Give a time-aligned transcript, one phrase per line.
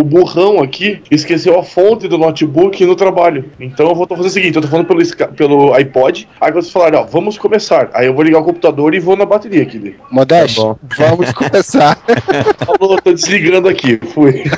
[0.00, 3.50] o burrão aqui esqueceu a fonte do notebook no trabalho.
[3.60, 6.26] Então eu vou fazer o seguinte: eu tô falando pelo, pelo iPod.
[6.40, 7.90] Aí vocês falarem, ó, vamos começar.
[7.92, 9.94] Aí eu vou ligar o computador e vou na bateria aqui.
[10.10, 11.98] Modesto, tá vamos começar.
[12.64, 14.00] Falou, tô desligando aqui.
[14.12, 14.42] Fui.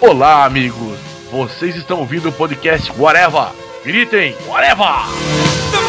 [0.00, 0.96] Olá, amigos.
[1.30, 3.48] Vocês estão ouvindo o podcast Whatever.
[3.84, 5.87] Gritem, Whatever!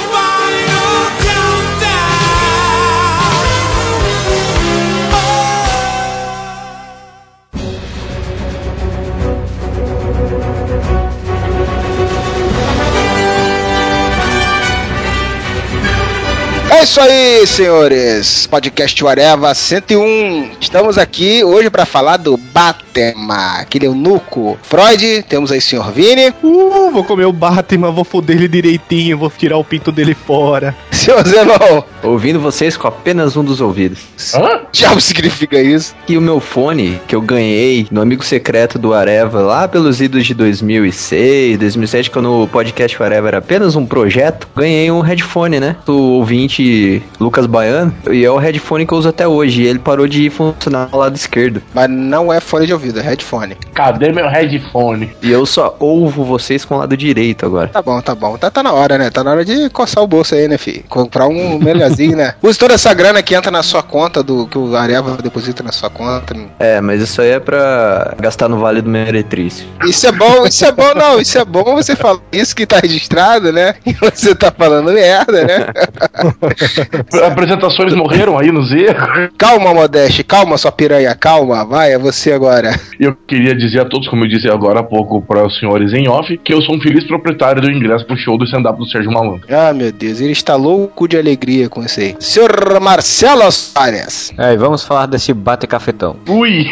[16.79, 18.47] É isso aí, senhores.
[18.47, 20.51] Podcast Areva 101.
[20.61, 24.57] Estamos aqui hoje para falar do Batman, aquele eunuco.
[24.63, 26.29] Freud, temos aí o senhor Vini.
[26.41, 30.73] Uh, vou comer o Batman, vou foder ele direitinho, vou tirar o pinto dele fora.
[30.89, 31.83] Senhor Zenon.
[32.03, 33.99] Ouvindo vocês com apenas um dos ouvidos.
[34.35, 34.61] Hã?
[34.71, 35.95] Já significa isso?
[36.07, 40.25] E o meu fone, que eu ganhei no amigo secreto do Areva, lá pelos idos
[40.25, 45.75] de 2006, 2007, quando o podcast Areva era apenas um projeto, ganhei um headphone, né?
[45.85, 46.68] Do ouvinte
[47.19, 49.63] Lucas Baiano, e é o headphone que eu uso até hoje.
[49.63, 51.61] E ele parou de funcionar ao lado esquerdo.
[51.73, 53.55] Mas não é fone de ouvido, é headphone.
[53.73, 55.11] Cadê meu headphone?
[55.21, 57.67] E eu só ouvo vocês com o lado direito agora.
[57.67, 58.37] Tá bom, tá bom.
[58.37, 59.09] Tá, tá na hora, né?
[59.09, 60.83] Tá na hora de coçar o bolso aí, né, filho?
[60.89, 62.35] Comprar um melhorzinho, né?
[62.43, 65.71] Use toda essa grana que entra na sua conta, do que o Areva deposita na
[65.71, 66.35] sua conta.
[66.59, 69.65] É, mas isso aí é pra gastar no Vale do Meretriz.
[69.85, 71.19] Isso é bom, isso é bom, não.
[71.19, 73.75] Isso é bom você falar isso que tá registrado, né?
[73.89, 75.65] E você tá falando merda, né?
[77.25, 79.29] Apresentações morreram aí nos erros.
[79.37, 82.79] Calma, Modeste, calma, sua piranha, calma, vai, é você agora.
[82.99, 86.07] Eu queria dizer a todos, como eu disse agora há pouco para os senhores em
[86.07, 89.11] off, que eu sou um feliz proprietário do ingresso pro show do stand-up do Sérgio
[89.11, 89.41] Malandro.
[89.49, 92.15] Ah, meu Deus, ele está louco de alegria com isso aí.
[92.19, 94.33] Senhor Marcelo Soares.
[94.37, 96.17] É, e vamos falar desse bate cafetão.
[96.27, 96.65] Ui!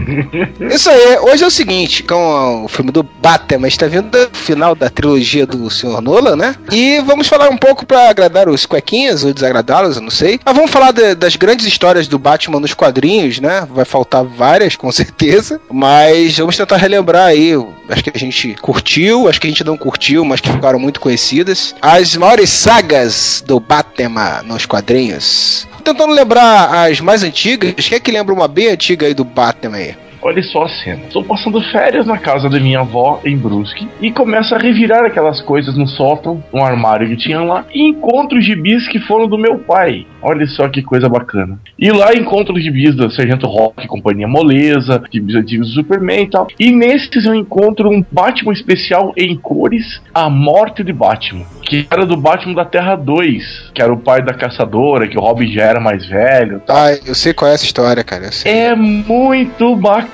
[0.70, 4.74] isso aí, hoje é o seguinte, com o filme do Batman está vindo o final
[4.74, 6.54] da trilogia do Senhor Nolan, né?
[6.70, 10.40] E vamos falar um pouco para agradar os cuequinhas, ou desagradá-los, eu não sei.
[10.44, 13.66] Mas vamos falar de, das grandes histórias do Batman nos quadrinhos, né?
[13.70, 15.60] Vai faltar várias, com certeza.
[15.70, 17.52] Mas vamos tentar relembrar aí.
[17.88, 21.00] Acho que a gente curtiu, acho que a gente não curtiu, mas que ficaram muito
[21.00, 21.74] conhecidas.
[21.80, 25.66] As maiores sagas do Batman nos quadrinhos.
[25.84, 29.76] Tentando lembrar as mais antigas, quem é que lembra uma bem antiga aí do Batman
[29.76, 29.96] aí?
[30.22, 31.02] Olha só a cena.
[31.06, 35.40] Estou passando férias na casa da minha avó, em Brusque, e começo a revirar aquelas
[35.40, 39.36] coisas no sótão, um armário que tinha lá, e encontro os gibis que foram do
[39.36, 40.06] meu pai.
[40.22, 41.58] Olha só que coisa bacana.
[41.76, 46.30] E lá encontro os gibis da Sargento Rock, Companhia Moleza, gibis antigos do Superman e
[46.30, 46.46] tal.
[46.58, 51.44] E nestes eu encontro um Batman especial em cores, A Morte de Batman.
[51.62, 55.20] Que era do Batman da Terra 2, que era o pai da caçadora, que o
[55.20, 56.60] Robin já era mais velho.
[56.64, 56.76] Tal.
[56.76, 58.30] Ah, eu sei qual é essa história, cara.
[58.44, 60.11] É muito bacana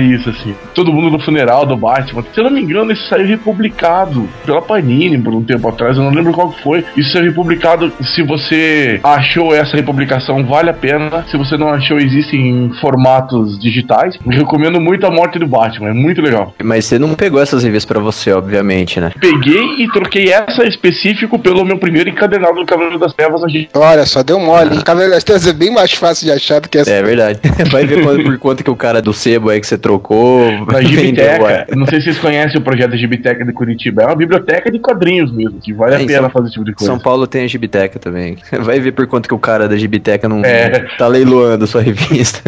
[0.00, 0.54] isso, assim.
[0.74, 2.24] Todo mundo no funeral do Batman.
[2.32, 5.96] Se eu não me engano, isso saiu republicado pela Panini por um tempo atrás.
[5.96, 6.84] Eu não lembro qual foi.
[6.96, 7.92] Isso saiu republicado.
[8.00, 11.24] Se você achou essa republicação, vale a pena.
[11.30, 14.18] Se você não achou, existem em formatos digitais.
[14.24, 15.90] Eu recomendo muito a morte do Batman.
[15.90, 16.54] É muito legal.
[16.62, 19.12] Mas você não pegou essas revistas para você, obviamente, né?
[19.20, 23.42] Peguei e troquei essa específico pelo meu primeiro encadernado do Cavaleiro das Trevas.
[23.74, 24.78] Olha, só deu mole.
[24.78, 24.82] Ah.
[24.82, 26.90] Cavaleiro das Trevas é bem mais fácil de achar do que essa.
[26.90, 27.40] É verdade.
[27.70, 30.50] Vai ver por quanto que o cara do sebo aí que você trocou.
[30.66, 31.66] Na Gibiteca.
[31.74, 34.02] Não sei se vocês conhecem o projeto Gibiteca de Curitiba.
[34.02, 36.64] É uma biblioteca de quadrinhos mesmo, que vale é, a pena São, fazer esse tipo
[36.64, 36.92] de coisa.
[36.92, 38.36] São Paulo tem a Gibiteca também.
[38.60, 40.86] Vai ver por quanto que o cara da Gibiteca não é.
[40.98, 42.42] tá leiloando sua revista.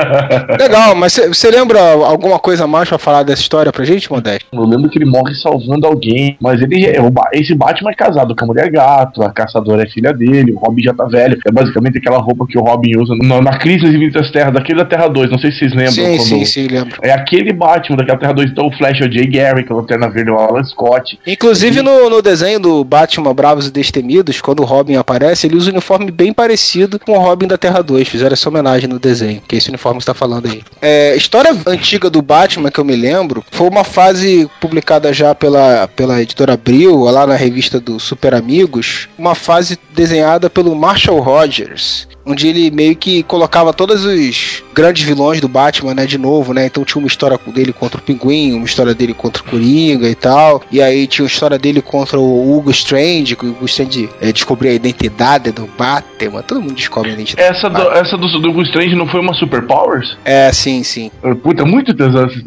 [0.58, 4.46] Legal, mas você lembra alguma coisa mais pra falar dessa história pra gente, Modesto?
[4.52, 6.96] Eu lembro que ele morre salvando alguém, mas ele é,
[7.32, 10.82] esse Batman é casado com a mulher gato, a caçadora é filha dele, o Robin
[10.82, 11.38] já tá velho.
[11.46, 14.78] É basicamente aquela roupa que o Robin usa na, na Crise das Infinitas Terras, daquele
[14.78, 15.92] da Terra 2, não sei se vocês lembram.
[15.92, 16.28] Sim, quando...
[16.30, 16.98] sim, sim, lembro.
[17.02, 20.08] É aquele Batman daquela Terra 2, então o Flash é o Jay Garrick, a Lanterna
[20.08, 21.18] Verde é o Alan Scott.
[21.26, 21.82] Inclusive e...
[21.82, 25.74] no, no desenho do Batman Bravos e Destemidos, quando o Robin aparece, ele usa um
[25.74, 28.08] uniforme bem parecido com o Robin da Terra 2.
[28.08, 30.62] Fizeram essa homenagem no desenho, que é esse uniforme que está falando aí.
[30.80, 35.88] É, história antiga do Batman que eu me lembro foi uma fase publicada já pela,
[35.88, 42.08] pela editora Abril, lá na revista do Super Amigos, uma fase desenhada pelo Marshall Rogers,
[42.30, 46.66] onde ele meio que colocava todos os grandes vilões do Batman, né, de novo, né?
[46.66, 50.14] Então tinha uma história dele contra o Pinguim, uma história dele contra o Coringa e
[50.14, 50.62] tal.
[50.70, 54.32] E aí tinha uma história dele contra o Hugo Strange, que o Hugo Strange é,
[54.32, 56.42] descobriu a identidade do Batman.
[56.42, 57.48] Todo mundo descobre a identidade.
[57.48, 60.16] Essa do, essa do, do Hugo Strange não foi uma Superpowers?
[60.24, 61.10] É, sim, sim.
[61.42, 61.92] Puta, muito,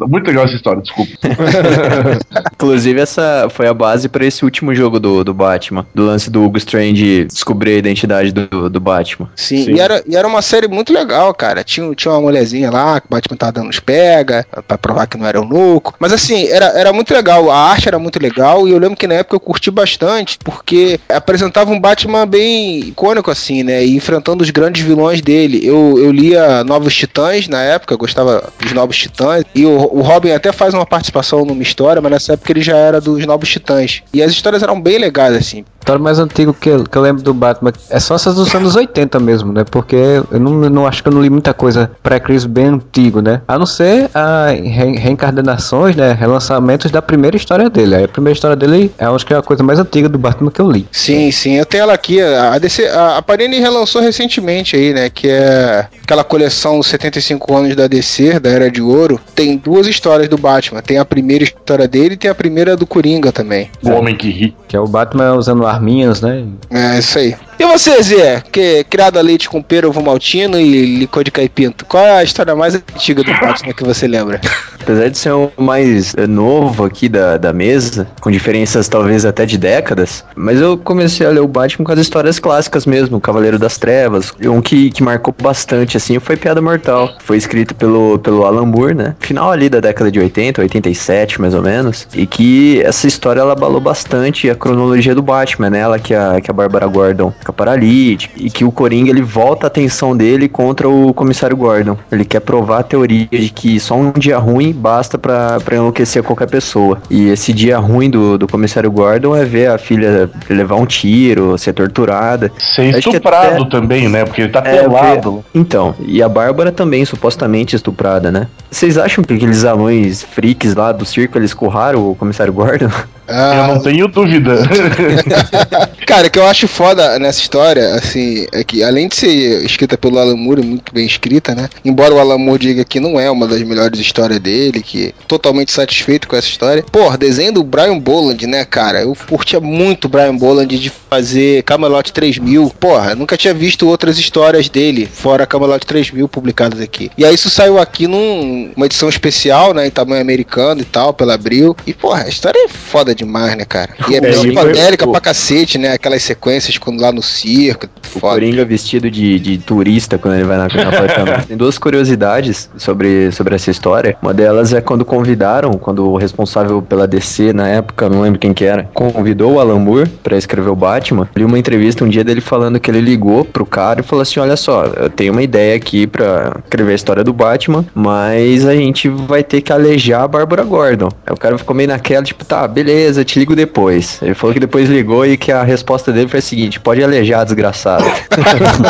[0.08, 1.12] muito legal essa história, desculpa.
[2.54, 5.86] Inclusive, essa foi a base para esse último jogo do, do Batman.
[5.94, 9.28] Do lance do Hugo Strange descobrir a identidade do, do Batman.
[9.36, 11.64] Sim, E, era, e era uma série muito legal, cara.
[11.64, 15.16] Tinha, tinha uma mulherzinha lá, que o Batman tava dando os pega, pra provar que
[15.16, 15.94] não era louco.
[15.98, 17.50] Mas assim, era, era muito legal.
[17.50, 18.68] A arte era muito legal.
[18.68, 23.30] E eu lembro que na época eu curti bastante, porque apresentava um Batman bem icônico,
[23.30, 23.84] assim, né?
[23.84, 25.60] E enfrentando os grandes vilões dele.
[25.66, 29.44] Eu, eu lia Novos Titãs na época, gostava dos Novos Titãs.
[29.54, 32.76] E o, o Robin até faz uma participação numa história, mas nessa época ele já
[32.76, 34.02] era dos Novos Titãs.
[34.12, 35.64] E as histórias eram bem legais, assim.
[35.84, 38.54] A história mais antiga que eu, que eu lembro do Batman é só essas dos
[38.54, 39.64] anos 80 mesmo, né?
[39.64, 39.94] Porque
[40.30, 43.42] eu não, não acho que eu não li muita coisa pré-Chris bem antigo, né?
[43.46, 46.16] A não ser a re reencarnações, né?
[46.18, 47.96] Relançamentos da primeira história dele.
[47.96, 50.50] Aí a primeira história dele é acho que é a coisa mais antiga do Batman
[50.50, 50.88] que eu li.
[50.90, 51.56] Sim, sim.
[51.56, 52.18] Eu tenho ela aqui.
[52.18, 55.10] A, DC, a, a Panini relançou recentemente aí, né?
[55.10, 59.20] Que é aquela coleção 75 anos da DC, da Era de Ouro.
[59.34, 60.80] Tem duas histórias do Batman.
[60.80, 63.70] Tem a primeira história dele e tem a primeira do Coringa também.
[63.82, 64.56] O Homem que Ri.
[64.66, 66.46] Que é o Batman usando arminhas, né?
[66.70, 67.36] É, isso aí.
[67.58, 71.84] E você, Zé, que criado a leite com pera, ovo maltino e licor de caipinto,
[71.84, 74.40] qual é a história mais antiga do Batman que você lembra?
[74.80, 79.46] Apesar de ser o mais eh, novo aqui da, da mesa, com diferenças talvez até
[79.46, 83.58] de décadas, mas eu comecei a ler o Batman com as histórias clássicas mesmo, Cavaleiro
[83.58, 84.32] das Trevas.
[84.44, 87.16] Um que, que marcou bastante, assim, foi Piada Mortal.
[87.20, 89.16] Foi escrito pelo, pelo Alan Moore, né?
[89.20, 92.06] Final ali da década de 80, 87 mais ou menos.
[92.14, 95.78] E que essa história ela abalou bastante a cronologia do Batman, né?
[95.78, 99.66] Ela que a, que a Bárbara Gordon fica paralítica e que o Coringa ele volta
[99.66, 101.98] a atenção dele contra o comissário Gordon.
[102.10, 106.48] Ele quer provar a teoria de que só um dia ruim basta para enlouquecer qualquer
[106.48, 107.00] pessoa.
[107.10, 111.58] E esse dia ruim do, do comissário Gordon é ver a filha levar um tiro,
[111.58, 112.50] ser torturada.
[112.58, 113.70] Ser estuprado até...
[113.70, 114.24] também, né?
[114.24, 115.44] Porque ele tá é, pelado.
[115.54, 118.46] Então, e a Bárbara também supostamente estuprada, né?
[118.70, 122.90] Vocês acham que aqueles anões freaks lá do circo eles curraram o comissário Gordon?
[123.28, 123.54] Ah.
[123.68, 124.56] Eu não tenho dúvida.
[126.06, 129.98] Cara, o que eu acho foda nessa história, assim, é que além de ser escrita
[129.98, 131.68] pelo Alan Moore, muito bem escrita, né?
[131.84, 135.12] Embora o Alan Moore diga que não é uma das melhores histórias dele, que é
[135.26, 136.84] totalmente satisfeito com essa história.
[136.92, 139.02] Porra, desenho do Brian Boland, né, cara?
[139.02, 142.70] Eu curtia muito o Brian Boland de fazer Camelot 3000.
[142.78, 147.10] Porra, nunca tinha visto outras histórias dele, fora Camelot 3000 publicadas aqui.
[147.18, 151.34] E aí isso saiu aqui numa edição especial, né, em tamanho americano e tal, pela
[151.34, 151.76] Abril.
[151.86, 153.94] E, porra, a história é foda demais, né, cara?
[154.08, 155.92] E é, é psicodélica pra cacete, né?
[155.92, 157.86] Aquelas sequências quando lá no circo.
[158.14, 158.34] O foda.
[158.34, 161.42] Coringa vestido de, de turista quando ele vai na, na.
[161.46, 164.16] Tem duas curiosidades sobre, sobre essa história.
[164.22, 168.52] Uma delas é quando convidaram, quando o responsável pela DC na época, não lembro quem
[168.52, 171.28] que era, convidou o Alan Moore pra escrever o Batman.
[171.34, 174.40] Li uma entrevista um dia dele falando que ele ligou pro cara e falou assim:
[174.40, 178.74] Olha só, eu tenho uma ideia aqui pra escrever a história do Batman, mas a
[178.74, 181.08] gente vai ter que alejar a Bárbara Gordon.
[181.26, 184.20] Aí o cara ficou meio naquela, tipo, tá, beleza, te ligo depois.
[184.22, 187.13] Ele falou que depois ligou e que a resposta dele foi a seguinte: pode alejar,
[187.22, 188.04] desgraçado.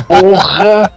[0.06, 0.90] Porra!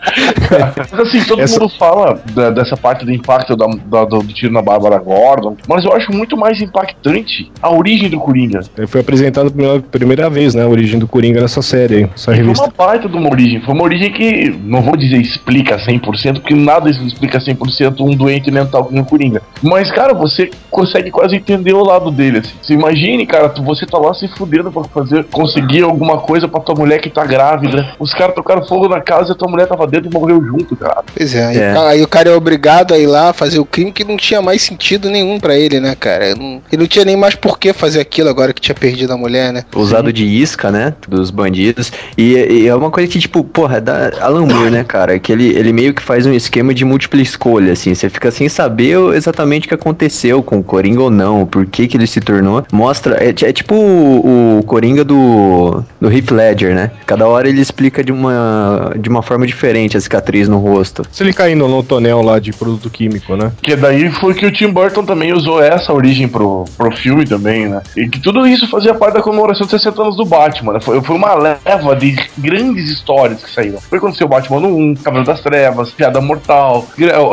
[0.92, 1.60] Mas assim, todo Essa...
[1.60, 5.84] mundo fala da, dessa parte do impacto da, da, do tiro na Bárbara Gordon, mas
[5.84, 8.62] eu acho muito mais impactante a origem do Coringa.
[8.78, 10.64] Ele foi apresentado pela primeira vez, né?
[10.64, 12.64] A origem do Coringa nessa série, essa revista.
[12.64, 13.62] Foi uma baita de uma origem.
[13.62, 18.52] Foi uma origem que, não vou dizer explica 100%, porque nada explica 100% um doente
[18.52, 19.42] mental como o Coringa.
[19.62, 22.54] Mas, cara, você consegue quase entender o lado dele, assim.
[22.62, 26.76] Você imagine, cara, você tá lá se fudendo pra fazer, conseguir alguma coisa pra tua
[26.76, 27.96] mulher que tá grávida.
[27.98, 30.76] Os caras tocaram fogo na casa e a tua mulher tava dentro e morreu junto,
[30.76, 31.04] cara.
[31.16, 31.72] Pois é, é.
[31.72, 34.40] Aí, aí, o cara é obrigado a ir lá fazer o crime que não tinha
[34.40, 36.36] mais sentido nenhum para ele, né, cara?
[36.36, 39.18] Não, ele não tinha nem mais por que fazer aquilo agora que tinha perdido a
[39.18, 39.64] mulher, né?
[39.76, 40.14] Usado Sim.
[40.14, 40.94] de isca, né?
[41.08, 41.92] Dos bandidos.
[42.16, 45.18] E, e, é uma coisa que, tipo, porra, da Alan Moore, né, cara?
[45.18, 47.96] Que ele, ele meio que faz um esquema de múltipla escolha, assim.
[47.96, 51.88] Você fica sem saber exatamente o que aconteceu com o Coringa ou não, por que
[51.88, 52.64] que ele se tornou.
[52.72, 56.92] Mostra, é, é tipo o, o Coringa do, do Heath Ledger, né?
[57.08, 61.04] Cada hora ele explica de uma, de uma forma diferente a cicatriz no rosto.
[61.10, 63.54] Se ele caindo no tonel lá de produto químico, né?
[63.62, 67.70] Que daí foi que o Tim Burton também usou essa origem pro, pro filme também,
[67.70, 67.82] né?
[67.96, 70.80] E que tudo isso fazia parte da comemoração de 60 anos do Batman, né?
[70.82, 73.80] Foi, foi uma leva de grandes histórias que saíram.
[73.80, 76.86] Foi quando o Batman no 1, Cavaleiro das Trevas, Piada Mortal,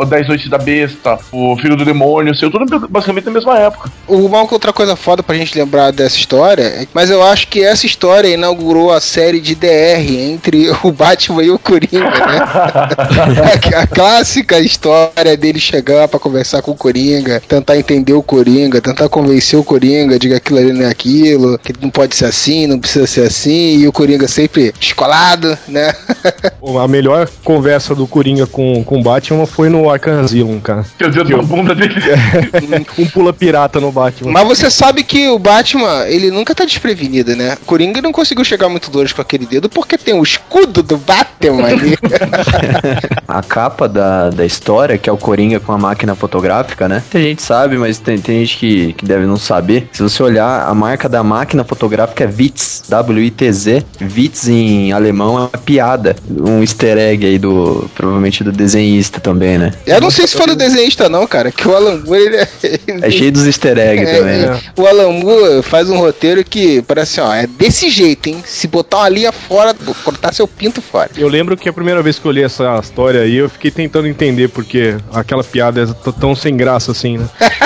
[0.07, 3.91] 10 Noites da Besta, o Filho do Demônio, saiu tudo basicamente na mesma época.
[4.07, 8.29] Uma outra coisa foda pra gente lembrar dessa história, mas eu acho que essa história
[8.29, 12.39] inaugurou a série de DR entre o Batman e o Coringa, né?
[13.75, 18.81] a, a clássica história dele chegar pra conversar com o Coringa, tentar entender o Coringa,
[18.81, 22.25] tentar convencer o Coringa de que aquilo ali não é aquilo, que não pode ser
[22.25, 25.93] assim, não precisa ser assim, e o Coringa sempre escolado, né?
[26.83, 30.85] A melhor conversa do Coringa com, com o Batman foi no Arkham Asylum, cara.
[30.97, 31.95] Quer dizer, na bunda dele.
[32.97, 34.31] Um pula pirata no Batman.
[34.31, 37.55] Mas você sabe que o Batman, ele nunca tá desprevenido, né?
[37.61, 41.67] O Coringa não conseguiu chegar muito longe com aquele porque tem o escudo do Batman
[41.67, 41.97] ali.
[43.27, 47.03] A capa da, da história, que é o Coringa com a máquina fotográfica, né?
[47.09, 49.89] Tem gente que sabe, mas tem, tem gente que, que deve não saber.
[49.91, 53.83] Se você olhar, a marca da máquina fotográfica é Witz, W-I-T-Z.
[54.15, 56.15] Witz em alemão é piada.
[56.29, 59.73] Um easter egg aí do, provavelmente do desenhista também, né?
[59.85, 62.47] Eu não sei se foi do desenhista não, cara, que o Alan Moore, ele é...
[63.01, 64.47] É cheio dos easter eggs É, também, é.
[64.47, 64.59] né?
[64.77, 68.43] O Alan Moore faz um roteiro que parece, ó, é desse jeito, hein?
[68.45, 71.09] Se botar uma linha fora, cortar seu pinto fora.
[71.17, 74.07] Eu lembro que a primeira vez que eu li essa história aí, eu fiquei tentando
[74.07, 77.29] entender porque aquela piada é tão sem graça assim, né?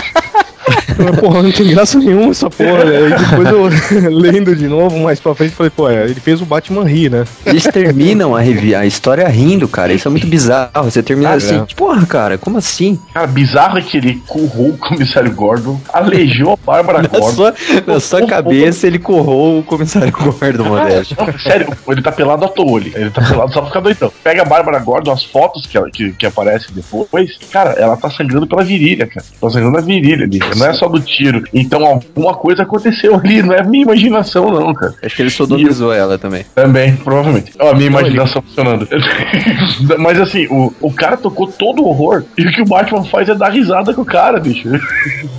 [1.20, 2.84] Porra, não tem graça nenhuma essa porra.
[2.86, 2.98] né?
[2.98, 6.46] Aí depois eu lendo de novo, mais pra frente, falei, pô, é, ele fez o
[6.46, 7.25] Batman rir, né?
[7.46, 9.94] Eles terminam a, revi- a história rindo, cara.
[9.94, 10.70] Isso é muito bizarro.
[10.84, 11.65] Você termina Ah, assim, é.
[11.75, 13.00] porra, cara, como assim?
[13.13, 17.32] Cara, bizarro é que ele currou o comissário Gordon, aleijou a Bárbara Na Gordon.
[17.32, 17.53] sua,
[17.88, 20.63] na sua cabeça ele corrou o comissário Gordon.
[20.63, 22.91] Não, sério, ele tá pelado à toa ali.
[22.96, 24.12] Ele tá pelado só pra ficar doidão.
[24.24, 28.10] Pega a Bárbara Gordon, as fotos que, ela- que, que aparecem depois, cara, ela tá
[28.10, 29.25] sangrando pela virilha, cara.
[29.39, 30.39] Tá sangrando a virilha ali.
[30.58, 31.43] Não é só do tiro.
[31.53, 34.93] Então alguma coisa aconteceu ali, não é minha imaginação, não, cara.
[35.03, 36.46] Acho que ele sodomizou ela também.
[36.55, 37.51] Também, provavelmente.
[37.60, 38.88] Ó, a minha imaginação funcionando.
[40.00, 42.24] Mas assim, o, o cara tocou todo o horror.
[42.38, 44.67] E o que o Batman faz é dar risada com o cara, bicho.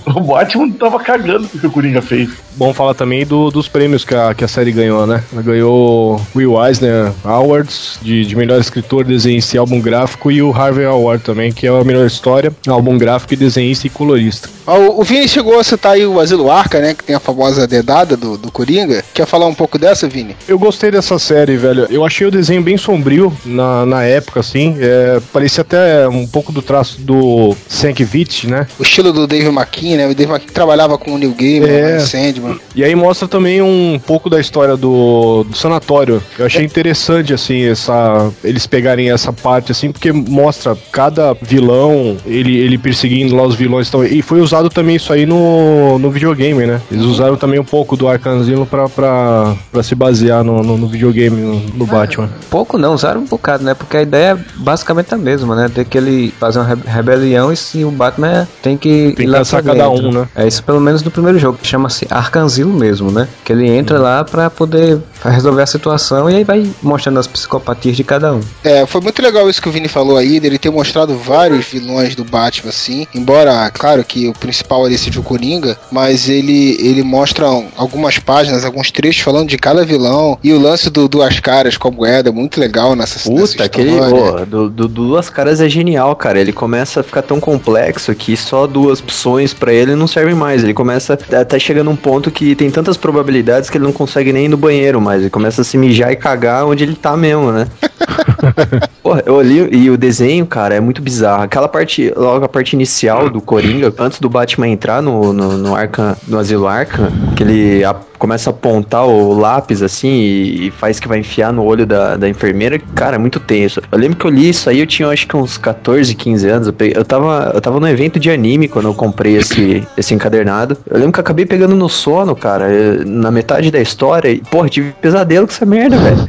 [0.06, 2.30] O Batman tava cagando com o que o Coringa fez.
[2.56, 5.22] Bom falar também do- dos prêmios que a, que a série ganhou, né?
[5.32, 10.50] Ela ganhou Will Eisner Awards de, de melhor escritor, desenhista e álbum gráfico e o
[10.52, 14.48] Harvey Award também, que é a melhor história, álbum gráfico e desenhista e colorista.
[14.66, 15.04] Ó, O, o
[15.40, 16.92] chegou a citar aí o Asilo Arca, né?
[16.94, 19.02] Que tem a famosa dedada do, do Coringa.
[19.14, 20.36] Quer falar um pouco dessa, Vini?
[20.46, 21.86] Eu gostei dessa série, velho.
[21.88, 24.76] Eu achei o desenho bem sombrio na, na época, assim.
[24.78, 28.66] É, parecia até um pouco do traço do Sienkiewicz, né?
[28.78, 30.06] O estilo do Dave McKean, né?
[30.06, 31.96] O Dave McKean trabalhava com o Neil Gaiman, É.
[31.96, 32.60] o Sandman.
[32.74, 36.22] E aí mostra também um pouco da história do, do sanatório.
[36.38, 42.58] Eu achei interessante, assim, essa eles pegarem essa parte, assim, porque mostra cada vilão, ele,
[42.58, 43.88] ele perseguindo lá os vilões.
[43.88, 46.80] Então, e foi usado também isso aí no, no videogame, né?
[46.90, 50.88] Eles usaram também um pouco do Asylum pra, pra, pra se basear no, no, no
[50.88, 52.28] videogame, no, no Batman.
[52.50, 53.74] Pouco não, usaram um bocado, né?
[53.74, 55.70] Porque a ideia é basicamente a mesma, né?
[55.72, 59.22] Ter que ele fazer uma re- rebelião e se o Batman tem que Tem que
[59.22, 60.28] ir lá caçar pra cada um, né?
[60.34, 63.28] É isso pelo menos no primeiro jogo, que chama-se Arcanzilo mesmo, né?
[63.44, 67.96] Que ele entra lá pra poder resolver a situação e aí vai mostrando as psicopatias
[67.96, 68.40] de cada um.
[68.64, 72.14] É, foi muito legal isso que o Vini falou aí, dele ter mostrado vários vilões
[72.14, 73.06] do Batman, assim.
[73.14, 78.64] Embora, claro que o principal ali seja o Coringa, mas ele, ele mostra algumas páginas,
[78.64, 80.38] alguns trechos falando de cada vilão.
[80.42, 83.64] E o lance do Duas Caras com a moeda, é muito legal nessa nessa Puta,
[83.64, 83.90] aquele.
[83.90, 84.42] história.
[84.42, 86.40] Ô, do, do Duas Caras é genial, cara.
[86.40, 90.62] Ele começa a ficar tão complexo que só duas opções pra ele não servem mais.
[90.62, 94.44] Ele começa até chegando num ponto que tem tantas probabilidades que ele não consegue nem
[94.44, 95.20] ir no banheiro mais.
[95.22, 97.66] Ele começa a se mijar e cagar onde ele tá mesmo, né?
[99.02, 101.42] Porra, eu olhei e o desenho, cara, é muito bizarro.
[101.42, 105.76] Aquela parte, logo a parte inicial do Coringa, antes do Batman entrar no, no, no
[105.76, 107.84] Arkham, no Asilo Arkham, que ele
[108.20, 112.16] começa a apontar o lápis assim e, e faz que vai enfiar no olho da,
[112.16, 113.80] da enfermeira, cara, é muito tenso.
[113.90, 116.66] Eu lembro que eu li isso aí, eu tinha acho que uns 14, 15 anos.
[116.68, 120.14] Eu, peguei- eu, tava, eu tava no evento de anime quando eu comprei esse, esse
[120.14, 120.76] encadernado.
[120.88, 124.28] Eu lembro que eu acabei pegando no sono, cara, eh, na metade da história.
[124.30, 126.28] E, porra, tive pesadelo com essa merda, velho.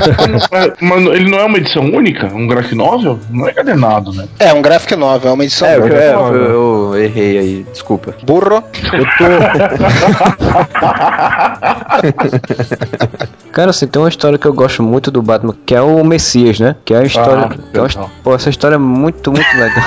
[0.80, 2.26] Mas, ele não é uma edição única?
[2.32, 3.18] Um graphic novel?
[3.30, 4.26] Não é cadernado, né?
[4.38, 6.00] É, um graphic novel, é uma edição É, eu, boa.
[6.00, 8.14] é, eu, eu errei aí, desculpa.
[8.24, 8.62] burro.
[13.52, 16.58] Cara, assim, tem uma história que eu gosto muito do Batman, que é o Messias,
[16.58, 16.74] né?
[16.84, 17.44] Que é a história.
[17.44, 19.84] Ah, que é uma pô, essa história é muito, muito legal.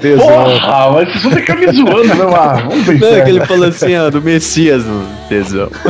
[0.00, 0.18] Tesão.
[0.18, 2.24] Porra, mas vocês vão ficar me zoando, né?
[2.30, 4.84] Mas vamos ver Não, é que ele falou assim, ó, do Messias,
[5.28, 5.68] tesão.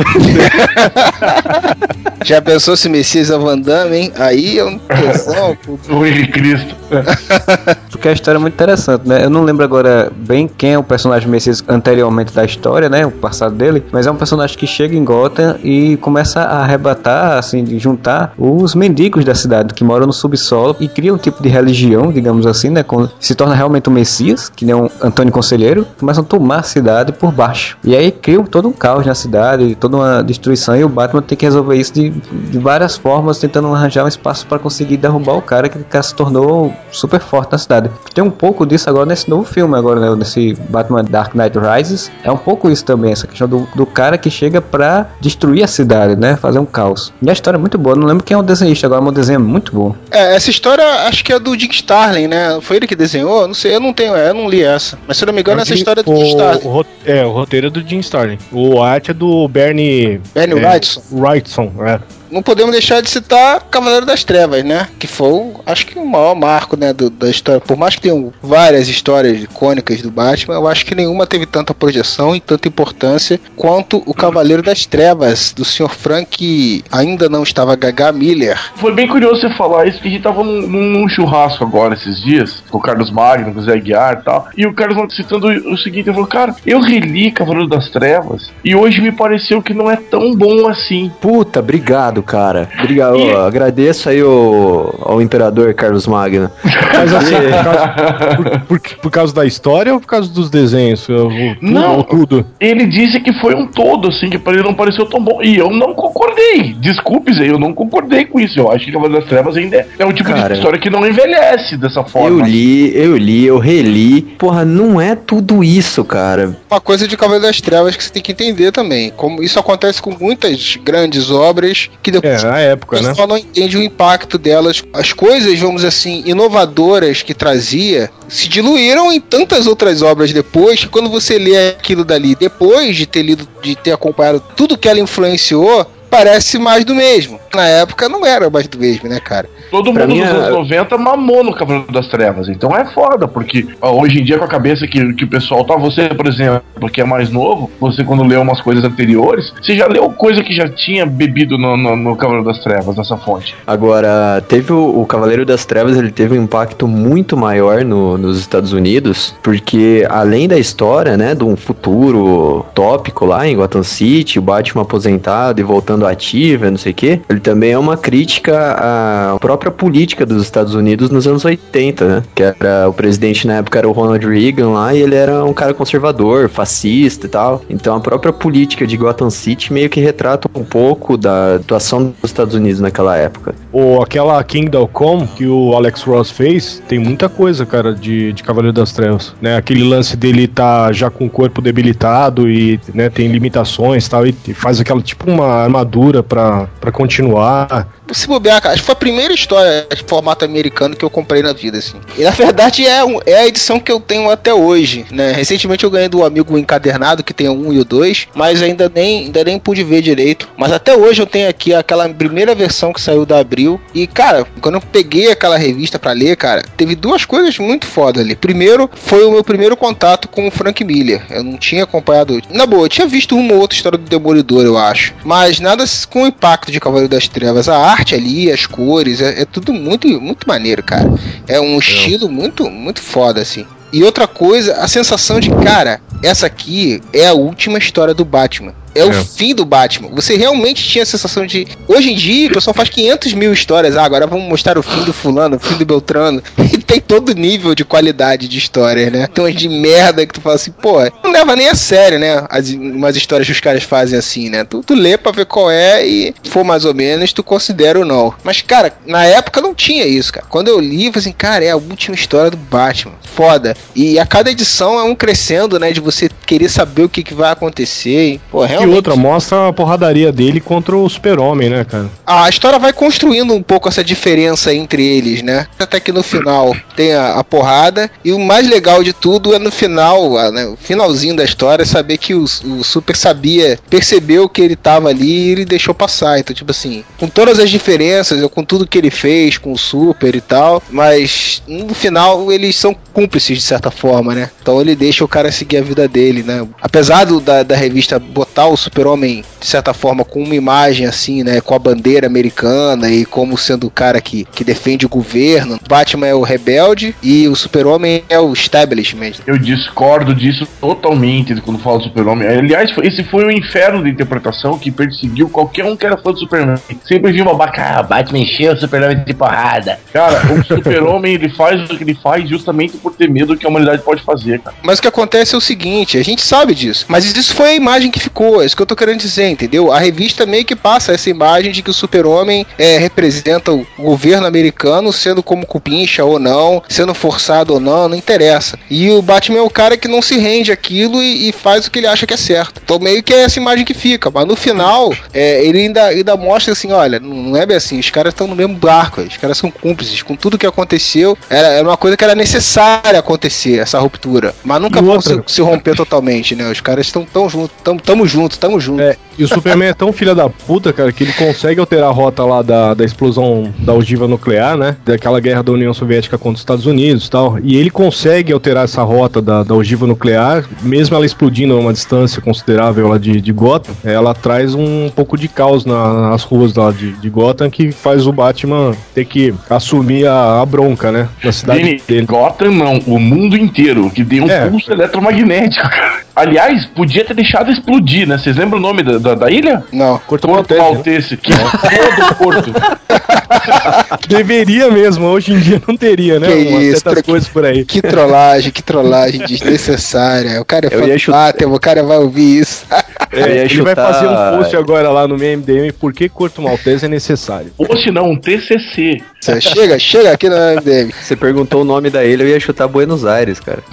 [2.25, 4.11] Já pensou se Messias é o Van Damme, hein?
[4.17, 5.57] Aí é um tesão.
[5.89, 6.75] O Henrique Cristo.
[7.99, 9.25] porque a história é muito interessante, né?
[9.25, 13.05] Eu não lembro agora bem quem é o personagem Messias anteriormente da história, né?
[13.05, 17.37] O passado dele, mas é um personagem que chega em Gotham e começa a arrebatar,
[17.37, 21.43] assim, de juntar os mendigos da cidade que moram no subsolo e cria um tipo
[21.43, 22.83] de religião, digamos assim, né?
[22.83, 26.63] Com, se torna realmente um Messias, que nem um Antônio Conselheiro, começam a tomar a
[26.63, 27.77] cidade por baixo.
[27.83, 31.37] E aí criam todo um caos na cidade, toda uma destruição, e o Batman tem
[31.37, 35.41] que resolver isso de, de várias formas, tentando arranjar um espaço para conseguir derrubar o
[35.41, 37.88] cara, que cara se tornou super forte na cidade.
[38.13, 40.15] Tem um pouco disso agora nesse novo filme, agora, né?
[40.15, 42.11] Nesse Batman Dark Knight Rises.
[42.23, 45.67] É um pouco isso também, essa questão do, do cara que chega pra destruir a
[45.67, 46.35] cidade, né?
[46.35, 47.13] Fazer um caos.
[47.21, 49.37] E a história é muito boa, não lembro quem é o desenhista, agora o desenho
[49.37, 49.95] é muito bom.
[50.11, 52.59] É, essa história acho que é do Dick Starling, né?
[52.61, 53.47] Foi ele que desenhou?
[53.47, 54.97] Não sei, eu não tenho, eu não li essa.
[55.07, 56.67] Mas se eu não me engano, essa história é do Dick Starling.
[56.67, 58.37] O, é, o roteiro é do Jim Starlin.
[58.51, 60.21] O arte é do Bernie.
[60.33, 61.01] Bernie é, Wrightson.
[61.11, 61.99] Wrightson, é
[62.31, 64.87] não podemos deixar de citar Cavaleiro das Trevas, né?
[64.97, 67.61] Que foi, acho que o maior marco, né, do, da história.
[67.61, 71.73] Por mais que tenham várias histórias icônicas do Batman, eu acho que nenhuma teve tanta
[71.73, 75.89] projeção e tanta importância quanto o Cavaleiro das Trevas, do Sr.
[75.89, 78.59] Frank, ainda não estava Gaga Miller.
[78.75, 82.21] Foi bem curioso você falar isso, porque a gente tava num, num churrasco agora esses
[82.21, 85.47] dias, com o Carlos Magno, com o Zé Guiar e tal, e o Carlos citando
[85.47, 89.73] o seguinte, ele falou, cara, eu reli Cavaleiro das Trevas, e hoje me pareceu que
[89.73, 91.11] não é tão bom assim.
[91.21, 92.69] Puta, obrigado obrigado, cara.
[92.79, 93.17] Obrigado.
[93.17, 93.31] E...
[93.35, 96.49] agradeço aí o, ao imperador Carlos Magno.
[96.93, 101.05] Mas assim, por causa, por, por, por causa, da história ou por causa dos desenhos?
[101.05, 101.29] Tudo,
[101.61, 102.45] não, tudo?
[102.59, 105.41] Ele disse que foi um todo, assim, que para ele não pareceu tão bom.
[105.41, 106.73] E eu não concordei.
[106.79, 108.59] Desculpe, Zé, eu não concordei com isso.
[108.59, 111.07] Eu acho que Cavaleiro das Trevas ainda é o tipo cara, de história que não
[111.07, 112.29] envelhece dessa forma.
[112.29, 114.21] Eu li, eu li, eu reli.
[114.21, 116.55] Porra, não é tudo isso, cara.
[116.69, 119.11] Uma coisa de Cavaleiro das Trevas que você tem que entender também.
[119.15, 123.13] Como isso acontece com muitas grandes obras que depois é, na época, né?
[123.13, 124.83] Só não entende o impacto delas.
[124.93, 130.89] As coisas, vamos assim, inovadoras que trazia se diluíram em tantas outras obras depois que
[130.89, 134.99] quando você lê aquilo dali, depois de ter lido, de ter acompanhado tudo que ela
[134.99, 137.39] influenciou, parece mais do mesmo.
[137.53, 139.49] Na época não era mais do mesmo, né, cara?
[139.69, 142.49] Todo mundo nos anos 90 mamou no Cavaleiro das Trevas.
[142.49, 145.63] Então é foda, porque ó, hoje em dia, com a cabeça que, que o pessoal
[145.63, 149.75] tá, você, por exemplo, que é mais novo, você quando leu umas coisas anteriores, você
[149.75, 153.55] já leu coisa que já tinha bebido no, no, no Cavaleiro das Trevas, nessa fonte.
[153.65, 158.39] Agora, teve o, o, Cavaleiro das Trevas, ele teve um impacto muito maior no, nos
[158.39, 164.39] Estados Unidos, porque além da história, né, de um futuro tópico lá em Gotham City,
[164.39, 168.75] o Batman aposentado e voltando ativa, não sei o que, ele também é uma crítica
[168.79, 172.23] à própria própria política dos Estados Unidos nos anos 80, né?
[172.33, 175.53] Que era o presidente na época era o Ronald Reagan lá e ele era um
[175.53, 177.61] cara conservador, fascista e tal.
[177.69, 182.31] Então a própria política de Gotham City meio que retrata um pouco da atuação dos
[182.31, 183.53] Estados Unidos naquela época.
[183.71, 188.41] Ou aquela Kingdom Come que o Alex Ross fez, tem muita coisa, cara, de, de
[188.43, 189.57] Cavaleiro das Trevas, né?
[189.57, 194.33] Aquele lance dele tá já com o corpo debilitado e, né, tem limitações tal, e
[194.53, 197.87] faz aquela tipo uma armadura para continuar.
[198.11, 199.48] Se bobear, cara, acho que foi a primeira história
[199.95, 201.97] de formato americano que eu comprei na vida, assim.
[202.17, 205.31] E na verdade é, um, é a edição que eu tenho até hoje, né?
[205.31, 208.91] Recentemente eu ganhei do amigo encadernado, que tem o 1 e o 2, mas ainda
[208.93, 210.47] nem, ainda nem pude ver direito.
[210.57, 213.79] Mas até hoje eu tenho aqui aquela primeira versão que saiu da Abril.
[213.93, 218.21] E, cara, quando eu peguei aquela revista para ler, cara, teve duas coisas muito foda
[218.21, 218.35] ali.
[218.35, 221.21] Primeiro, foi o meu primeiro contato com o Frank Miller.
[221.29, 222.41] Eu não tinha acompanhado.
[222.49, 225.13] Na boa, eu tinha visto uma ou outra história do Demolidor, eu acho.
[225.23, 227.69] Mas nada com o impacto de Cavaleiro das Trevas.
[227.69, 231.09] A arte ali, as cores, é, é tudo muito, muito maneiro, cara.
[231.47, 233.65] É um estilo muito, muito foda, assim.
[233.91, 238.73] E outra coisa, a sensação de, cara, essa aqui é a última história do Batman.
[238.95, 240.09] É, é, o fim do Batman.
[240.13, 241.67] Você realmente tinha a sensação de.
[241.87, 243.95] Hoje em dia, o pessoal faz 500 mil histórias.
[243.97, 246.41] Ah, agora vamos mostrar o fim do Fulano, o fim do Beltrano.
[246.71, 249.27] E tem todo nível de qualidade de história, né?
[249.33, 252.45] Tem umas de merda que tu fala assim, pô, não leva nem a sério, né?
[252.47, 254.63] As, umas histórias que os caras fazem assim, né?
[254.63, 258.05] Tu, tu lê pra ver qual é e, for mais ou menos, tu considera ou
[258.05, 258.33] não.
[258.43, 260.45] Mas, cara, na época não tinha isso, cara.
[260.47, 263.13] Quando eu li, eu falei assim, cara, é a última história do Batman.
[263.23, 263.75] Foda.
[263.95, 265.91] E a cada edição é um crescendo, né?
[265.91, 268.33] De você querer saber o que, que vai acontecer.
[268.33, 268.78] E, pô, realmente.
[268.83, 272.09] E outra, mostra a porradaria dele contra o super-homem, né, cara?
[272.25, 275.67] A história vai construindo um pouco essa diferença entre eles, né?
[275.77, 278.09] Até que no final tem a, a porrada.
[278.23, 281.85] E o mais legal de tudo é no final, a, né, o finalzinho da história,
[281.85, 286.39] saber que o, o Super sabia, percebeu que ele tava ali e ele deixou passar.
[286.39, 290.35] Então, tipo assim, com todas as diferenças, com tudo que ele fez com o Super
[290.35, 294.49] e tal, mas no final eles são cúmplices de certa forma, né?
[294.61, 296.67] Então ele deixa o cara seguir a vida dele, né?
[296.81, 301.43] Apesar do, da, da revista botar o super-homem, de certa forma, com uma imagem assim,
[301.43, 301.61] né?
[301.61, 305.79] Com a bandeira americana e como sendo o cara que, que defende o governo.
[305.87, 309.33] Batman é o rebelde e o super-homem é o establishment.
[309.45, 312.47] Eu discordo disso totalmente quando falo Super-Homem.
[312.47, 316.39] Aliás, esse foi um inferno de interpretação que perseguiu qualquer um que era fã do
[316.39, 316.77] Superman.
[317.05, 319.99] Sempre vinha uma baca, ah, Batman encheu o Super-Homem de porrada.
[320.13, 323.65] Cara, o Super-Homem ele faz o que ele faz justamente por ter medo do que
[323.65, 324.75] a humanidade pode fazer, cara.
[324.83, 327.05] Mas o que acontece é o seguinte, a gente sabe disso.
[327.07, 329.91] Mas isso foi a imagem que ficou, é isso que eu tô querendo dizer, entendeu?
[329.91, 334.47] A revista meio que passa essa imagem de que o super-homem é, representa o governo
[334.47, 338.77] americano, sendo como cupincha ou não, sendo forçado ou não, não interessa.
[338.89, 341.91] E o Batman é o cara que não se rende àquilo e, e faz o
[341.91, 342.81] que ele acha que é certo.
[342.83, 344.29] Então meio que é essa imagem que fica.
[344.31, 348.09] Mas no final, é, ele ainda, ainda mostra assim, olha, não é bem assim, os
[348.09, 350.21] caras estão no mesmo barco, os caras são cúmplices.
[350.21, 354.53] Com tudo que aconteceu, era, era uma coisa que era necessária acontecer, essa ruptura.
[354.63, 356.69] Mas nunca vão se, se romper totalmente, né?
[356.69, 359.01] Os caras estão tão juntos, tamo, tamo junto, tamo junto.
[359.01, 362.11] É, e o Superman é tão filha da puta, cara, que ele consegue alterar a
[362.13, 364.95] rota lá da, da explosão da ogiva nuclear, né?
[365.05, 367.57] Daquela guerra da União Soviética contra os Estados Unidos e tal.
[367.61, 371.93] E ele consegue alterar essa rota da, da ogiva nuclear, mesmo ela explodindo a uma
[371.93, 376.73] distância considerável lá de, de Gotham, ela traz um pouco de caos na- nas ruas
[376.75, 381.27] lá de, de Gotham que faz o Batman ter que assumir a, a bronca, né?
[381.43, 382.25] Na cidade Vini, dele.
[382.25, 384.67] Gotham não, o mundo inteiro, que tem um É.
[384.67, 386.18] pulso eletromagnético, cara.
[386.39, 388.37] Aliás, podia ter deixado explodir, né?
[388.37, 389.83] Vocês lembram o nome da, da, da ilha?
[389.91, 390.17] Não.
[390.19, 390.79] Corto Porto Maltese?
[390.81, 391.37] Maltese.
[391.37, 392.73] Que porra do Porto.
[394.27, 396.47] Deveria mesmo, hoje em dia não teria, né?
[396.47, 397.83] Que Umas isso, tra- coisas por aí.
[397.83, 400.61] Que trollagem, que trollagem desnecessária.
[400.61, 402.85] O cara é chutar- o cara vai ouvir isso.
[403.31, 406.13] Eu ia É, ele vai chutar- fazer um post agora lá no meu MDM por
[406.13, 407.71] que Corto Maltese é necessário.
[407.77, 409.17] Post não, um TCC.
[409.61, 411.11] chega, chega aqui no MDM.
[411.21, 413.83] Você perguntou o nome da ilha, eu ia chutar Buenos Aires, cara.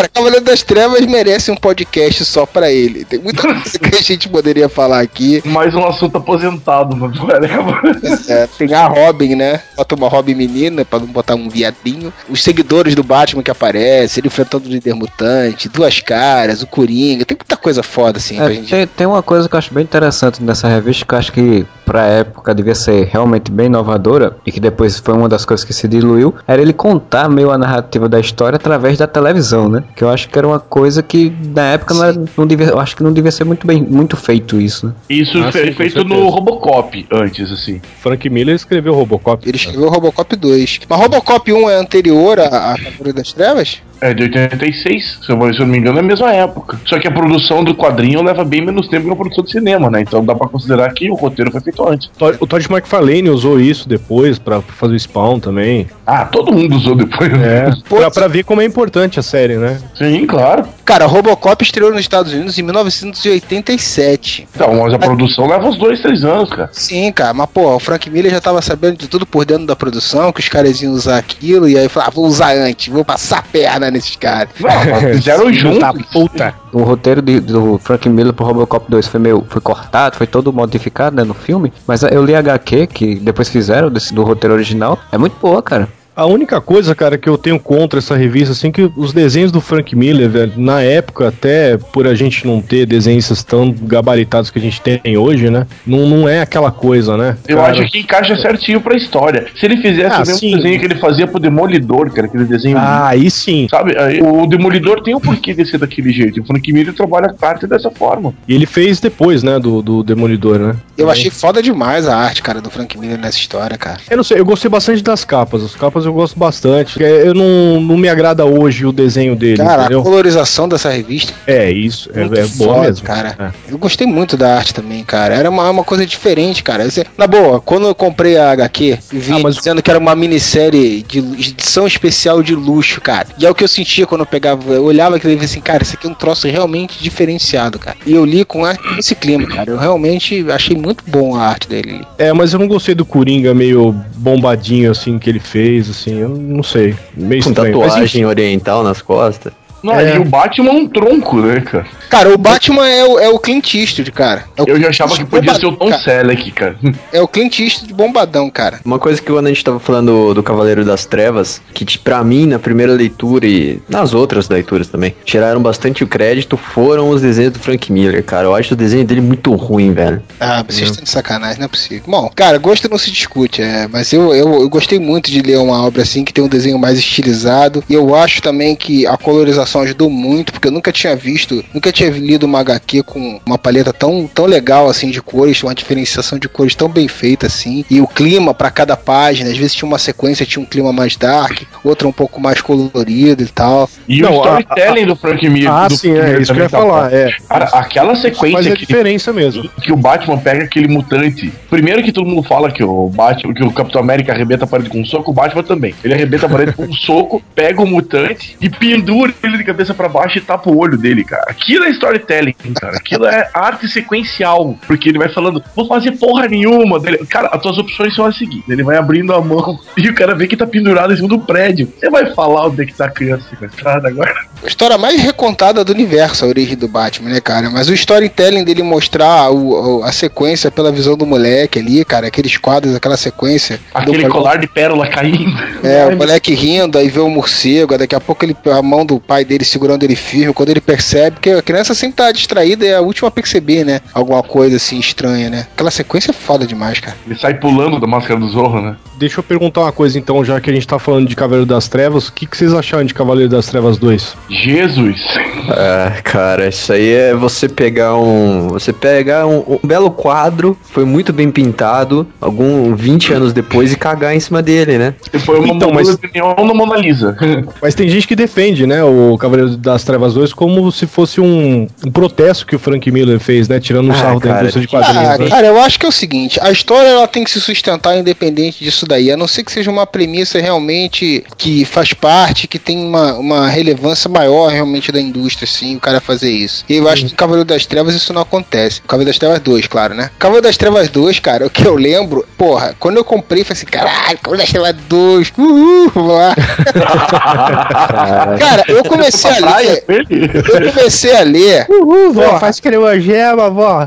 [0.00, 3.04] Cara, Cavaleiro das Trevas merece um podcast só pra ele.
[3.04, 5.42] Tem muita coisa que a gente poderia falar aqui.
[5.44, 7.10] Mais um assunto aposentado no
[8.28, 9.60] É, tem a Robin, né?
[9.76, 12.12] Bota uma Robin menina pra não botar um viadinho.
[12.28, 17.24] Os seguidores do Batman que aparecem, ele enfrentando o líder mutante, duas caras, o Coringa.
[17.24, 18.70] Tem muita coisa foda assim É, pra gente.
[18.70, 21.66] tem, tem uma coisa que eu acho bem interessante nessa revista que eu acho que
[21.84, 25.72] pra época devia ser realmente bem inovadora e que depois foi uma das coisas que
[25.72, 29.82] se diluiu, era ele contar meio a narrativa da história através da televisão, né?
[29.96, 32.78] Que eu acho que era uma coisa que na época não, era- não devia, eu
[32.78, 34.92] acho que não devia ser muito bem muito feito isso, né?
[35.08, 37.80] Isso Ah, foi sim, feito no Robocop antes, assim.
[38.00, 39.46] Frank Miller escreveu Robocop.
[39.48, 40.80] Ele escreveu Robocop 2.
[40.88, 43.78] Mas Robocop 1 é anterior a, a Cavaleiro das Trevas?
[44.00, 46.80] É de 86, se eu, se eu não me engano, é a mesma época.
[46.86, 49.90] Só que a produção do quadrinho leva bem menos tempo que a produção de cinema,
[49.90, 50.00] né?
[50.00, 52.10] Então dá pra considerar que o roteiro foi feito antes.
[52.40, 55.86] O Todd McFarlane usou isso depois pra fazer o Spawn também.
[56.06, 57.30] Ah, todo mundo usou depois.
[57.32, 57.68] né?
[57.68, 59.78] É, pra, pra ver como é importante a série, né?
[59.94, 60.64] Sim, claro.
[60.84, 64.48] Cara, Robocop estreou nos Estados Unidos em 1987.
[64.54, 66.70] Então, mas a produção leva uns dois, três anos, cara.
[66.72, 69.76] Sim, cara, mas pô, o Frank Miller já tava sabendo de tudo por dentro da
[69.76, 73.04] produção, que os caras iam usar aquilo, e aí falou, ah, vou usar antes, vou
[73.04, 74.50] passar a perna nesses caras.
[74.60, 76.04] Não, fizeram junto.
[76.12, 76.54] puta.
[76.72, 80.52] O roteiro de- do Frank Miller pro Robocop 2 foi meio foi cortado, foi todo
[80.52, 84.54] modificado né, no filme, mas eu li a HQ que depois fizeram desse, do roteiro
[84.54, 85.88] original, é muito boa, cara.
[86.14, 89.60] A única coisa, cara, que eu tenho contra essa revista, assim, que os desenhos do
[89.60, 94.58] Frank Miller, velho, na época, até por a gente não ter desenhistas tão gabaritados que
[94.58, 95.66] a gente tem hoje, né?
[95.86, 97.36] Não, não é aquela coisa, né?
[97.48, 99.46] Eu Cara, acho que encaixa certinho pra história.
[99.58, 100.56] Se ele fizesse Ah, o mesmo sim.
[100.56, 102.76] desenho que ele fazia pro Demolidor, cara, aquele desenho.
[102.76, 103.66] Ah, aí sim.
[103.70, 106.40] Sabe, aí, o Demolidor tem o porquê de ser daquele jeito.
[106.42, 108.34] O Frank Miller trabalha a arte dessa forma.
[108.46, 110.76] E ele fez depois, né, do, do Demolidor, né?
[110.98, 113.98] Eu achei foda demais a arte, cara, do Frank Miller nessa história, cara.
[114.10, 115.62] Eu não sei, eu gostei bastante das capas.
[115.62, 117.02] As capas eu gosto bastante.
[117.02, 120.02] É, Eu não, não me agrada hoje o desenho dele, Cara, a entendeu?
[120.02, 122.10] colorização dessa revista É, isso.
[122.14, 123.06] É, é boa mesmo.
[123.06, 123.36] cara.
[123.68, 123.72] É.
[123.72, 125.34] Eu gostei muito da arte também, cara.
[125.34, 126.86] Era uma, uma coisa diferente, cara.
[127.16, 131.02] Na boa, quando eu comprei a HQ, vi Ah, mas- dizendo que era uma minissérie
[131.06, 133.26] de edição especial de luxo, cara.
[133.38, 135.60] E é o que eu sentia quando eu pegava, eu olhava aquilo e falei assim,
[135.60, 137.96] cara, isso aqui é um troço realmente diferenciado, cara.
[138.06, 139.70] E eu li com a- esse clima, cara.
[139.70, 142.00] Eu realmente achei muito bom a arte dele.
[142.18, 146.28] É, mas eu não gostei do Coringa meio bombadinho, assim, que ele fez, assim, eu
[146.28, 146.96] não sei.
[147.14, 147.78] Meio Com estranho.
[147.78, 149.52] Mas, tatuagem oriental nas costas.
[149.82, 150.16] Não, É.
[150.16, 151.86] E o Batman é um tronco, né, cara?
[152.08, 154.44] Cara, o Batman é o, é o Clint Eastwood, cara.
[154.56, 156.02] É o Eu já achava que podia ser o Tom cara.
[156.02, 156.76] Selleck, cara.
[157.12, 158.80] É o Clint Eastwood bombadão, cara.
[158.84, 162.46] Uma coisa que quando a gente tava falando do Cavaleiro das Trevas, que pra mim,
[162.46, 167.52] na primeira leitura e nas outras leituras também, tiraram bastante o crédito, foram os desenhos
[167.52, 168.46] do Frank Miller, cara.
[168.46, 170.22] Eu acho o desenho dele muito ruim, velho.
[170.38, 172.02] Ah, vocês estão de sacanagem, não é possível.
[172.06, 175.58] Bom, cara, gosto não se discute, é, mas eu, eu, eu gostei muito de ler
[175.58, 177.84] uma obra assim que tem um desenho mais estilizado.
[177.88, 181.64] E eu acho também que a colorização ilustração ajudou muito, porque eu nunca tinha visto,
[181.72, 185.74] nunca tinha lido uma HQ com uma paleta tão, tão legal assim de cores, uma
[185.74, 189.74] diferenciação de cores tão bem feita assim, e o clima para cada página, às vezes
[189.74, 193.88] tinha uma sequência, tinha um clima mais dark, outra um pouco mais colorido e tal.
[194.08, 195.70] E Não, o storytelling do Frank Miller.
[195.70, 197.08] Ah, do sim, Frank é isso que eu ia tá falar.
[197.10, 197.16] bom.
[197.16, 197.36] É.
[197.48, 199.68] Cara, aquela Faz sequência a que, diferença mesmo.
[199.82, 201.52] que o Batman pega aquele mutante.
[201.68, 204.90] Primeiro que todo mundo fala que o Batman, que o Capitão América arrebenta a parede
[204.90, 205.94] com um soco, o Batman também.
[206.02, 209.94] Ele arrebenta a parede com um soco, pega o mutante e pendura ele de cabeça
[209.94, 211.44] pra baixo e tapa o olho dele, cara.
[211.48, 212.96] Aquilo é storytelling, cara.
[212.96, 214.76] Aquilo é arte sequencial.
[214.86, 216.98] Porque ele vai falando, vou fazer porra nenhuma.
[216.98, 217.18] Dele.
[217.28, 218.68] Cara, as tuas opções são as seguintes.
[218.68, 221.38] Ele vai abrindo a mão e o cara vê que tá pendurado em cima do
[221.38, 221.92] prédio.
[221.98, 224.34] Você vai falar onde é que tá a criança sequestrada agora?
[224.62, 227.70] A história mais recontada do universo, a origem do Batman, né, cara?
[227.70, 232.56] Mas o storytelling dele mostrar o- a sequência pela visão do moleque ali, cara, aqueles
[232.56, 233.80] quadros, aquela sequência.
[233.94, 235.56] Aquele colar de pérola caindo.
[235.82, 239.04] É, o moleque rindo, aí vê o morcego, aí daqui a pouco ele, a mão
[239.04, 242.86] do pai dele segurando ele firme, quando ele percebe, porque a criança sempre tá distraída,
[242.86, 244.00] é a última a perceber, né?
[244.14, 245.66] Alguma coisa assim estranha, né?
[245.74, 247.16] Aquela sequência é foda demais, cara.
[247.26, 248.94] Ele sai pulando da máscara do Zorro, né?
[249.18, 251.88] Deixa eu perguntar uma coisa então, já que a gente tá falando de Cavaleiro das
[251.88, 254.36] Trevas, o que, que vocês acharam de Cavaleiro das Trevas 2?
[254.48, 255.20] Jesus.
[255.72, 258.68] Ah, cara, isso aí é você pegar um.
[258.68, 263.96] Você pegar um, um belo quadro, foi muito bem pintado, algum 20 anos depois, e
[263.96, 265.14] cagar em cima dele, né?
[265.44, 267.36] Foi uma Então, mas- de neon na Mona Lisa.
[267.80, 271.88] Mas tem gente que defende, né, o Cavaleiro das Trevas 2 como se fosse um,
[272.04, 274.82] um protesto que o Frank Miller fez, né, tirando um Ah, sarro da cara, indústria
[274.82, 275.48] de quadrinhos, Ah, né?
[275.48, 278.82] cara, eu acho que é o seguinte, a história ela tem que se sustentar independente
[278.84, 282.98] disso daí, a não ser que seja uma premissa realmente que faz parte, que tem
[282.98, 286.84] uma, uma relevância maior realmente da indústria, assim, o cara fazer isso.
[286.88, 289.00] E eu acho que no Cavaleiro das Trevas isso não acontece.
[289.02, 290.30] Cavaleiro das Trevas 2, claro, né?
[290.38, 293.78] Cavaleiro das Trevas 2, cara, o que eu lembro, porra, quando eu comprei, eu falei
[293.82, 296.54] assim, caralho, Cavaleiro das Trevas 2, uhul, vamos lá.
[298.58, 303.70] cara, eu comecei a ler, eu comecei a ler, Uhul, vó, faz querer uma gema,
[303.70, 304.06] vó.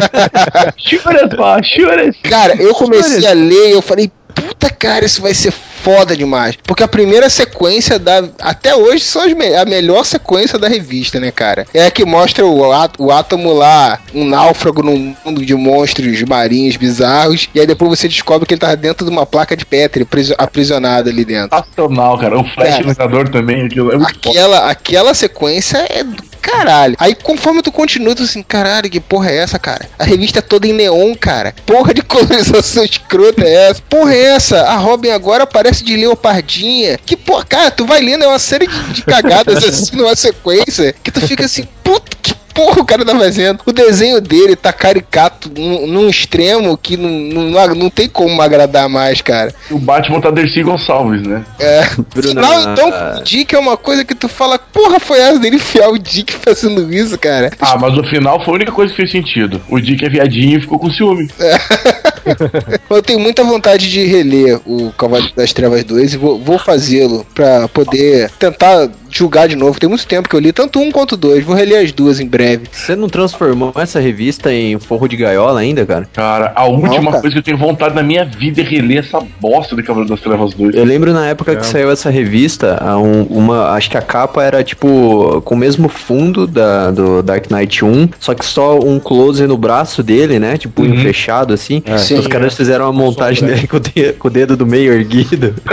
[0.76, 2.12] Chura, pá, chura.
[2.22, 5.52] Cara, eu comecei a ler e eu falei, puta cara, isso vai ser
[5.84, 6.56] foda demais.
[6.64, 8.24] Porque a primeira sequência da.
[8.40, 11.66] Até hoje são a melhor sequência da revista, né, cara?
[11.74, 12.62] É a que mostra o,
[12.98, 17.48] o átomo lá, um náufrago num mundo de monstros marinhos bizarros.
[17.54, 20.06] E aí depois você descobre que ele tá dentro de uma placa de Petri,
[20.38, 21.56] aprisionado ali dentro.
[21.56, 22.38] Sensacional, cara.
[22.38, 23.24] O Flash Cara.
[23.30, 24.08] Também, aquilo é foda.
[24.08, 26.04] Aquela, aquela sequência é
[26.44, 26.94] caralho.
[26.98, 29.88] Aí conforme tu continua, tu assim, caralho, que porra é essa, cara?
[29.98, 31.54] A revista é toda em neon, cara.
[31.64, 33.82] Porra de colorização escrota é essa?
[33.88, 34.62] Porra é essa?
[34.62, 36.98] A Robin agora parece de leopardinha.
[37.04, 40.94] Que porra, cara, tu vai lendo é uma série de, de cagadas assim numa sequência
[41.02, 42.13] que tu fica assim, puta
[42.54, 43.60] porra o cara tá fazendo?
[43.66, 48.88] O desenho dele tá caricato num, num extremo que não, não, não tem como agradar
[48.88, 49.52] mais, cara.
[49.70, 51.44] O Batman tá Dercy Gonçalves, né?
[51.58, 51.82] É.
[51.82, 53.18] Final, então, ah.
[53.18, 56.32] o Dick é uma coisa que tu fala, porra, foi essa dele enfiar o Dick
[56.32, 57.50] fazendo isso, cara.
[57.60, 59.60] Ah, mas no final foi a única coisa que fez sentido.
[59.68, 61.28] O Dick é viadinho e ficou com ciúme.
[62.88, 67.26] Eu tenho muita vontade de reler o Cavaleiro das Trevas 2 e vou, vou fazê-lo
[67.34, 69.78] pra poder tentar julgar de novo.
[69.78, 71.44] Tem muito tempo que eu li tanto um quanto dois.
[71.44, 72.64] Vou reler as duas em breve.
[72.70, 76.08] Você não transformou essa revista em forro de gaiola ainda, cara?
[76.12, 77.20] Cara, a última cara.
[77.20, 80.20] coisa que eu tenho vontade na minha vida é reler essa bosta de Cavaleiro das
[80.20, 80.74] Trevas 2.
[80.74, 84.62] Eu lembro na época que saiu essa revista, um- uma, acho que a capa era
[84.64, 89.46] tipo com o mesmo fundo da, do Dark Knight 1, só que só um close
[89.46, 90.56] no braço dele, né?
[90.56, 91.02] Tipo, punho Uhum.
[91.02, 91.82] fechado assim.
[91.98, 92.18] Sim.
[92.18, 95.54] Os caras fizeram uma montagem dele com o, de- com o dedo do meio erguido.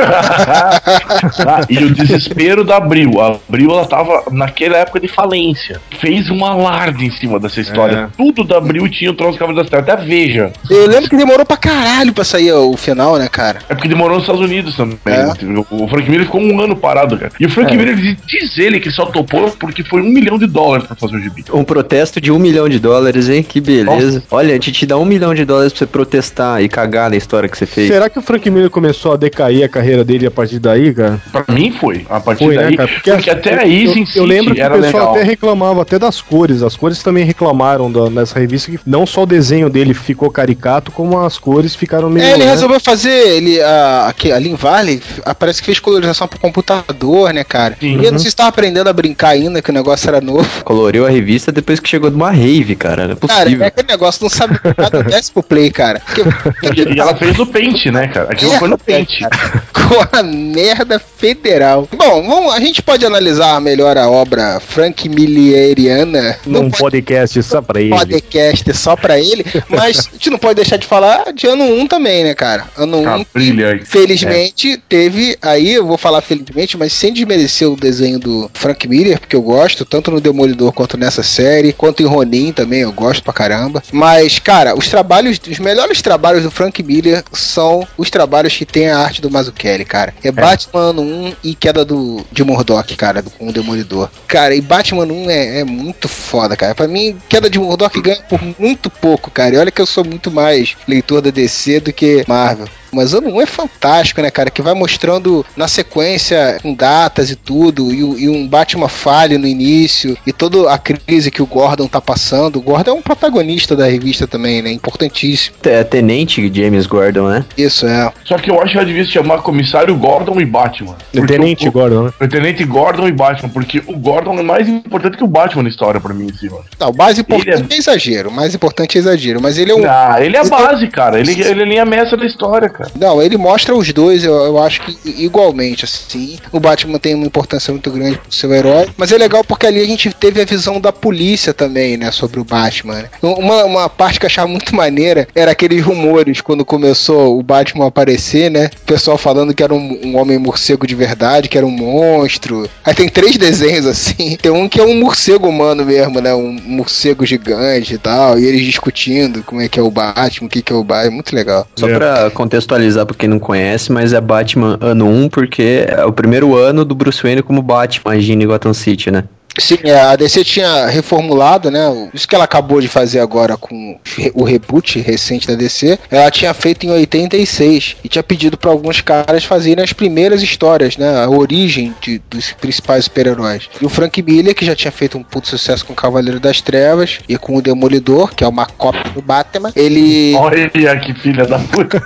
[1.46, 3.20] Ah, e o desespero da Abril.
[3.22, 5.80] A Abril, ela tava naquela época de falência.
[6.00, 8.10] Fez um alarde em cima dessa história.
[8.18, 9.90] Tudo da Abril tinha o troço do Cavaleiro das Trevas.
[9.94, 10.52] Até Veja.
[10.70, 13.60] Eu lembro que demorou pra caralho pra sair o final, né, cara?
[13.70, 14.98] É porque demorou nos Estados Unidos também.
[15.06, 15.26] É.
[15.70, 17.32] O Frank Miller ficou um ano parado, cara.
[17.40, 20.48] E o Frank Miller diz- diz ele que só topou porque foi um milhão de
[20.48, 21.44] dólares pra fazer o gibi.
[21.54, 23.44] Um protesto de um milhão de dólares, hein?
[23.44, 24.24] Que beleza.
[24.32, 27.16] Olha, a gente te dá um milhão de dólares pra você protestar e cagar na
[27.16, 27.88] história que você fez.
[27.88, 31.22] Será que o Frank Miller começou a decair a carreira dele a partir daí, cara?
[31.32, 32.06] Pra mim foi.
[32.10, 32.72] A partir Foi, daí.
[32.72, 32.90] né, cara?
[32.90, 35.12] Porque, até eu- aí, eu, eu lembro que o pessoal legal.
[35.16, 36.64] até reclamava até das cores.
[36.64, 40.92] As cores também reclamaram da- nessa revista que não só o desenho dele ficou caricato,
[40.92, 42.26] como as cores ficaram meio.
[42.26, 42.52] É, ele né?
[42.52, 47.34] resolveu fazer, ele, a, aqui, ali em Vale, a- parece que fez colorização pro computador,
[47.34, 47.76] né, cara?
[47.80, 48.00] Sim.
[48.02, 50.48] E eu não sei se tava aprendendo a brincar ainda, que o negócio era novo.
[50.64, 53.08] Coloriu a revista depois que chegou de uma rave, cara.
[53.08, 53.64] Não é Cara, possível.
[53.64, 56.00] é aquele negócio, não sabe nada desce pro play, cara.
[56.06, 56.22] Porque,
[56.96, 58.32] E ela fez no Paint, né, cara?
[58.32, 59.20] Aquilo foi no Paint.
[59.20, 61.88] cara, Com a merda federal.
[61.96, 67.82] Bom, vamos, a gente pode analisar melhor a obra Frank Milieriana Num podcast só pra
[67.82, 67.90] ele.
[67.90, 71.88] podcast só pra ele, mas a gente não pode deixar de falar de ano 1
[71.88, 72.66] também, né, cara?
[72.78, 73.86] Ano 1 Cabrilha aí.
[73.86, 79.20] Felizmente, teve aí, eu vou falar felizmente, mas sem desmerecer o desenho do Frank Miller,
[79.20, 83.24] porque eu gosto, tanto no Demolidor quanto nessa série, quanto em Ronin também, eu gosto
[83.24, 83.84] pra caramba.
[83.92, 88.90] Mas, cara, os trabalhos, os melhores trabalhos do Frank Miller são os trabalhos que tem
[88.90, 90.14] a arte do Mazzucchelli, cara.
[90.24, 94.12] É, Batman ano 1 e queda do, de Murdoch, cara, com o Demolidor.
[94.28, 96.76] Cara, e Batman 1 é, é muito foda, cara.
[96.76, 99.56] Pra mim, queda de Murdoch ganha por muito pouco, cara.
[99.56, 102.68] E olha que eu sou muito mais leitor da DC do que Marvel.
[102.92, 104.50] Mas ano 1 é fantástico, né, cara?
[104.50, 109.48] Que vai mostrando na sequência com datas e tudo, e, e um Batman falha no
[109.48, 112.58] início, e toda a crise que o Gordon tá passando.
[112.58, 114.72] O Gordon é um protagonista da revista também, né?
[114.72, 115.56] Importantíssimo.
[115.64, 117.46] É Tenente James Gordon, né?
[117.58, 118.12] Isso, é.
[118.26, 120.96] Só que eu acho que ela devia se chamar Comissário Gordon e Batman.
[121.12, 122.14] Porque Tenente o, Gordon, né?
[122.20, 125.70] o Tenente Gordon e Batman, porque o Gordon é mais importante que o Batman na
[125.70, 126.60] história pra mim, em cima.
[126.80, 127.78] Não, o mais importante Ele é...
[127.78, 129.84] exagero, o mais importante é exagero, mas ele é um.
[129.86, 131.20] Ah, ele é a base, cara.
[131.20, 132.81] Ele, ele é a linha mestra da história, cara.
[133.00, 136.38] Não, ele mostra os dois, eu, eu acho que igualmente, assim.
[136.52, 139.82] O Batman tem uma importância muito grande pro seu herói, mas é legal porque ali
[139.82, 143.04] a gente teve a visão da polícia também, né, sobre o Batman.
[143.04, 143.10] né?
[143.22, 147.86] Uma, uma parte que eu achava muito maneira era aqueles rumores quando começou o Batman
[147.86, 148.70] a aparecer, né?
[148.84, 152.70] O pessoal falando que era um, um homem morcego de verdade, que era um monstro.
[152.84, 154.38] Aí tem três desenhos assim.
[154.42, 156.34] Tem um que é um morcego humano mesmo, né?
[156.34, 158.40] Um morcego gigante e tal.
[158.40, 161.12] E eles discutindo como é que é o Batman, o que, que é o Batman.
[161.12, 161.68] Muito legal.
[161.76, 161.96] Só É.
[161.96, 162.71] pra contextualizar
[163.06, 166.96] pra quem não conhece, mas é Batman ano 1 porque é o primeiro ano do
[166.96, 169.24] Bruce Wayne como Batman agindo em Gotham City, né?
[169.58, 172.10] Sim, é, a DC tinha reformulado, né?
[172.14, 173.98] Isso que ela acabou de fazer agora com
[174.34, 179.02] o reboot recente da DC, ela tinha feito em 86 e tinha pedido para alguns
[179.02, 181.24] caras fazerem as primeiras histórias, né?
[181.24, 183.70] A origem de- dos principais super-heróis.
[183.82, 186.62] E o Frank Miller, que já tinha feito um puto sucesso com o Cavaleiro das
[186.62, 191.46] Trevas e com o Demolidor, que é uma cópia do Batman, ele, Olha que filha
[191.46, 192.02] da puta.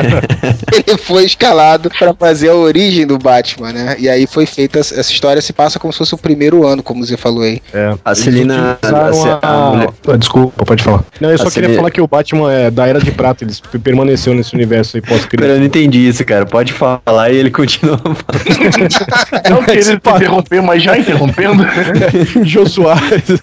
[0.86, 3.96] ele foi escalado para fazer a origem do Batman, né?
[3.98, 6.69] E aí foi feita essa essa história, se passa como se fosse o primeiro ano,
[6.82, 7.60] como você falou aí.
[7.74, 7.94] É.
[8.04, 9.10] A Celina- a-
[9.42, 11.02] Ah, Desculpa, pode falar.
[11.20, 13.44] Não, eu só A queria Celina- falar que o Batman é da Era de Prata,
[13.44, 13.52] ele
[13.82, 15.50] permaneceu nesse universo aí pós-crise.
[15.50, 16.46] eu não entendi isso, cara.
[16.46, 18.18] Pode falar e ele continua falando.
[19.50, 21.64] Não querendo te interromper, mas já interrompendo.
[22.44, 23.40] Jô Soares.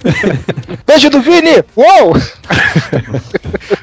[0.86, 1.64] Beijo do Vini!
[1.76, 2.16] Uou!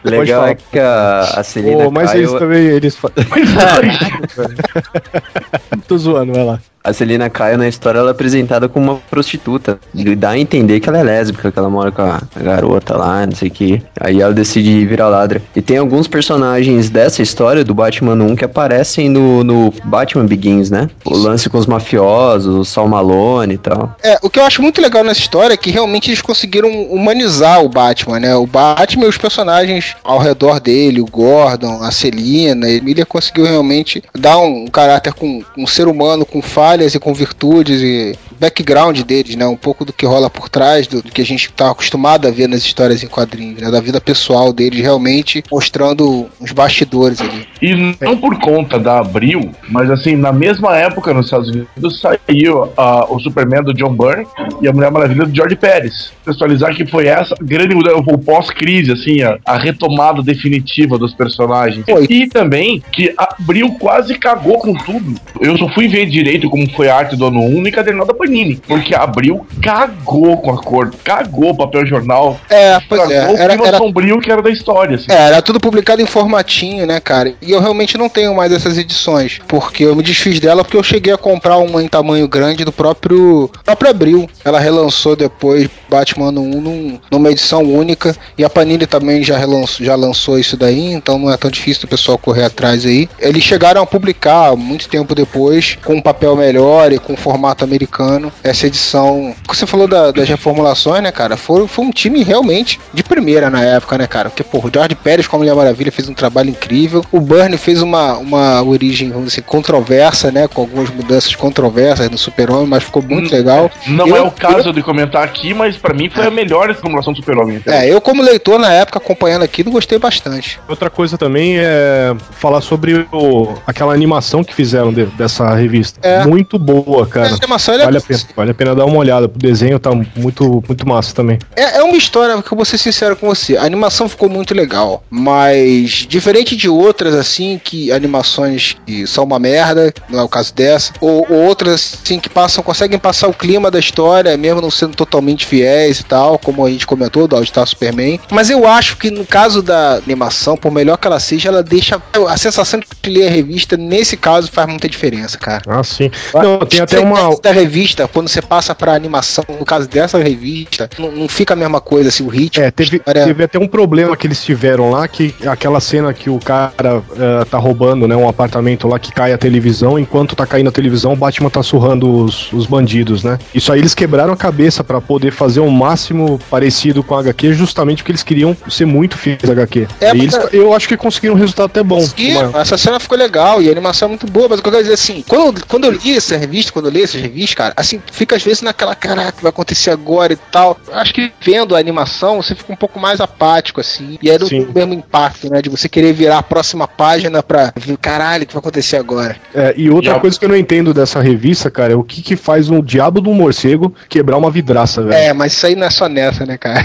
[0.05, 2.99] Legal é que a, a Celina Pô, mas Kyle, eles também, eles...
[5.89, 6.59] Tô zoando, vai lá.
[6.85, 9.79] A Celina Kyle na história ela é apresentada como uma prostituta.
[9.95, 13.25] E dá a entender que ela é lésbica, que ela mora com a, garota lá,
[13.25, 13.83] não sei o que.
[13.99, 15.41] Aí ela decide virar ladra.
[15.57, 20.71] E tem alguns personagens dessa história do Batman 1 que aparecem no, no Batman Begins,
[20.71, 20.91] né?
[21.07, 23.97] O lance com os mafiosos, o Sal Malone e tal.
[24.03, 27.65] É, o que eu acho muito legal nessa história é que realmente eles conseguiram humanizar
[27.65, 28.37] o Batman, né?
[28.37, 33.47] O Batman e os personagens ao redor dele, o Gordon, a Celina, a Emília conseguiu
[33.47, 36.43] realmente dar um caráter com um ser humano com
[36.75, 39.47] falhas e com virtudes e background deles, né?
[39.47, 42.31] Um pouco do que rola por trás do, do que a gente tá acostumado a
[42.31, 43.71] ver nas histórias em quadrinhos, né?
[43.71, 47.47] Da vida pessoal deles, realmente mostrando uns bastidores ali.
[47.63, 52.73] E não por conta da Abril, mas assim, na mesma época nos Estados Unidos saiu
[52.77, 54.27] ah, o Superman do John Byrne
[54.61, 56.13] e a Mulher Maravilha do George Pérez.
[56.25, 61.85] Contextualizar que foi essa grande mudança, o pós-crise, assim, a, a retomada definitiva dos personagens.
[61.85, 62.07] Foi.
[62.09, 65.15] E também que a Abril quase cagou com tudo.
[65.41, 68.15] Eu só fui ver direito como foi a arte do ano 1 no encadernado da
[68.15, 68.57] Panini.
[68.57, 73.31] Porque a Abril cagou com a cor, cagou o papel jornal, É, pois cagou é.
[73.33, 75.07] o Era, clima era sombrio que era da história, assim.
[75.11, 77.35] É, era tudo publicado em formatinho, né, cara?
[77.41, 80.83] E eu realmente não tenho mais essas edições, porque eu me desfiz dela porque eu
[80.83, 84.29] cheguei a comprar uma em tamanho grande do próprio próprio Abril.
[84.45, 89.87] Ela relançou depois Batman 1 num- numa edição única e a Panini também já relançou,
[89.87, 93.09] já lançou isso daí, então não é tão difícil o pessoal correr atrás aí.
[93.21, 98.33] Eles chegaram a publicar muito tempo depois com um papel melhor e com formato americano
[98.43, 99.35] essa edição.
[99.47, 101.37] Você falou da- das reformulações, né, cara?
[101.37, 104.29] Foi, foi um time realmente de primeira na época, né, cara?
[104.31, 107.05] Porque, porra, o George Pérez com a Mulher Maravilha fez um trabalho incrível.
[107.13, 110.49] O Burnie fez uma, uma origem, vamos dizer, controversa, né?
[110.49, 113.37] Com algumas mudanças controversas no Super-Homem, mas ficou muito Hum.
[113.37, 113.71] legal.
[113.87, 117.13] Não Eu- é o caso de comentar aqui, mas pra mim foi a melhor reformulação
[117.13, 117.61] do Super-Homem.
[117.67, 120.59] É, eu como leitor na época, acompanhando aquilo, gostei bastante.
[120.67, 126.01] Outra coisa também é falar sobre o, aquela animação que fizeram de- dessa revista.
[126.03, 126.25] É.
[126.25, 127.29] Muito boa, cara.
[127.29, 129.27] a animação é- Vale a, pena, vale a pena dar uma olhada.
[129.27, 131.39] O desenho tá muito, muito massa também.
[131.55, 133.57] É, é uma história que eu vou ser sincero com você.
[133.59, 139.39] A animação ficou muito legal, mas diferente de outras assim que animações que são uma
[139.39, 143.35] merda, não é o caso dessa, ou, ou outras assim que passam, conseguem passar o
[143.35, 145.45] clima da história, mesmo não sendo totalmente
[145.75, 148.21] fiéis e tal, como a gente comentou do All Star Superman.
[148.31, 152.01] Mas eu acho que no caso da animação, por melhor que ela seja, ela deixa
[152.29, 155.63] a sensação de ler a revista nesse caso faz muita diferença, cara.
[155.67, 156.11] Ah, sim.
[156.33, 157.37] Não, tem até uma.
[157.43, 161.57] da revista, quando você passa pra animação, no caso dessa revista, não, não fica a
[161.57, 162.65] mesma coisa, assim, o ritmo.
[162.65, 166.31] É, teve, Olha- teve até um problema que eles tiveram lá, que aquela cena que
[166.31, 166.73] o cara
[167.17, 170.73] eh, tá roubando, né, um apartamento lá que cai a televisão, enquanto tá caindo a
[170.73, 173.39] televisão, o Batman tá surrando os, os bandidos, né?
[173.55, 177.53] Isso aí eles quebraram a cabeça pra poder fazer o máximo parecido com a HQ,
[177.55, 179.87] justamente porque eles queriam ser muito fiéis à HQ.
[180.01, 182.05] É, e eles, eu acho que conseguiram um resultado até bom.
[182.19, 184.73] Uma- essa cena ficou legal e a animação é muito boa, mas o que eu
[184.73, 187.55] quero dizer assim, quando, eu- quando eu li essa revista, quando eu li essas revistas,
[187.55, 190.79] cara, assim, fica às vezes naquela, caraca, vai acontecer agora e tal.
[190.87, 194.39] Eu acho que vendo a animação, você fica um pouco mais apático, assim, e aí
[194.39, 194.61] não Sim.
[194.63, 198.45] tem o mesmo impacto, né, de você querer virar a próxima página pra ver, caralho,
[198.45, 199.37] o que vai acontecer agora.
[199.55, 202.23] É, e outra a- coisa que eu não entendo dessa revista, cara, é o que
[202.23, 205.15] que faz um diabo do morcego quebrar uma vidraça, velho.
[205.15, 206.85] É, mas isso aí não é só nessa, né, cara?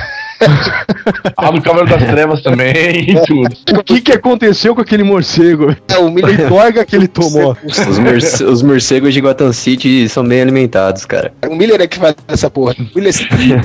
[1.38, 3.50] Ah, no Cavaleiro das Trevas também e tudo.
[3.78, 5.76] O que que aconteceu com aquele morcego?
[5.88, 7.58] É, o torga que ele tomou?
[7.64, 11.34] Os, morce- os morcegos de Gotham City são bem alimentados, cara.
[11.48, 12.76] O Miller é que faz essa porra.
[12.80, 13.14] O Miller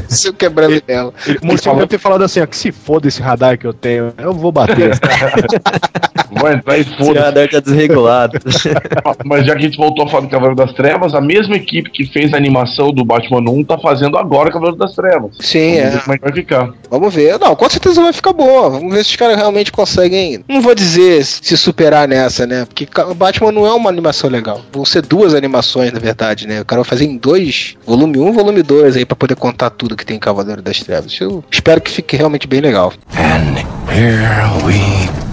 [0.08, 1.12] se quebrando dela.
[1.42, 4.12] O morcego deve ter falado assim, ó, que se foda esse radar que eu tenho,
[4.18, 4.98] eu vou bater.
[6.36, 8.38] Vou entrar e Esse foda radar tá desregulado.
[9.24, 11.90] Mas já que a gente voltou a falar do Cavaleiro das Trevas, a mesma equipe
[11.90, 15.30] que fez a animação do Batman 1 tá fazendo agora o Cavaleiro das Trevas.
[15.38, 15.90] Sim, Vamos é.
[15.90, 16.63] ver como é que vai ficar.
[16.90, 17.38] Vamos ver.
[17.38, 18.70] Não, com certeza vai ficar boa.
[18.70, 20.44] Vamos ver se os caras realmente conseguem.
[20.48, 22.64] Não vou dizer se superar nessa, né?
[22.64, 24.60] Porque Batman não é uma animação legal.
[24.72, 26.60] Vão ser duas animações, na verdade, né?
[26.60, 29.70] O cara vai fazer em dois, volume 1 um, volume 2 aí, pra poder contar
[29.70, 31.18] tudo que tem em Cavaleiro das Trevas.
[31.20, 32.92] Eu espero que fique realmente bem legal.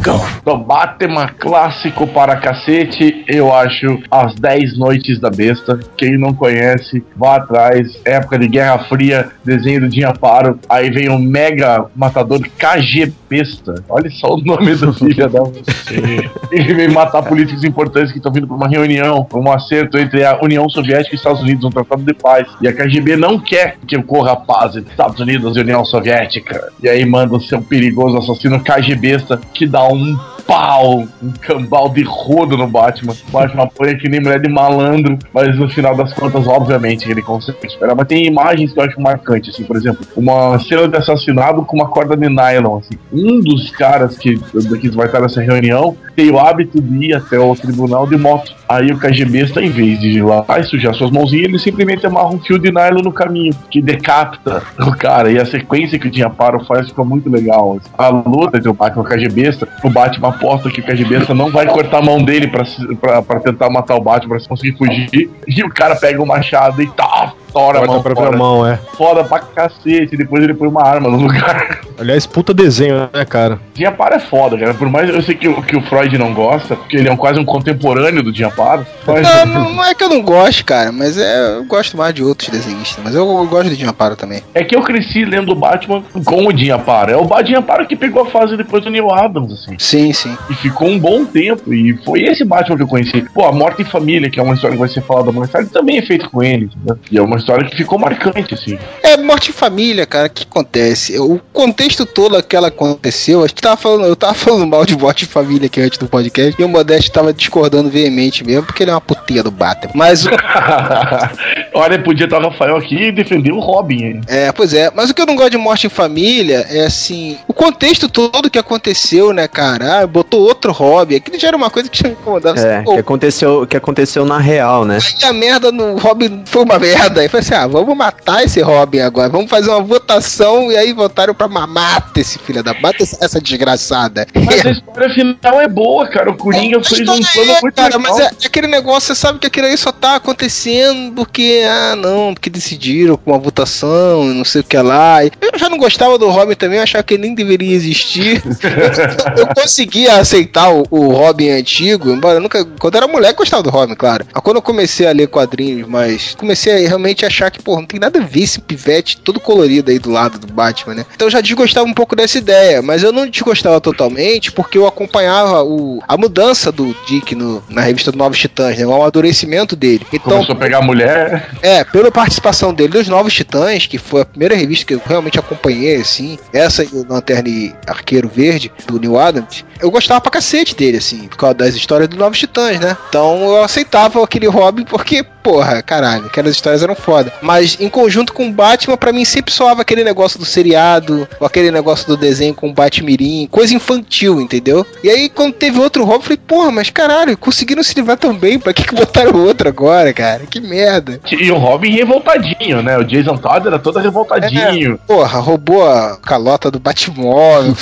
[0.02, 5.80] Então, Batman clássico para cacete, eu acho As 10 Noites da Besta.
[5.96, 7.88] Quem não conhece, vá atrás.
[8.04, 10.58] Época de Guerra Fria, desenho do Dinha Paro.
[10.68, 13.76] Aí vem o mega matador KG Besta.
[13.88, 16.30] Olha só o nome do filho da você.
[16.52, 20.40] Ele vem matar políticos importantes que estão vindo para uma reunião, um acerto entre a
[20.42, 22.48] União Soviética e Estados Unidos, um tratado de paz.
[22.60, 26.72] E a KGB não quer que ocorra paz entre Estados Unidos e União Soviética.
[26.82, 32.04] E aí manda o seu perigoso assassino KGBista que dá um pau, um cambal de
[32.04, 33.14] rodo no Batman.
[33.28, 37.22] O Batman apanha que nem mulher de malandro, mas no final das contas, obviamente, ele
[37.22, 37.96] consegue esperar.
[37.96, 41.78] Mas tem imagens que eu acho marcantes, assim, por exemplo, uma cena de assassinato com
[41.78, 42.98] uma corda de nylon, assim.
[43.12, 47.40] Um dos caras que, que vai estar nessa reunião tem o hábito de ir até
[47.40, 48.54] o tribunal de moto.
[48.68, 52.30] Aí o KGBista, em vez de ir lá e sujar suas mãozinhas, ele simplesmente amarra
[52.30, 55.32] um fio de nylon no caminho, que decapita o cara.
[55.32, 57.78] E a sequência que o Dinha Paro faz ficou muito legal.
[57.78, 57.90] assim.
[57.98, 61.52] A luta entre o Batman e o KGBista, o Batman aposta que o KGBista não
[61.52, 65.30] vai cortar a mão dele pra tentar matar o Batman, pra conseguir fugir.
[65.48, 68.38] E o cara pega o machado e tá, tora a Corta mão a própria fora.
[68.38, 68.80] mão, é.
[68.98, 70.16] Foda pra cacete.
[70.18, 71.82] Depois ele põe uma arma no lugar.
[72.00, 73.60] Aliás, puta desenho, né, cara?
[73.74, 74.74] Diaparo é foda, cara.
[74.74, 77.18] Por mais eu sei que, o- que o Freud não gosta, porque ele é um,
[77.18, 78.86] quase um contemporâneo do Diaparo.
[79.06, 82.14] Mas Não, não, não é que eu não gosto, cara, mas é, eu gosto mais
[82.14, 83.04] de outros desenhistas.
[83.04, 84.42] Mas eu, eu gosto do Diamparo também.
[84.54, 87.12] é que eu cresci lendo o Batman com o Diaparo.
[87.12, 89.76] É o Diaparo que pegou a fase depois do Neil Adams, assim.
[89.78, 90.36] Sim, sim.
[90.50, 91.74] E ficou um bom tempo.
[91.74, 93.22] E foi esse Batman que eu conheci.
[93.34, 95.70] Pô, a Morte em Família, que é uma história que vai ser falada mais tarde,
[95.70, 96.66] também é feita com ele.
[96.66, 96.98] entendeu?
[97.12, 98.78] E é uma história que ficou marcante, assim.
[99.04, 101.20] É, morte em família, cara, o que acontece?
[101.20, 104.96] O contexto todo que ela aconteceu, a gente tava falando, eu tava falando mal de
[104.98, 108.84] morte em família aqui antes do podcast, e o Modeste tava discordando veemente mesmo, porque
[108.84, 109.92] ele é uma putinha do Batman.
[109.94, 110.30] Mas, o-
[111.74, 114.04] Olha, podia estar o Rafael aqui e defender o Robin.
[114.04, 114.22] hein?
[114.28, 117.38] é, pois é, mas o que eu não gosto de morte em família é assim,
[117.48, 120.02] o contexto todo que aconteceu, né, cara?
[120.02, 122.60] Ah, botou outro hobby, aquilo já era uma coisa que já me incomodava.
[122.60, 124.98] É, Assim, que aconteceu, que aconteceu na real, né?
[125.24, 127.24] Aí a merda no Robin foi uma merda.
[127.32, 129.30] Foi assim: ah, vamos matar esse Robin agora.
[129.30, 130.72] Vamos fazer uma votação.
[130.72, 132.74] E aí votaram pra ma- mata esse filho da.
[132.74, 134.28] Mata essa- desgraçada.
[134.46, 136.30] Mas a história final é boa, cara.
[136.30, 138.02] O Coringa A fez um plano é, muito cara, legal.
[138.02, 141.96] mas é, é aquele negócio, você sabe que aquilo aí só tá acontecendo porque, ah,
[141.96, 145.24] não, porque decidiram com uma votação, não sei o que lá.
[145.26, 148.44] Eu já não gostava do Robin também, eu achava que ele nem deveria existir.
[149.38, 152.64] eu, eu conseguia aceitar o, o Robin antigo, embora eu nunca.
[152.80, 154.26] Quando eu era moleque, eu gostava do Robin, claro.
[154.34, 157.76] Mas quando eu comecei a ler quadrinhos, mas comecei a realmente gente achar que, pô,
[157.76, 161.06] não tem nada a ver esse pivete todo colorido aí do lado do Batman, né?
[161.16, 164.88] Então eu já desgostava um pouco dessa ideia, mas eu não desgostava totalmente porque eu
[164.88, 168.86] acompanhava o, a mudança do Dick no, na revista do Novos Titãs, né?
[168.86, 170.06] O amadurecimento dele.
[170.12, 171.50] Então, Começou a pegar mulher.
[171.62, 175.40] é, pela participação dele nos Novos Titãs, que foi a primeira revista que eu realmente
[175.40, 180.32] acompanhei, assim, essa e o Lanterna e Arqueiro Verde, do Neil Adams, eu gostava pra
[180.32, 182.96] cacete dele, assim, por causa das histórias dos Novos Titãs, né?
[183.10, 187.32] Então eu aceitava aquele Robin porque, porra, caralho, aquelas histórias eram foda.
[187.42, 191.48] Mas em conjunto com o Batman, pra mim sempre soava aquele negócio do seriado, ou
[191.48, 194.86] aquele negócio do desenho com o Batmirim, coisa infantil, entendeu?
[195.04, 198.34] E aí quando teve outro Robin, eu falei, porra, mas caralho, conseguiram se livrar tão
[198.34, 200.44] bem, pra que, que botaram outro agora, cara?
[200.50, 201.20] Que merda.
[201.32, 202.98] E o Robin revoltadinho, né?
[202.98, 205.00] O Jason Todd era todo revoltadinho.
[205.08, 207.76] Porra, roubou a calota do Batmóvel.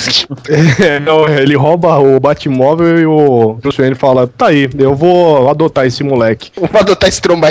[0.80, 5.48] É, não, ele rouba o Batmóvel e o Bruce Wayne fala: tá aí, eu vou
[5.48, 6.50] adotar esse moleque.
[6.56, 7.49] Vou adotar esse trombadinha.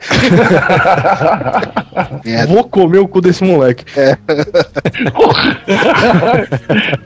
[2.48, 3.84] Vou comer o cu desse moleque.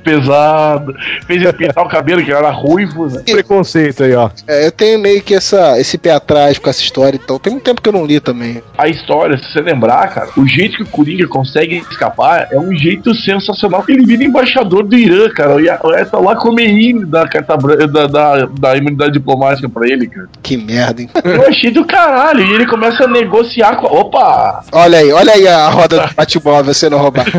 [0.03, 0.95] Pesado.
[1.27, 3.23] Fez ele pintar o cabelo, que era ruivo, né?
[3.25, 4.31] Preconceito aí, ó.
[4.47, 7.65] É, eu tenho meio que essa, esse pé atrás com essa história, então tem muito
[7.65, 8.63] tempo que eu não li também.
[8.77, 12.75] A história, se você lembrar, cara, o jeito que o Coringa consegue escapar é um
[12.77, 15.61] jeito sensacional que ele vira embaixador do Irã, cara.
[15.61, 20.29] E essa lá come da carta da, da, da imunidade diplomática pra ele, cara.
[20.43, 21.11] Que merda, hein?
[21.25, 22.34] Eu achei do caralho.
[22.39, 23.87] E ele começa a negociar com.
[23.87, 24.65] Opa!
[24.73, 27.31] Olha aí, olha aí a roda do Batmóvel sendo roubada.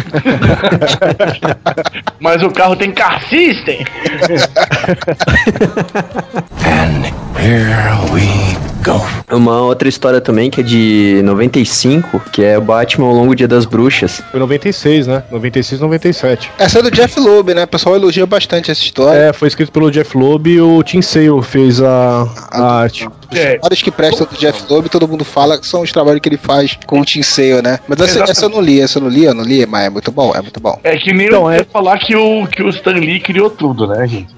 [2.20, 3.86] Mas o carro tem car system.
[9.32, 13.48] Uma outra história também que é de 95, que é o Batman ao longo dia
[13.48, 14.22] das bruxas.
[14.32, 15.24] Foi 96, né?
[15.32, 16.52] 96, 97.
[16.58, 17.64] Essa é do Jeff Loeb, né?
[17.64, 19.18] O pessoal elogia bastante essa história.
[19.18, 23.08] É, foi escrito pelo Jeff Loeb e o Tim Sale fez a, a arte.
[23.36, 23.52] Os É.
[23.54, 26.38] trabalhos que prestam do Jeff Loeb, todo mundo fala que são os trabalhos que ele
[26.38, 27.80] faz com o Tim Sale, né?
[27.88, 29.90] Mas essa, essa eu não li, essa eu não li, eu não li, mas é
[29.90, 30.80] muito bom, é muito bom.
[30.84, 33.88] É que nem Então, eu é- falar que o, que o Stan Lee criou tudo,
[33.88, 34.34] né, gente?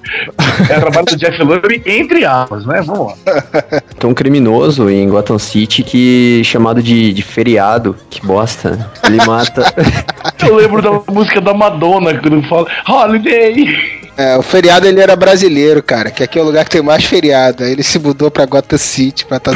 [0.70, 2.82] É trabalho do Jeff Loeb entre aspas, né?
[2.82, 3.42] Vamos lá.
[3.98, 8.86] Tem um criminoso em Gotham City que chamado de, de feriado, que bosta, né?
[9.06, 9.72] Ele mata.
[10.46, 13.97] Eu lembro da música da Madonna quando fala Holiday.
[14.18, 17.04] É, o feriado ele era brasileiro, cara, que aqui é o lugar que tem mais
[17.04, 17.62] feriado.
[17.62, 19.52] Aí ele se mudou pra Gotham City pra estar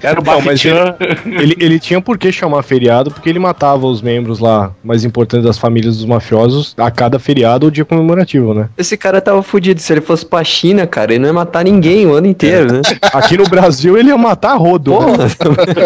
[0.00, 0.94] Era o Não, mas Bastian.
[1.26, 5.44] Ele, ele tinha por que chamar feriado, porque ele matava os membros lá mais importantes
[5.44, 8.68] das famílias dos mafiosos a cada feriado ou dia comemorativo, né?
[8.78, 9.80] Esse cara tava fudido.
[9.80, 12.82] Se ele fosse pra China, cara, ele não ia matar ninguém o ano inteiro, né?
[13.12, 14.92] Aqui no Brasil ele ia matar rodo.
[14.92, 15.26] né?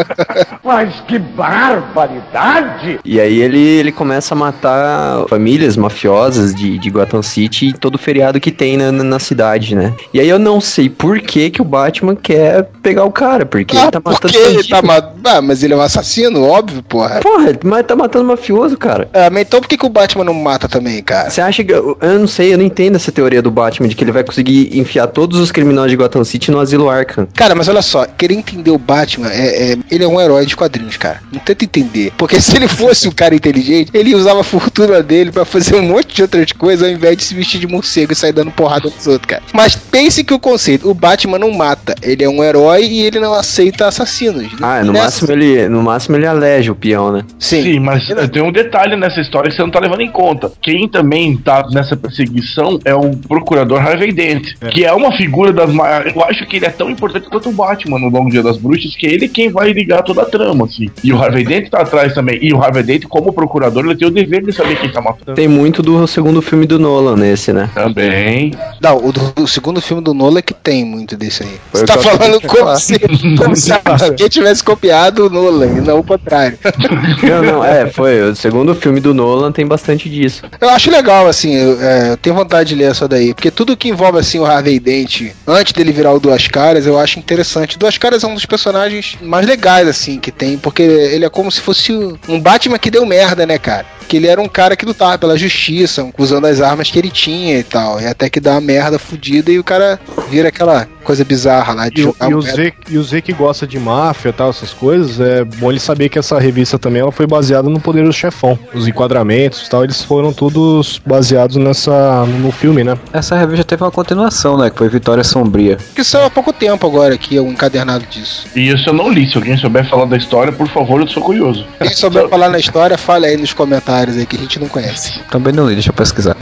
[0.63, 2.99] Mas que barbaridade!
[3.03, 8.41] E aí ele, ele começa a matar famílias mafiosas de, de Gotham City todo feriado
[8.41, 9.93] que tem na, na, cidade, né?
[10.13, 13.77] E aí eu não sei por que que o Batman quer pegar o cara, porque
[13.77, 14.83] ele tá matando porque ele tá.
[15.25, 17.21] Ah, mas ele é um assassino, óbvio, porra.
[17.21, 19.09] Porra, mas tá matando mafioso, cara.
[19.13, 21.31] Ah, mas então por que, que o Batman não mata também, cara?
[21.31, 21.73] Você acha que.
[21.73, 24.77] Eu não sei, eu não entendo essa teoria do Batman de que ele vai conseguir
[24.79, 27.27] enfiar todos os criminosos de Gotham City no asilo Arkham.
[27.35, 30.57] Cara, mas olha só, querer entender o Batman, é, é- ele é um herói de
[30.57, 31.21] quadrinhos, cara.
[31.33, 32.13] Não tenta entender.
[32.17, 35.83] Porque se ele fosse um cara inteligente, ele usava a fortuna dele pra fazer um
[35.83, 38.89] monte de outras coisas ao invés de se vestir de morcego e sair dando porrada
[38.89, 39.43] nos outros, cara.
[39.53, 41.95] Mas pense que o conceito, o Batman não mata.
[42.03, 44.47] Ele é um herói e ele não aceita assassinos.
[44.61, 45.69] Ah, no Nessa- máximo ele.
[45.69, 47.23] No máximo ele aleja o peão, né?
[47.39, 47.63] Sim.
[47.63, 50.51] Sim, mas tem um detalhe nessa história que você não tá levando em conta.
[50.63, 55.71] Quem também tá nessa perseguição é o procurador Harvey Dent, que é uma figura das
[55.73, 56.15] maiores.
[56.15, 58.95] Eu acho que ele é tão importante quanto o Batman no Longo Dia das Bruxas,
[58.97, 60.89] que ele é quem vai ligar toda a trama, assim.
[61.03, 62.39] E o Harvey Dent tá atrás também.
[62.43, 65.35] E o Harvey Dent, como procurador, ele tem o dever de saber quem tá matando.
[65.35, 67.71] Tem muito do segundo filme do Nolan nesse, né?
[67.75, 68.53] Também.
[68.81, 71.61] Não, o, do- o segundo filme do Nolan é que tem muito desse aí.
[71.73, 72.99] Foi Você tá falando acabei de como se,
[73.37, 76.59] como se alguém tivesse copiado o Nolan e não o contrário.
[77.23, 78.21] Não, não, é, foi.
[78.23, 80.43] O segundo filme do Nolan tem bastante disso.
[80.61, 83.77] Eu acho legal, assim, eu, é, eu tenho vontade de ler essa daí, porque tudo
[83.77, 87.79] que envolve, assim, o Harvey Dent, antes dele virar o Duas Caras, eu acho interessante.
[87.79, 91.51] Duas Caras é um dos personagens mais legais, assim, que tem, porque ele é como
[91.51, 91.93] se fosse
[92.29, 93.87] um Batman que deu merda, né, cara?
[94.09, 97.59] Que ele era um cara que lutava pela justiça, usando as armas que ele tinha
[97.59, 99.99] e tal, e até que dá uma merda fudida e o cara
[100.31, 102.41] vira aquela coisa bizarra lá de E, o- jogar e o.
[102.43, 105.79] Z, e o Z que gosta de máfia e tal, essas coisas, é bom ele
[105.81, 108.59] saber que essa revista também ela foi baseada no Poder do Chefão.
[108.75, 112.97] Os enquadramentos e tal, eles foram todos baseados nessa no filme, né?
[113.13, 114.71] Essa revista teve uma continuação, né?
[114.71, 115.77] Que foi Vitória Sombria.
[115.95, 118.47] Que saiu há pouco tempo agora aqui, um encadernado disso.
[118.57, 119.29] E isso eu não li.
[119.31, 121.67] Se alguém souber falar da história, por favor, eu sou curioso.
[121.81, 124.69] Quem souber falar na história, fale aí nos comentários otários aí que a gente não
[124.69, 125.21] conhece.
[125.31, 126.37] Também não li, deixa eu pesquisar.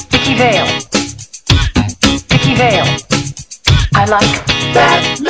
[0.00, 0.66] Sticky veil.
[2.18, 2.84] Sticky veil.
[3.94, 4.40] I like
[4.74, 5.27] that.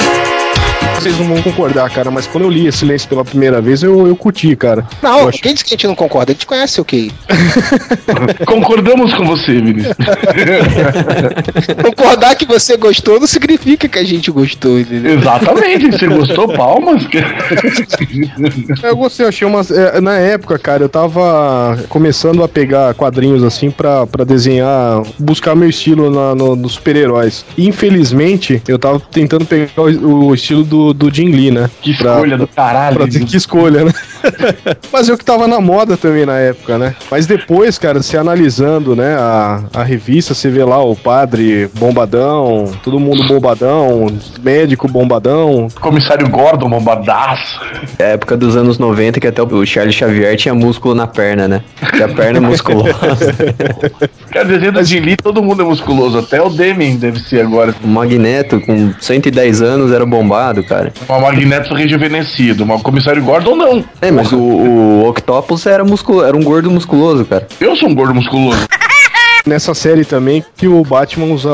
[1.00, 4.16] Vocês não vão concordar, cara, mas quando eu li Silêncio pela primeira vez, eu, eu
[4.16, 4.86] curti, cara.
[5.02, 6.32] Não, Eu acho- quem disse que a gente não concorda?
[6.32, 7.10] A gente conhece o que?
[8.46, 9.94] Concordamos com você, Vinícius.
[11.84, 15.18] Concordar que você gostou não significa que a gente gostou, entendeu?
[15.18, 17.06] Exatamente, você gostou, palmas?
[18.82, 19.70] Eu gostei, achei umas.
[19.70, 25.54] é, na época, cara, eu tava começando a pegar quadrinhos assim pra, pra desenhar, buscar
[25.54, 27.44] meu estilo na, no, nos super-heróis.
[27.56, 31.70] Infelizmente, eu tava tentando pegar o, o estilo do, do Jim Lee, né?
[31.82, 32.96] Que Pra- escolha do caralho.
[32.96, 33.92] Pra dizer que escolha, né?
[34.92, 36.94] Mas eu que tava na moda também na época, né?
[37.10, 42.72] Mas depois, cara, se analisando, né, a, a revista, você vê lá o padre bombadão,
[42.82, 44.06] todo mundo bombadão,
[44.42, 45.68] médico bombadão.
[45.80, 47.60] Comissário Gordon, bombadaço.
[47.98, 51.46] É a época dos anos 90 que até o Charles Xavier tinha músculo na perna,
[51.48, 51.62] né?
[51.92, 52.88] Que a perna é musculosa.
[54.30, 56.18] Cara, desenho do Jim Lee, todo mundo é musculoso.
[56.18, 57.74] Até o Demian deve ser agora.
[57.82, 60.77] O Magneto, com 110 anos, era bombado, cara.
[61.08, 62.64] Uma Magneto rejuvenescido.
[62.66, 63.84] Mas o Comissário Gordon, não.
[64.00, 67.46] É, mas o, o Octopus era, musculo, era um gordo musculoso, cara.
[67.60, 68.66] Eu sou um gordo musculoso.
[69.46, 71.48] Nessa série também que o Batman usa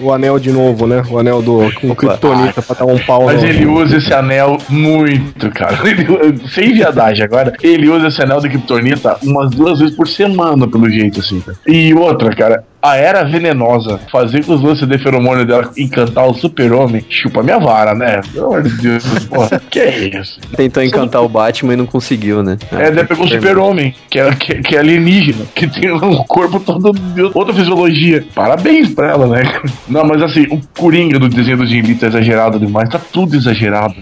[0.00, 1.02] o anel de novo, né?
[1.10, 4.56] O anel do com Kryptonita pra dar um pau Mas no- ele usa esse anel
[4.68, 5.76] muito, cara.
[5.88, 6.06] Ele-
[6.54, 7.52] sem viadagem agora.
[7.60, 11.40] Ele usa esse anel de Kryptonita umas duas vezes por semana, pelo jeito, assim.
[11.40, 11.56] cara.
[11.66, 12.62] E outra, cara.
[12.82, 17.58] A Era Venenosa, fazer com os lances de feromônio dela encantar o super-homem, chupa minha
[17.58, 18.20] vara, né?
[18.32, 20.40] Pelo amor de Deus, porra, que é isso?
[20.56, 22.56] Tentou encantar o Batman e não conseguiu, né?
[22.72, 26.58] É, daí pegou o super-homem, que é, que, que é alienígena, que tem um corpo
[26.58, 28.24] todo de outra fisiologia.
[28.34, 29.42] Parabéns pra ela, né?
[29.86, 33.36] Não, mas assim, o Coringa do desenho do Jim Lee tá exagerado demais, tá tudo
[33.36, 33.94] exagerado.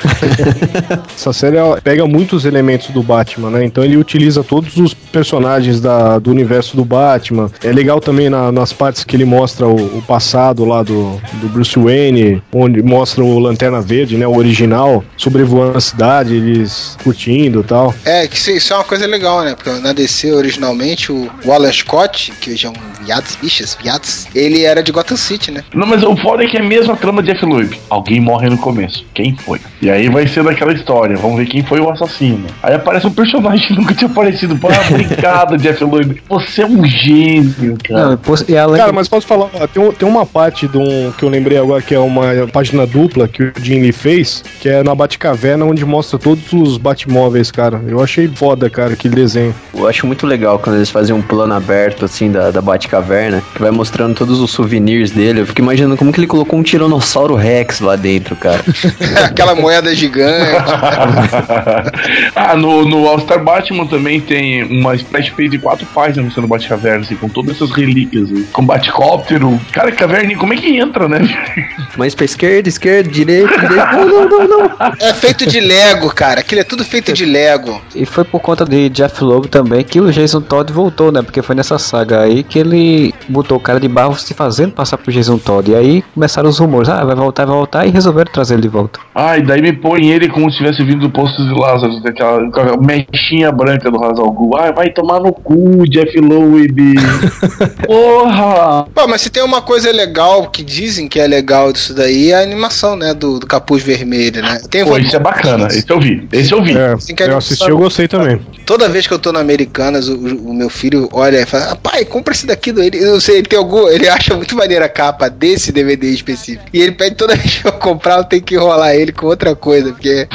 [1.14, 3.64] Essa série ela pega muitos elementos do Batman, né?
[3.64, 7.50] Então ele utiliza todos os personagens da, do universo do Batman.
[7.62, 11.48] É legal também na- nas partes que ele mostra o, o passado lá do, do
[11.48, 14.26] Bruce Wayne, onde mostra o Lanterna Verde, né?
[14.26, 17.94] O original, sobrevoando a cidade, eles curtindo e tal.
[18.04, 19.54] É, que isso, isso é uma coisa legal, né?
[19.54, 24.26] Porque na DC, originalmente, o, o Alan Scott, que hoje é um viados, bichas, viados,
[24.34, 25.64] ele era de Gotham City, né?
[25.74, 27.80] Não, mas o foda é que é a mesma trama de F-Loop.
[27.88, 29.04] Alguém morre no começo.
[29.14, 29.60] Quem foi?
[29.80, 31.16] E aí vai ser daquela história.
[31.16, 32.46] Vamos ver quem foi o assassino.
[32.62, 34.56] Aí aparece um personagem que nunca tinha aparecido.
[34.56, 36.22] Pô, obrigado, Jeff Loeb.
[36.28, 38.10] Você é um gênio, cara.
[38.10, 41.12] Não, e e além Cara, mas posso falar, ó, tem, tem uma parte de um,
[41.12, 44.68] que eu lembrei agora que é uma página dupla que o Jim Lee fez, que
[44.68, 47.80] é na Batcaverna, onde mostra todos os Batmóveis, cara.
[47.86, 49.54] Eu achei foda, cara, aquele desenho.
[49.74, 53.60] Eu acho muito legal quando eles fazem um plano aberto, assim, da, da Batcaverna, que
[53.60, 55.40] vai mostrando todos os souvenirs dele.
[55.40, 58.62] Eu fico imaginando como que ele colocou um Tiranossauro Rex lá dentro, cara.
[59.24, 60.50] Aquela moeda gigante.
[62.34, 67.00] ah, no, no All-Star Batman também tem uma splash page de quatro páginas mostrando Batcaverna,
[67.00, 68.24] assim, com todas essas relíquias.
[68.24, 69.58] Assim, com Batcóptero.
[69.72, 71.20] Cara, caverna, como é que entra, né?
[71.96, 73.92] Mas pra esquerda, esquerda, direita, direita.
[73.92, 74.70] Não, não, não, não.
[75.00, 76.40] É feito de Lego, cara.
[76.40, 77.80] Aquilo é tudo feito de Lego.
[77.94, 81.22] E foi por conta de Jeff Loeb também que o Jason Todd voltou, né?
[81.22, 84.98] Porque foi nessa saga aí que ele botou o cara de barro se fazendo passar
[84.98, 85.70] pro Jason Todd.
[85.70, 88.68] E aí começaram os rumores, ah, vai voltar, vai voltar, e resolveram trazer ele de
[88.68, 89.00] volta.
[89.14, 92.40] Ai, daí me põe ele como se tivesse vindo do posto de Lázaro, daquela
[92.80, 94.56] mechinha branca do Hazal Gu.
[94.56, 96.94] Ai, vai tomar no cu, Jeff Loeb.
[97.86, 98.37] Porra!
[98.94, 102.36] Pô, mas se tem uma coisa legal que dizem que é legal disso daí, é
[102.36, 103.12] a animação, né?
[103.14, 104.60] Do, do capuz vermelho, né?
[104.70, 105.68] Tem Pô, isso é bacana.
[105.68, 106.26] Esse eu vi.
[106.32, 106.76] Esse eu vi.
[106.76, 108.40] É, Assim que eu assisti, sabe- eu gostei também.
[108.66, 111.76] Toda vez que eu tô na Americanas, o, o meu filho olha e fala: ah,
[111.76, 112.98] pai, compra esse daqui do ele.
[113.02, 113.88] Eu não sei, ele tem algum.
[113.88, 116.64] Ele acha muito maneira a capa desse DVD específico.
[116.72, 119.54] E ele pede toda vez que eu comprar, eu tenho que enrolar ele com outra
[119.56, 119.90] coisa.
[119.92, 120.26] Porque,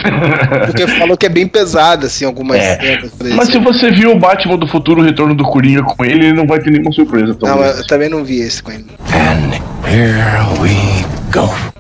[0.66, 2.80] porque falou que é bem pesado, assim, algumas É.
[2.80, 3.12] cenas.
[3.36, 6.34] Mas se você viu o Batman do Futuro, o Retorno do Coringa com ele, ele
[6.34, 7.28] não vai ter nenhuma surpresa.
[7.28, 7.78] Não, talvez.
[7.78, 8.88] eu também não vi esse com ele.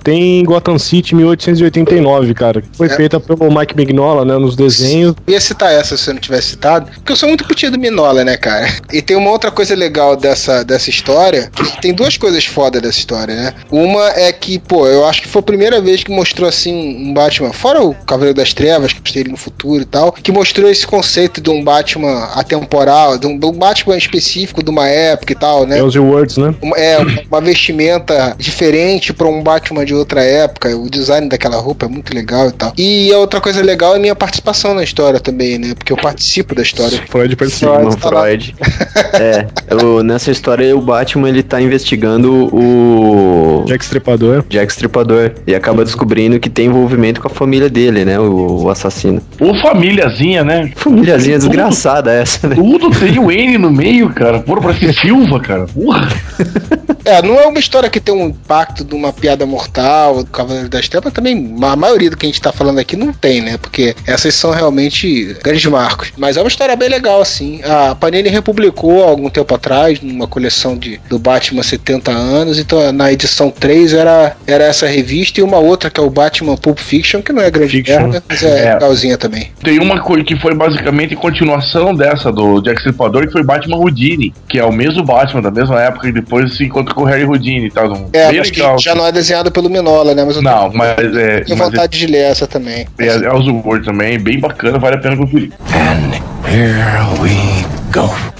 [0.04, 2.62] Tem Gotham City 1889, cara.
[2.62, 2.90] que Foi É.
[2.96, 5.16] feita pelo Mike Mignola, né, nos desenhos.
[5.26, 7.80] Eu ia citar essa se eu não tivesse citado, porque eu sou muito putinho do
[7.80, 8.68] Minola, né, cara?
[8.92, 11.50] E tem uma outra coisa legal dessa, dessa história,
[11.82, 13.54] tem duas coisas foda dessa história, né?
[13.72, 16.74] Uma é que, pô, eu acho que foi a primeira vez que mostrou, assim,
[17.10, 20.32] um Batman, fora o Cavaleiro das Trevas, que postei ele no futuro e tal, que
[20.32, 24.88] mostrou esse conceito de um Batman atemporal, de um, de um Batman específico de uma
[24.88, 25.80] época e tal, né?
[25.80, 26.54] É os Words, né?
[26.62, 26.98] Uma- é
[27.30, 32.14] uma vestimenta diferente para um Batman de outra época, o design daquela roupa é muito
[32.14, 32.74] legal e tal.
[32.78, 35.74] E a outra coisa legal é a minha participação na história também, né?
[35.76, 37.02] Porque eu participo da história.
[37.10, 37.74] Freud participa.
[37.76, 38.10] Freud Sigmund tá.
[38.10, 38.56] Freud.
[39.14, 39.48] é,
[39.84, 44.44] o- nessa história o Batman ele tá investigando o Jack Stripador.
[44.50, 48.20] Jack Stripador e acaba descobrindo que tem envolvimento com a família dele, né?
[48.20, 49.22] O, o assassino.
[49.40, 50.72] Ô, famíliazinha, né?
[50.76, 52.56] Famíliazinha Tudo- desgraçada essa, né?
[52.56, 54.40] Tudo tem o N no meio, cara.
[54.40, 55.66] Porra, parece Silva, cara.
[55.66, 56.08] Porra.
[57.06, 60.70] É, não é uma história que tem um impacto de uma piada mortal, do Cavaleiro
[60.70, 63.58] das Trevas, também a maioria do que a gente tá falando aqui não tem, né?
[63.58, 66.12] Porque essas são realmente grandes marcos.
[66.18, 67.62] Mas é uma história bem legal, assim.
[67.64, 72.92] A Panini republicou há algum tempo atrás, numa coleção de, do Batman 70 anos, então
[72.92, 76.80] na edição 3 era, era essa revista e uma outra que é o Batman Pulp
[76.80, 78.00] Fiction, que não é grande Fiction.
[78.02, 78.74] merda, mas é, É.
[78.74, 79.52] legalzinha também.
[79.64, 84.34] Tem uma coisa que foi basicamente continuação dessa do Jack Stripador, que foi Batman Houdini,
[84.48, 87.26] que é o mesmo Batman da mesma época e depois se encontra com o Harry
[87.26, 87.92] Houdini e tal.
[87.92, 90.24] Um, É, mas que já não é desenhado pelo Minola, né?
[90.24, 91.42] Mas eu Não, mas é.
[91.42, 92.86] tenho mas vontade de ler essa também.
[93.00, 95.52] é, é, é o Word também, bem bacana, vale a pena conferir.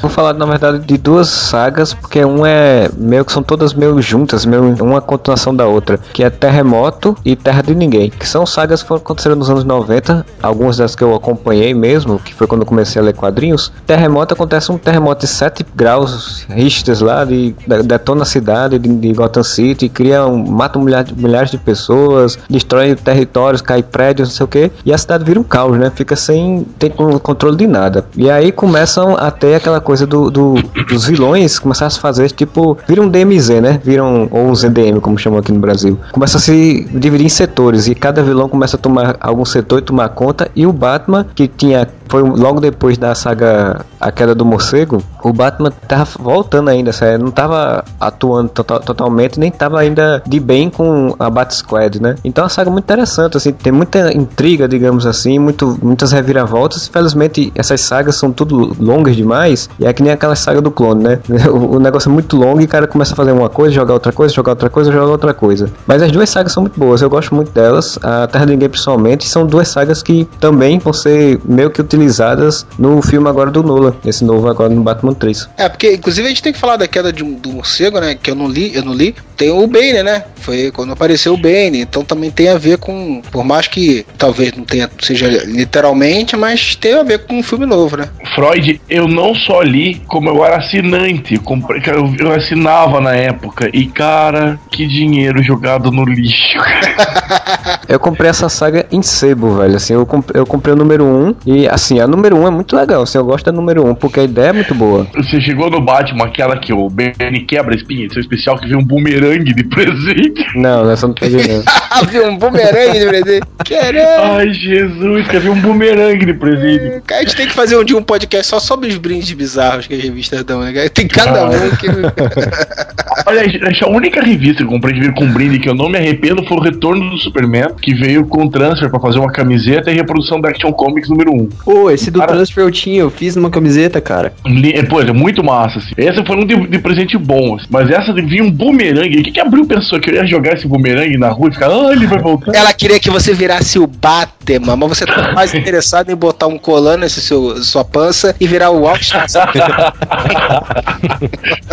[0.02, 4.02] Vou falar, na verdade, de duas sagas, porque um é meio que são todas meio
[4.02, 8.46] juntas, meio uma continuação da outra, que é Terremoto e Terra de Ninguém, que são
[8.46, 12.48] sagas que foram aconteceram nos anos 90, algumas das que eu acompanhei mesmo, que foi
[12.48, 13.72] quando eu comecei a ler quadrinhos.
[13.86, 18.90] Terremoto acontece um terremoto de 7 graus Richters lá, de, de- detona a cidade de,
[18.90, 24.30] de Gotham City, cria um, mata um milhar, milhares de pessoas, destrói territórios, cai prédios,
[24.30, 25.92] não sei o que, e a cidade vira um caos, né?
[25.96, 28.06] Fica sem con- controle de nada.
[28.16, 30.54] E aí começam a ter aquela coisa do, do-
[30.88, 33.82] dos vilões começar a se fazer tipo, viram DMZ, né?
[33.84, 36.00] Viram ou um ZDM, como chamam aqui no Brasil.
[36.14, 39.82] Começa a se dividir em setores e cada vilão começa a tomar algum setor e
[39.82, 40.50] tomar conta.
[40.56, 45.34] E o Batman, que tinha foi logo depois da saga A Queda do Morcego, o
[45.34, 47.18] Batman tava voltando ainda, sabe?
[47.18, 52.16] não tava atuando total- totalmente, nem tava ainda de bem com a Bat Squad, né?
[52.24, 56.88] Então é uma saga muito interessante, assim, tem muita intriga, digamos assim, muito, muitas reviravoltas.
[56.88, 61.04] Infelizmente, essas sagas são tudo longas demais, e é que nem aquela saga do clone,
[61.04, 61.20] né?
[61.54, 63.94] O, o negócio é muito longo e o cara começa a fazer uma coisa, jogar
[63.94, 65.70] outra coisa, jogar outra coisa, jogar outra coisa.
[65.86, 68.70] Mas as duas sagas são muito boas, eu gosto muito delas, a Terra de Ninguém
[68.70, 73.64] principalmente, são duas sagas que também vão ser meio que utilizadas no filme agora do
[73.64, 75.50] Nolan, esse novo agora no Batman 3.
[75.58, 78.16] É, porque inclusive a gente tem que falar da queda de do morcego, né?
[78.16, 79.16] Que eu não li, eu não li.
[79.44, 80.24] Tem o Bane, né?
[80.38, 81.82] Foi quando apareceu o Bane.
[81.82, 83.22] Então também tem a ver com.
[83.30, 87.66] Por mais que talvez não tenha, seja literalmente, mas tem a ver com um filme
[87.66, 88.08] novo, né?
[88.34, 91.34] Freud, eu não só li, como eu era assinante.
[91.34, 93.70] Eu, comprei, cara, eu, eu assinava na época.
[93.74, 96.58] E, cara, que dinheiro jogado no lixo.
[97.88, 99.76] Eu comprei essa saga em sebo, velho.
[99.76, 102.76] Assim, eu comprei, eu comprei o número 1 e assim, a número 1 é muito
[102.76, 103.04] legal.
[103.04, 105.06] Assim, eu gosto da número 1 porque a ideia é muito boa.
[105.16, 108.80] Você chegou no Batman, aquela que o Benny quebra a espinha, seu especial que veio
[108.80, 110.46] um bumerangue de presente.
[110.56, 111.64] Não, essa eu não peguei não.
[111.96, 113.46] Ah, viu um bumerangue de presente.
[113.70, 114.38] Caramba!
[114.38, 117.02] Ai, Jesus, quer ver um bumerangue de presente.
[117.06, 119.86] Cara, a gente tem que fazer um dia um podcast só sobre os brindes bizarros
[119.86, 120.90] que as revistas dão, né?
[120.90, 121.86] Tem cada um que.
[123.28, 125.88] Olha, acho a única revista que eu comprei de vir com brinde que eu não
[125.88, 129.92] me arrependo foi o Retorno do Superman, que veio com transfer pra fazer uma camiseta
[129.92, 131.50] e reprodução da Action Comics número 1.
[131.64, 134.34] Pô, esse do Cara- transfer eu tinha, eu fiz numa camiseta, cara.
[134.74, 135.94] É, Pô, é muito massa, assim.
[135.96, 137.68] Essa foi um de, de presente bom, assim.
[137.70, 139.13] Mas essa de vir um bumerangue.
[139.20, 141.70] O que, que abriu pensou que eu ia jogar esse bumerangue na rua e ficar,
[141.70, 142.56] ah, ele vai voltar?
[142.56, 146.58] Ela queria que você virasse o Batman, mas você tá mais interessado em botar um
[146.58, 149.04] colã nesse seu sua pança e virar o Alto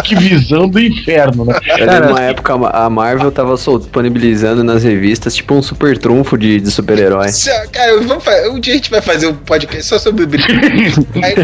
[0.05, 1.59] que visão do inferno, né?
[1.61, 6.61] Cara, lembro uma época a Marvel tava disponibilizando nas revistas tipo um super trunfo de,
[6.61, 7.28] de super-herói.
[7.72, 7.99] Cara,
[8.51, 11.07] um dia a gente vai fazer um podcast só sobre brinde.
[11.22, 11.34] Aí,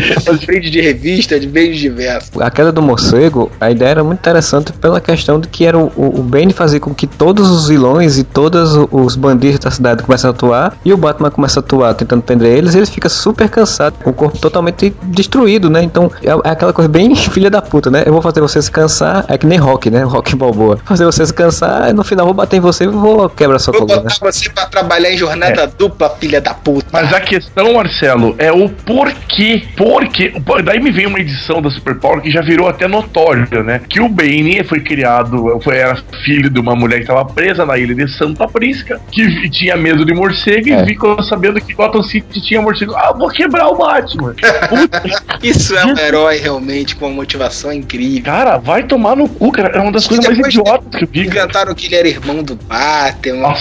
[0.46, 2.40] brinde de revista, de bens diversos.
[2.40, 6.20] A queda do morcego, a ideia era muito interessante pela questão de que era o,
[6.20, 10.28] o, Bane fazer com que todos os vilões e todos os bandidos da cidade começem
[10.28, 13.48] a atuar e o Batman começa a atuar tentando prender eles e ele fica super
[13.48, 15.82] cansado, com o corpo totalmente destruído, né?
[15.82, 18.02] Então é, é aquela coisa bem filha da puta, né?
[18.06, 20.04] Eu vou fazer você se cansar, é que nem rock, né?
[20.16, 20.78] Rock balboa.
[20.84, 23.72] Fazer você se cansar, e no final vou bater em você e vou quebrar sua
[23.72, 24.08] Vou coluna.
[24.08, 26.86] botar você pra trabalhar em jornada dupla, filha da puta.
[26.92, 29.64] Mas a questão, Marcelo, é o porquê.
[29.76, 30.32] Porquê.
[30.64, 33.80] Daí me veio uma edição da Super Power que já virou até notório, né?
[33.88, 37.76] Que o Bane foi criado, foi, era filho de uma mulher que estava presa na
[37.78, 40.82] ilha de Santa Prisca, que tinha medo de morcego É.
[40.82, 42.94] e ficou sabendo que Gotham City tinha morcego.
[42.94, 44.34] Ah, vou quebrar o Batman.
[45.42, 48.24] Isso é um herói realmente com uma motivação incrível.
[48.24, 49.76] cara, vai tomar no cu, cara.
[49.76, 51.26] É uma das E coisas mais idiotas que eu vi.
[51.26, 53.54] Inventaram que ele era irmão do Batman.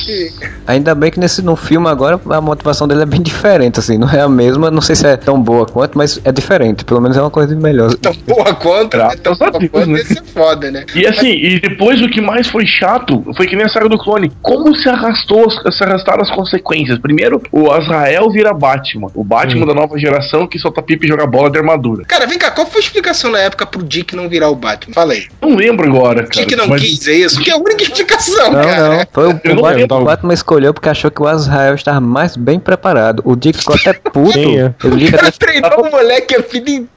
[0.67, 4.09] Ainda bem que nesse no filme agora a motivação dele é bem diferente, assim, não
[4.09, 7.17] é a mesma, não sei se é tão boa quanto, mas é diferente, pelo menos
[7.17, 7.93] é uma coisa melhor.
[7.95, 9.15] Tão boa quanto, né?
[9.21, 9.99] Tão boa Deus, quanto né?
[9.99, 10.85] ia ser foda, né?
[10.95, 13.97] E assim, e depois o que mais foi chato foi que nem a saga do
[13.97, 14.31] clone.
[14.41, 16.97] Como se arrastou, se arrastaram as consequências.
[16.99, 19.07] Primeiro, o Azrael vira Batman.
[19.13, 22.05] O Batman da nova geração que solta pipa e joga bola de armadura.
[22.05, 24.93] Cara, vem cá, qual foi a explicação na época pro Dick não virar o Batman?
[24.93, 25.25] Fala aí.
[25.41, 26.45] Não lembro agora, cara.
[26.45, 27.39] Dick não mas- quis, é isso?
[27.41, 28.89] Que é a única explicação, Não, cara.
[28.97, 29.05] não.
[29.11, 29.97] Foi o, o não Bat- lembro.
[29.97, 33.21] o Batman escolheu porque achou que o Azrael estava mais bem preparado.
[33.25, 34.31] O Dick ficou até puto.
[34.33, 34.73] Sim, é.
[34.83, 36.89] O O cara até treinou o moleque a vida inteira,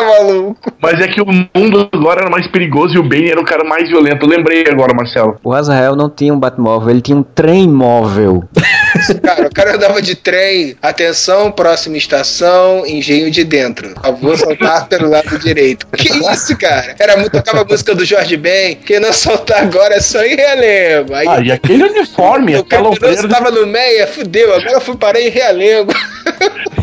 [0.00, 0.72] maluco.
[0.80, 3.64] Mas é que o mundo agora era mais perigoso e o Bane era o cara
[3.64, 4.24] mais violento.
[4.24, 5.38] Eu lembrei agora, Marcelo.
[5.42, 8.44] O Azrael não tinha um Batmóvel, ele tinha um trem móvel.
[9.22, 10.76] Cara, o cara andava de trem.
[10.82, 13.94] Atenção, próxima estação, engenho de dentro.
[14.20, 15.86] Vou soltar pelo lado direito.
[15.96, 16.94] Que isso, cara?
[16.98, 17.30] Era muito.
[17.30, 18.76] Tocava a música do Jorge Ben.
[18.76, 21.14] Quem não soltar agora é só em realengo.
[21.14, 24.54] Aí Ah, e aquele uniforme, o aquela criminoso ombreira, tava no meia, fudeu.
[24.54, 25.92] Agora eu fui parar em realengo.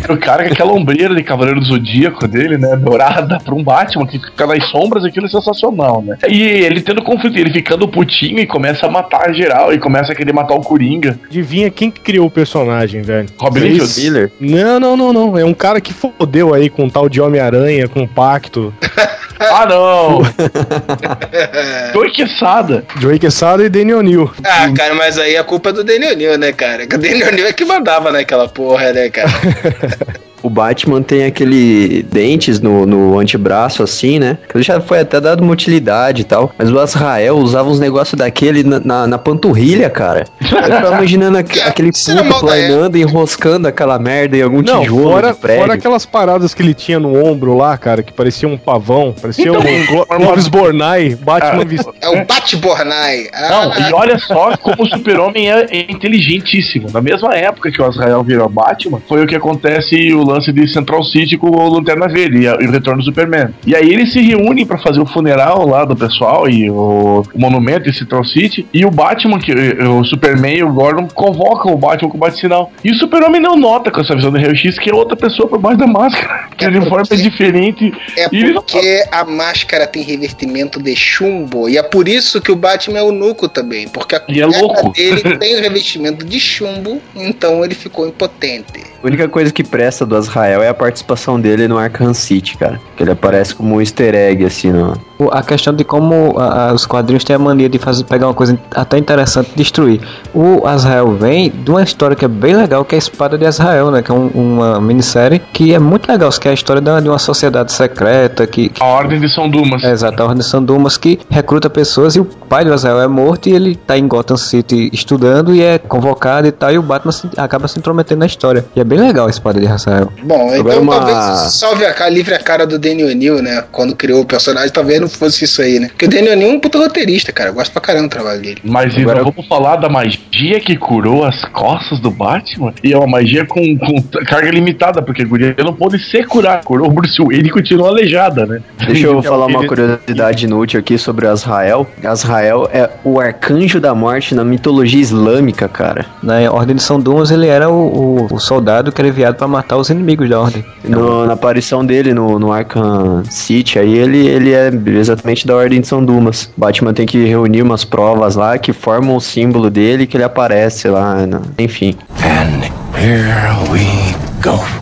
[0.09, 2.75] O cara com aquela ombreira de Cavaleiro do Zodíaco dele, né?
[2.75, 6.17] Dourada pra um Batman que fica nas sombras, aquilo é sensacional, né?
[6.27, 10.15] E ele tendo conflito, ele ficando putinho e começa a matar geral e começa a
[10.15, 11.19] querer matar o Coringa.
[11.25, 13.27] Adivinha quem que criou o personagem, velho?
[13.37, 13.77] Robin.
[13.97, 14.31] Miller.
[14.39, 15.37] Não, não, não, não.
[15.37, 18.73] É um cara que fodeu aí com o tal de Homem-Aranha, com o Pacto.
[19.49, 20.21] Ah, não!
[21.93, 22.83] Foi quesada.
[22.99, 24.31] Joey Quesada e Daniel O'Neill.
[24.43, 26.87] Ah, cara, mas aí a culpa é do Daniel Neal, né, cara?
[26.87, 29.29] Que o Daniel Neal é que mandava naquela porra, né, cara?
[30.43, 34.37] O Batman tem aquele dentes no, no antebraço, assim, né?
[34.49, 36.53] Que já foi até dado uma utilidade e tal.
[36.57, 40.25] Mas o Azrael usava uns negócios daquele na, na, na panturrilha, cara.
[40.41, 44.81] Eu tava imaginando aquele, aquele era puto planando e enroscando aquela merda em algum Não,
[44.81, 45.61] tijolo fora, de prédio.
[45.61, 49.47] fora aquelas paradas que ele tinha no ombro lá, cara, que parecia um pavão, parecia
[49.49, 51.65] Então, um Clóvis Bornai, Batman Ah.
[51.65, 51.95] vestido.
[52.01, 53.27] É o Batbornai.
[53.49, 56.89] Não, Ah, e olha só como o super-homem é inteligentíssimo.
[56.91, 60.67] Na mesma época que o Azrael virou Batman, foi o que acontece o lance de
[60.67, 63.49] Central City com o Lanterna Verde e, a- e o retorno do Superman.
[63.65, 67.39] E aí eles se reúnem pra fazer o funeral lá do pessoal e o, o
[67.39, 68.67] monumento em Central City.
[68.73, 72.71] E o Batman, que, o Superman e o Gordon convocam o Batman com o bate-sinal.
[72.83, 75.59] E o super-homem não nota com essa visão do raio-x que é outra pessoa por
[75.59, 76.47] baixo da máscara.
[76.57, 77.93] Que o uniforme é diferente.
[78.17, 81.69] É não- porque a máscara tem revestimento de chumbo.
[81.69, 83.87] E é por isso que o Batman é o nuco também.
[83.87, 84.91] Porque a E é louco.
[84.91, 88.83] dele tem o revestimento de chumbo, então ele ficou impotente.
[89.03, 92.79] A única coisa que presta do Azrael é a participação dele no Arkham City, cara.
[92.95, 94.93] Que ele aparece como um easter egg, assim, no...
[95.31, 98.33] A questão de como a- a- os quadrinhos têm a mania de fazer, pegar uma
[98.33, 99.99] coisa até interessante e destruir.
[100.33, 103.45] O Azrael vem de uma história que é bem legal, que é a Espada de
[103.45, 104.01] Azrael, né?
[104.01, 107.09] Que é um- uma minissérie que é muito legal, que é a história da- de
[107.09, 109.83] uma sociedade secreta que, que A Ordem de São Dumas.
[109.83, 113.07] é exato, a Ordem São Dumas que recruta pessoas e o pai do Azrael é
[113.07, 116.81] morto e ele tá em Gotham City estudando e é convocado e tal, e o
[116.83, 118.65] Batman se- acaba se intrometendo na história.
[118.75, 120.11] E é bem legal a Espada de Azrael.
[120.23, 123.63] Bom, Agora então uma- talvez salve a cara, livre a cara do Daniel O'Neill, né?
[123.71, 125.87] Quando criou o personagem, talvez não fosse isso aí, né?
[125.89, 127.49] Porque o Daniel é um puta roteirista, cara.
[127.49, 128.61] Eu gosto pra caramba do trabalho dele.
[128.63, 132.73] Mas Agora- vamos falar da magia que curou as costas do Batman?
[132.83, 136.63] E é uma magia com, com carga limitada, porque a guria não pode ser curada.
[136.63, 138.61] Curou o Bruce Wayne e continua aleijada, né?
[138.85, 141.87] Deixa eu falar uma Ele- curiosidade inútil aqui sobre Azrael.
[142.03, 146.05] Azrael é o arcanjo da morte na mitologia islâmica, cara.
[146.23, 149.47] Na Ordem de São Dumas ele era o, o- o soldado que era enviado para
[149.47, 150.63] matar os inimigos da Ordem.
[150.83, 155.81] No- na aparição dele no, no Arkham City, aí ele, ele é exatamente da Ordem
[155.81, 156.49] de São Dumas.
[156.57, 160.87] Batman tem que reunir umas provas lá que formam o símbolo dele que ele aparece
[160.87, 161.25] lá.
[161.25, 161.95] na- Enfim.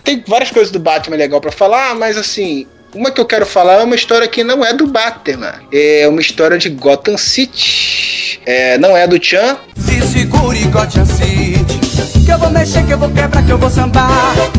[0.04, 2.66] Tem várias coisas do Batman legal pra falar, mas assim.
[2.94, 5.52] Uma que eu quero falar é uma história que não é do Batman.
[5.70, 8.40] É uma história de Gotham City.
[8.46, 11.85] É, não é do Chan, Se segure, Gotham City
[12.26, 14.10] Que eu vou mexer, que eu vou quebrar, que eu vou sambar.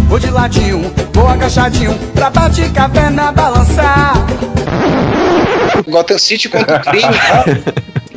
[0.08, 4.14] Vou de ladinho, vou agachadinho Pra bate caverna balançar.
[5.86, 7.08] Gotham City contra o crime,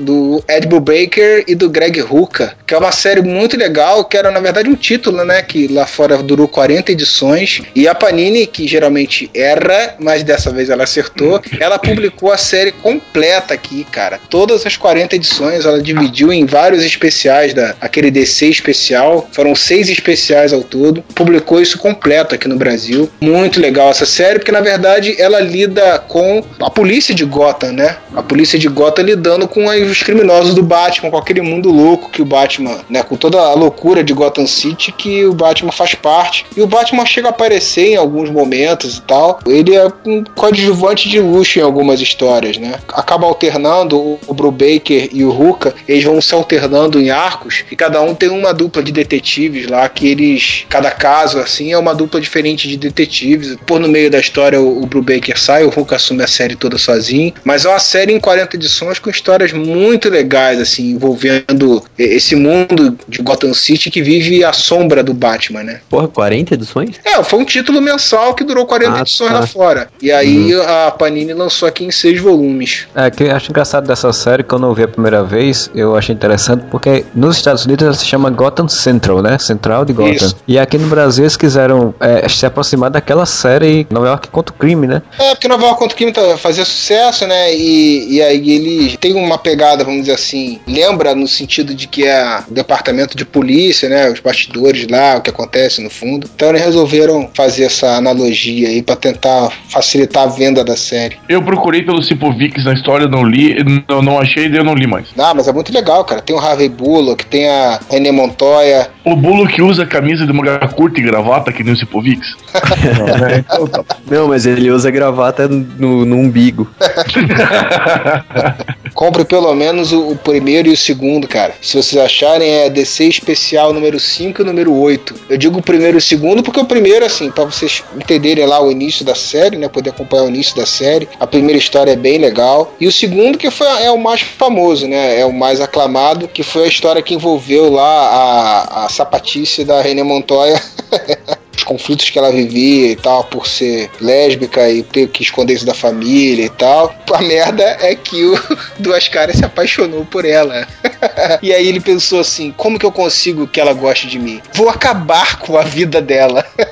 [0.01, 4.31] do Ed Brubaker e do Greg Rucka, que é uma série muito legal, que era
[4.31, 8.67] na verdade um título, né, que lá fora durou 40 edições, e a Panini, que
[8.67, 14.19] geralmente erra, mas dessa vez ela acertou, ela publicou a série completa aqui, cara.
[14.29, 19.89] Todas as 40 edições, ela dividiu em vários especiais da aquele DC especial, foram seis
[19.89, 23.11] especiais ao todo, publicou isso completo aqui no Brasil.
[23.21, 27.97] Muito legal essa série, porque na verdade ela lida com a polícia de Gotham, né?
[28.15, 32.11] A polícia de Gotham lidando com as- os criminosos do Batman, com aquele mundo louco
[32.11, 33.03] que o Batman, né?
[33.03, 36.47] Com toda a loucura de Gotham City que o Batman faz parte.
[36.57, 39.41] E o Batman chega a aparecer em alguns momentos e tal.
[39.47, 42.75] Ele é um coadjuvante de luxo em algumas histórias, né?
[42.89, 48.01] Acaba alternando o, Brubaker e o Ruka, eles vão se alternando em arcos e cada
[48.01, 52.21] um tem uma dupla de detetives lá que eles, cada caso assim é uma dupla
[52.21, 53.57] diferente de detetives.
[53.67, 56.79] Por no meio da história o, o Brubaker sai, o Ruka assume a série toda
[56.79, 61.83] sozinho, mas é uma série em 40 edições com histórias muito muito legais, assim, envolvendo
[61.99, 65.81] esse mundo de Gotham City que vive à sombra do Batman, né?
[65.89, 66.97] Porra, 40 edições?
[67.05, 69.41] É, foi um título mensal que durou 40 Ah, edições tá.
[69.41, 69.89] lá fora.
[70.03, 72.87] E aí a Panini lançou aqui em seis volumes.
[72.95, 76.15] É, que eu acho engraçado dessa série, quando eu vi a primeira vez, eu achei
[76.15, 79.39] interessante porque nos Estados Unidos ela se chama Gotham Central, né?
[79.39, 80.13] Central de Gotham.
[80.15, 80.37] Isso.
[80.47, 84.59] E aqui no Brasil eles quiseram é, se aproximar daquela série Nova York contra o
[84.59, 85.03] crime, né?
[85.19, 87.55] É, porque Nova York contra o crime tá- fazia sucesso, né?
[87.55, 92.07] E, e aí ele tem uma pegada, vamos dizer assim, lembra no sentido de que
[92.07, 94.11] é o departamento de polícia, né?
[94.11, 96.29] Os bastidores lá, o que acontece no fundo.
[96.35, 101.17] Então eles resolveram fazer essa analogia aí pra tentar facilitar a venda da série.
[101.29, 103.57] Eu procurei pelo Cipovix na história, não li,
[103.89, 105.09] não, não achei e eu não li mais.
[105.19, 106.21] Ah, mas é muito legal, cara.
[106.21, 108.91] Tem o Harvey Bullock, tem a René Montoya.
[109.05, 112.37] O Bulo que usa camisa de manga curta e gravata, que nem o Cipovix.
[112.55, 113.85] É, então tá.
[114.11, 116.69] Não, mas ele usa gravata no, no umbigo.
[118.95, 121.55] Compre pelo menos o, o primeiro e o segundo, cara.
[121.61, 125.15] Se vocês acharem, é DC Especial número 5 e número 8.
[125.29, 128.63] Eu digo o primeiro e o segundo porque o primeiro, assim, pra vocês entenderem lá
[128.63, 129.69] o início da série, né?
[129.69, 131.07] Poder acompanhar o início da série.
[131.21, 132.75] A primeira história é bem legal.
[132.81, 135.21] E o segundo, que foi, é o mais famoso, né?
[135.21, 139.83] É o mais aclamado, que foi a história que envolveu lá a, a sapatice da
[139.83, 140.61] René Montoya.
[141.71, 145.67] os conflitos que ela vivia e tal, por ser lésbica e ter que esconder isso
[145.67, 146.95] da família e tal.
[147.13, 148.39] A merda é que o
[148.79, 150.67] Duas Caras se apaixonou por ela.
[151.43, 154.41] e aí ele pensou assim: como que eu consigo que ela goste de mim?
[154.55, 156.45] Vou acabar com a vida dela.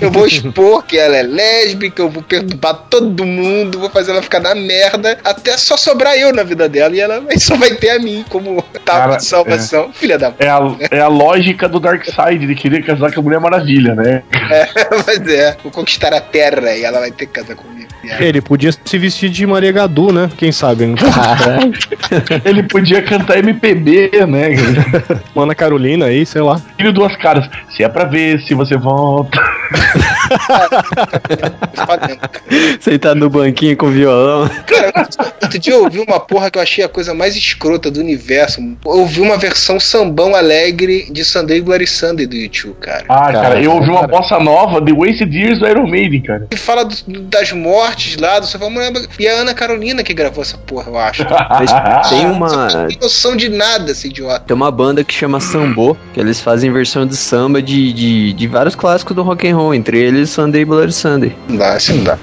[0.00, 4.22] eu vou expor que ela é lésbica, eu vou perturbar todo mundo, vou fazer ela
[4.22, 6.94] ficar na merda, até só sobrar eu na vida dela.
[6.94, 9.92] E ela só vai ter a mim como tábua de salvação.
[9.92, 10.60] Filha da É a,
[10.90, 14.22] é a lógica do Darkseid de querer casar com a Mulher Maravilha, né?
[14.50, 14.68] É,
[15.06, 17.92] mas é, vou conquistar a terra e ela vai ter que casar comigo.
[18.18, 20.28] Ele podia se vestir de Maria Gadu, né?
[20.36, 20.86] Quem sabe?
[20.86, 20.94] Né?
[22.44, 24.50] Ele podia cantar MPB, né?
[25.34, 26.60] Mana Carolina aí, sei lá.
[26.76, 27.48] Filho duas caras.
[27.72, 29.40] Se é pra ver se você volta.
[32.80, 34.48] Sentar no banquinho com violão.
[34.66, 35.08] Cara,
[35.42, 38.60] outro dia eu ouvi uma porra que eu achei a coisa mais escrota do universo.
[38.60, 43.04] Eu ouvi uma versão sambão alegre de Sunday Bloody Sunday do YouTube, cara.
[43.08, 46.46] Ah, cara, eu ouvi uma bossa nova de Wasted Years do Iron Maiden, cara.
[46.50, 48.66] E fala do- das mortes lá, do Sofá
[49.18, 51.24] E a Ana Carolina que gravou essa porra, eu acho.
[51.50, 52.48] Mas tem uma.
[52.72, 54.44] Não tem noção de nada, esse idiota.
[54.46, 58.46] Tem uma banda que chama Sambo, que eles fazem versão de samba de, de, de
[58.46, 61.36] vários clássicos do rock and roll, entre eles Sunday Bloody Sunday.
[61.48, 62.18] Não dá, assim não dá.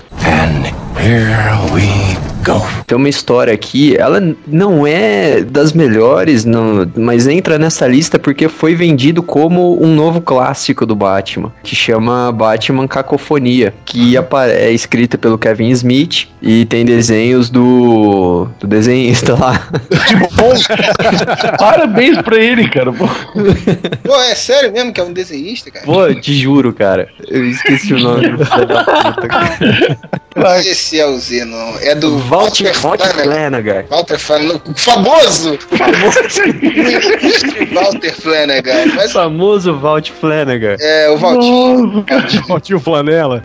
[2.87, 8.47] Tem uma história aqui, ela não é das melhores, não, mas entra nessa lista porque
[8.47, 14.71] foi vendido como um novo clássico do Batman, que chama Batman Cacofonia, que apa- é
[14.71, 19.67] escrita pelo Kevin Smith e tem desenhos do, do desenhista lá.
[20.07, 20.53] Tipo, bom.
[21.57, 22.91] Parabéns pra ele, cara.
[22.91, 23.07] Pô.
[24.03, 25.85] Pô, é sério mesmo que é um desenhista, cara?
[25.85, 28.29] Pô, te juro, cara, eu esqueci o nome.
[28.29, 30.59] do filho da puta, cara.
[30.59, 31.73] Esse é o Zenon.
[31.81, 33.23] É do Walt Flanagan.
[33.23, 33.85] Flanagan.
[33.89, 34.73] Walter Flanagan.
[34.75, 35.59] Famoso!
[37.73, 38.85] Walter Flanagan.
[38.95, 40.77] Mas Famoso Walt Flanagan.
[40.79, 42.05] é o Valtinho.
[42.61, 43.43] Tio Flanela.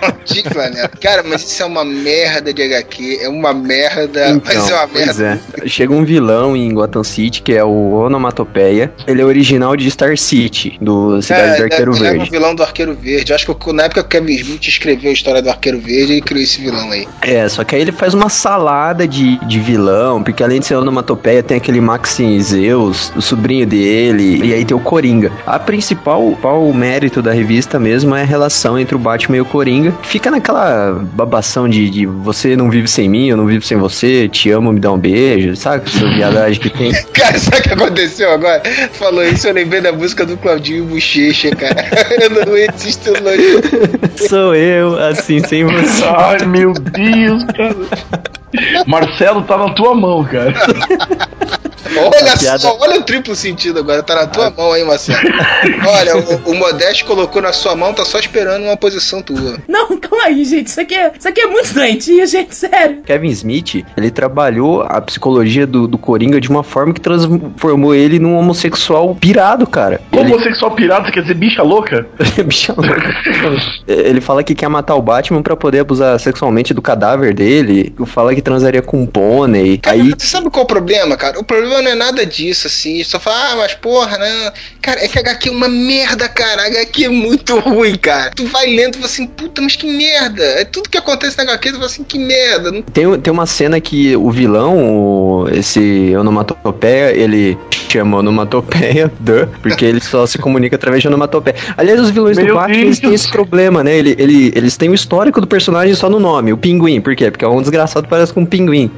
[0.00, 0.88] Valtinho Flanagan.
[1.00, 3.18] Cara, mas isso é uma merda de HQ.
[3.22, 4.40] É uma merda.
[4.44, 5.40] mas é uma pois merda.
[5.62, 5.68] é.
[5.68, 8.92] Chega um vilão em Gotham City, que é o Onomatopeia.
[9.06, 12.30] Ele é original de Star City, do Cidade do Arqueiro é, é o Verde.
[12.30, 13.30] vilão do Arqueiro Verde.
[13.30, 16.14] Eu acho que na época que o Kevin Smith escreveu a história do Arqueiro Verde,
[16.14, 17.06] ele criou esse vilão aí.
[17.22, 20.76] É, só que aí ele faz uma salada de, de vilão, porque além de ser
[20.76, 25.32] onomatopeia, tem aquele Maxim Zeus, o sobrinho dele, e aí tem o Coringa.
[25.46, 29.44] A principal, principal mérito da revista mesmo é a relação entre o Batman e o
[29.44, 29.94] Coringa.
[30.02, 34.28] Fica naquela babação de, de você não vive sem mim, eu não vivo sem você,
[34.28, 35.84] te amo, me dá um beijo, sabe?
[35.86, 36.92] Essa viadagem que tem.
[37.12, 38.62] Cara, sabe o que aconteceu agora?
[38.92, 41.84] Falou isso, eu lembrei da música do Claudinho Bochecha, cara.
[42.20, 44.28] Eu não existo longe.
[44.28, 46.04] Sou eu, assim, sem você.
[46.04, 47.44] Ai, meu Deus.
[48.86, 50.54] Marcelo tá na tua mão, cara.
[51.96, 55.18] Olha piada- só, olha o triplo sentido agora, tá na tua mão aí, Marcelo.
[55.86, 59.58] Olha, o, o Modeste colocou na sua mão, tá só esperando uma posição tua.
[59.68, 60.68] Não, calma aí, gente.
[60.68, 63.02] Isso aqui é, isso aqui é muito doentia, gente, sério.
[63.04, 68.18] Kevin Smith, ele trabalhou a psicologia do, do Coringa de uma forma que transformou ele
[68.18, 70.00] num homossexual pirado, cara.
[70.12, 72.06] Ele, Homossexual pirata quer dizer bicha louca?
[72.44, 73.14] Bicha louca.
[73.86, 77.94] ele fala que quer matar o Batman pra poder abusar sexualmente do cadáver dele.
[78.06, 79.78] Fala que transaria com um pônei.
[79.78, 81.38] Cara, Aí, você sabe qual é o problema, cara?
[81.38, 83.02] O problema não é nada disso, assim.
[83.04, 84.52] Só fala, ah, mas porra, né?
[84.80, 86.66] Cara, é que HQ é uma merda, cara.
[86.66, 88.30] HQ é muito ruim, cara.
[88.34, 90.44] Tu vai lendo e fala assim, puta, mas que merda.
[90.44, 92.70] É tudo que acontece na HQ, tu fala assim, que merda.
[92.70, 97.58] Não Tem, tem uma cena que o vilão, esse onomatopeia, ele
[97.94, 101.56] chama onomatopeia, duh, porque ele só se comunica através de onomatopeia.
[101.76, 103.96] Aliás, os vilões Meu do Batman, eles têm esse problema, né?
[103.96, 107.00] Ele, ele- eles têm o histórico do personagem só no nome, o pinguim.
[107.00, 107.30] Por quê?
[107.30, 108.90] Porque é um desgraçado que parece com um pinguim.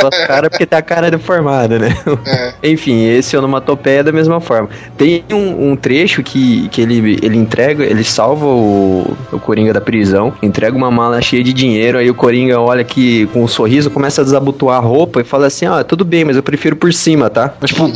[0.00, 1.96] Só cara porque tem a cara deformada, né?
[2.62, 4.68] Enfim, esse onomatopeia é da mesma forma.
[4.96, 9.80] Tem um, um trecho que, que ele, ele entrega, ele salva o, o Coringa da
[9.80, 13.90] prisão, entrega uma mala cheia de dinheiro, aí o Coringa olha que com um sorriso
[13.90, 16.92] começa a desabotoar a roupa e fala assim: Ah, tudo bem, mas eu prefiro por
[16.92, 17.48] cima, tá?
[17.64, 17.88] Tipo,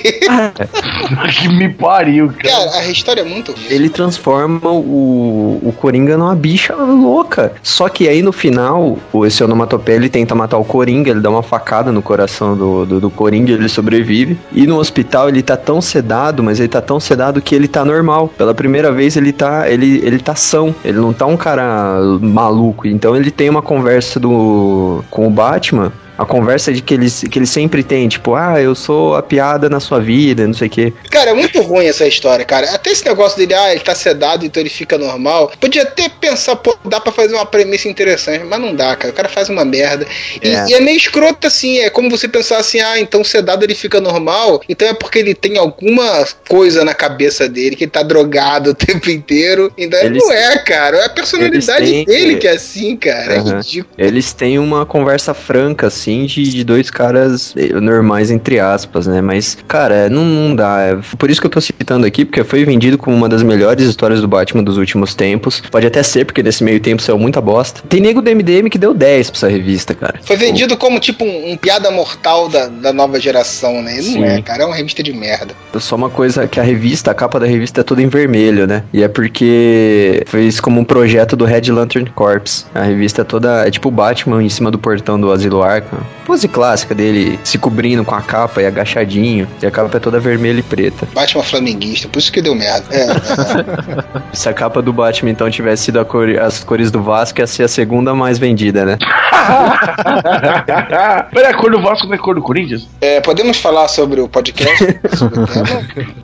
[1.40, 2.66] que me pariu, cara.
[2.70, 7.52] Cara, a história é muito ele transforma o, o Coringa numa bicha louca.
[7.62, 11.30] Só que aí no final, o- esse onomatopeia ele tenta matar o Coringa, ele dá
[11.30, 14.38] uma facada no coração do, do, do Coringa, ele sobrevive.
[14.52, 17.84] E no hospital ele tá tão sedado, mas ele tá tão sedado que ele tá
[17.84, 18.28] normal.
[18.28, 22.86] Pela primeira vez ele tá, ele, ele tá são, ele não tá um cara maluco.
[22.86, 25.92] Então ele tem uma conversa do, com o Batman.
[26.20, 29.70] A conversa de que ele, que ele sempre tem, tipo, ah, eu sou a piada
[29.70, 30.92] na sua vida, não sei o quê.
[31.10, 32.70] Cara, é muito ruim essa história, cara.
[32.74, 35.50] Até esse negócio dele, ah, ele tá sedado, então ele fica normal.
[35.58, 39.12] Podia até pensar, pô, dá pra fazer uma premissa interessante, mas não dá, cara.
[39.14, 40.06] O cara faz uma merda.
[40.42, 40.66] E É.
[40.68, 43.98] e é meio escroto assim, é como você pensar assim, ah, então sedado ele fica
[43.98, 48.70] normal, então é porque ele tem alguma coisa na cabeça dele, que ele tá drogado
[48.70, 49.72] o tempo inteiro.
[49.78, 50.98] Então Eles- não é, cara.
[50.98, 53.36] É a personalidade têm- dele que é assim, cara.
[53.36, 53.94] É ridículo.
[53.96, 59.20] Eles têm uma conversa franca, assim, de, de dois caras eh, normais, entre aspas, né?
[59.20, 60.80] Mas, cara, é, não, não dá.
[60.80, 63.86] É por isso que eu tô citando aqui, porque foi vendido como uma das melhores
[63.86, 65.62] histórias do Batman dos últimos tempos.
[65.70, 67.82] Pode até ser, porque nesse meio tempo saiu muita bosta.
[67.88, 70.20] Tem nego do MDM que deu 10 pra essa revista, cara.
[70.22, 74.00] Foi vendido como tipo um, um piada mortal da, da nova geração, né?
[74.02, 74.62] Não é, cara.
[74.62, 75.54] É uma revista de merda.
[75.78, 78.84] Só uma coisa que a revista, a capa da revista é toda em vermelho, né?
[78.92, 82.66] E é porque foi isso como um projeto do Red Lantern Corps.
[82.74, 85.99] A revista é toda, é tipo o Batman em cima do portão do Asilo Arkham.
[86.24, 89.46] Pose clássica dele se cobrindo com a capa e agachadinho.
[89.62, 91.06] E a capa é toda vermelha e preta.
[91.14, 92.84] Batman flamenguista, por isso que deu merda.
[92.90, 94.22] É, é.
[94.32, 97.46] Se a capa do Batman então tivesse sido a cor- as cores do Vasco, ia
[97.46, 98.98] ser a segunda mais vendida, né?
[101.32, 102.88] Peraí, a cor do Vasco não é cor do Corinthians?
[103.00, 104.98] É, podemos falar sobre o podcast?
[105.16, 105.66] sobre o tema?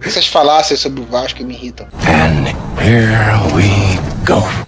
[0.03, 1.87] Vocês falassem sobre o Vasco, me irritam.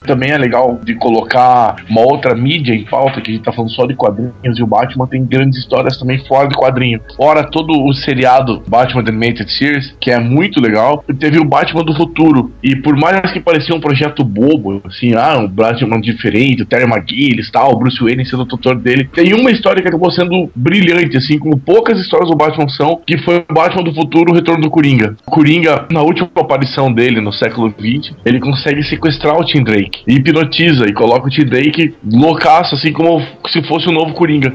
[0.07, 3.71] Também é legal de colocar uma outra mídia em pauta, que a gente tá falando
[3.71, 7.01] só de quadrinhos, e o Batman tem grandes histórias também fora de quadrinho.
[7.17, 11.85] Fora todo o seriado Batman The Animated Series, que é muito legal, teve o Batman
[11.85, 12.53] do futuro.
[12.63, 16.85] E por mais que parecia um projeto bobo, assim, ah, um Batman diferente, o Terry
[16.85, 20.51] McGillis tal, o Bruce Wayne sendo o tutor dele, tem uma história que acabou sendo
[20.55, 24.35] brilhante, assim, como poucas histórias do Batman são, que foi o Batman do futuro, o
[24.35, 25.17] retorno do Coringa.
[25.27, 30.03] O Coringa, na última aparição dele no século XX, ele consegue sequestrar o Tim Drake
[30.07, 34.55] e hipnotiza e coloca o Tim Drake loucaço, assim como se fosse o novo Coringa.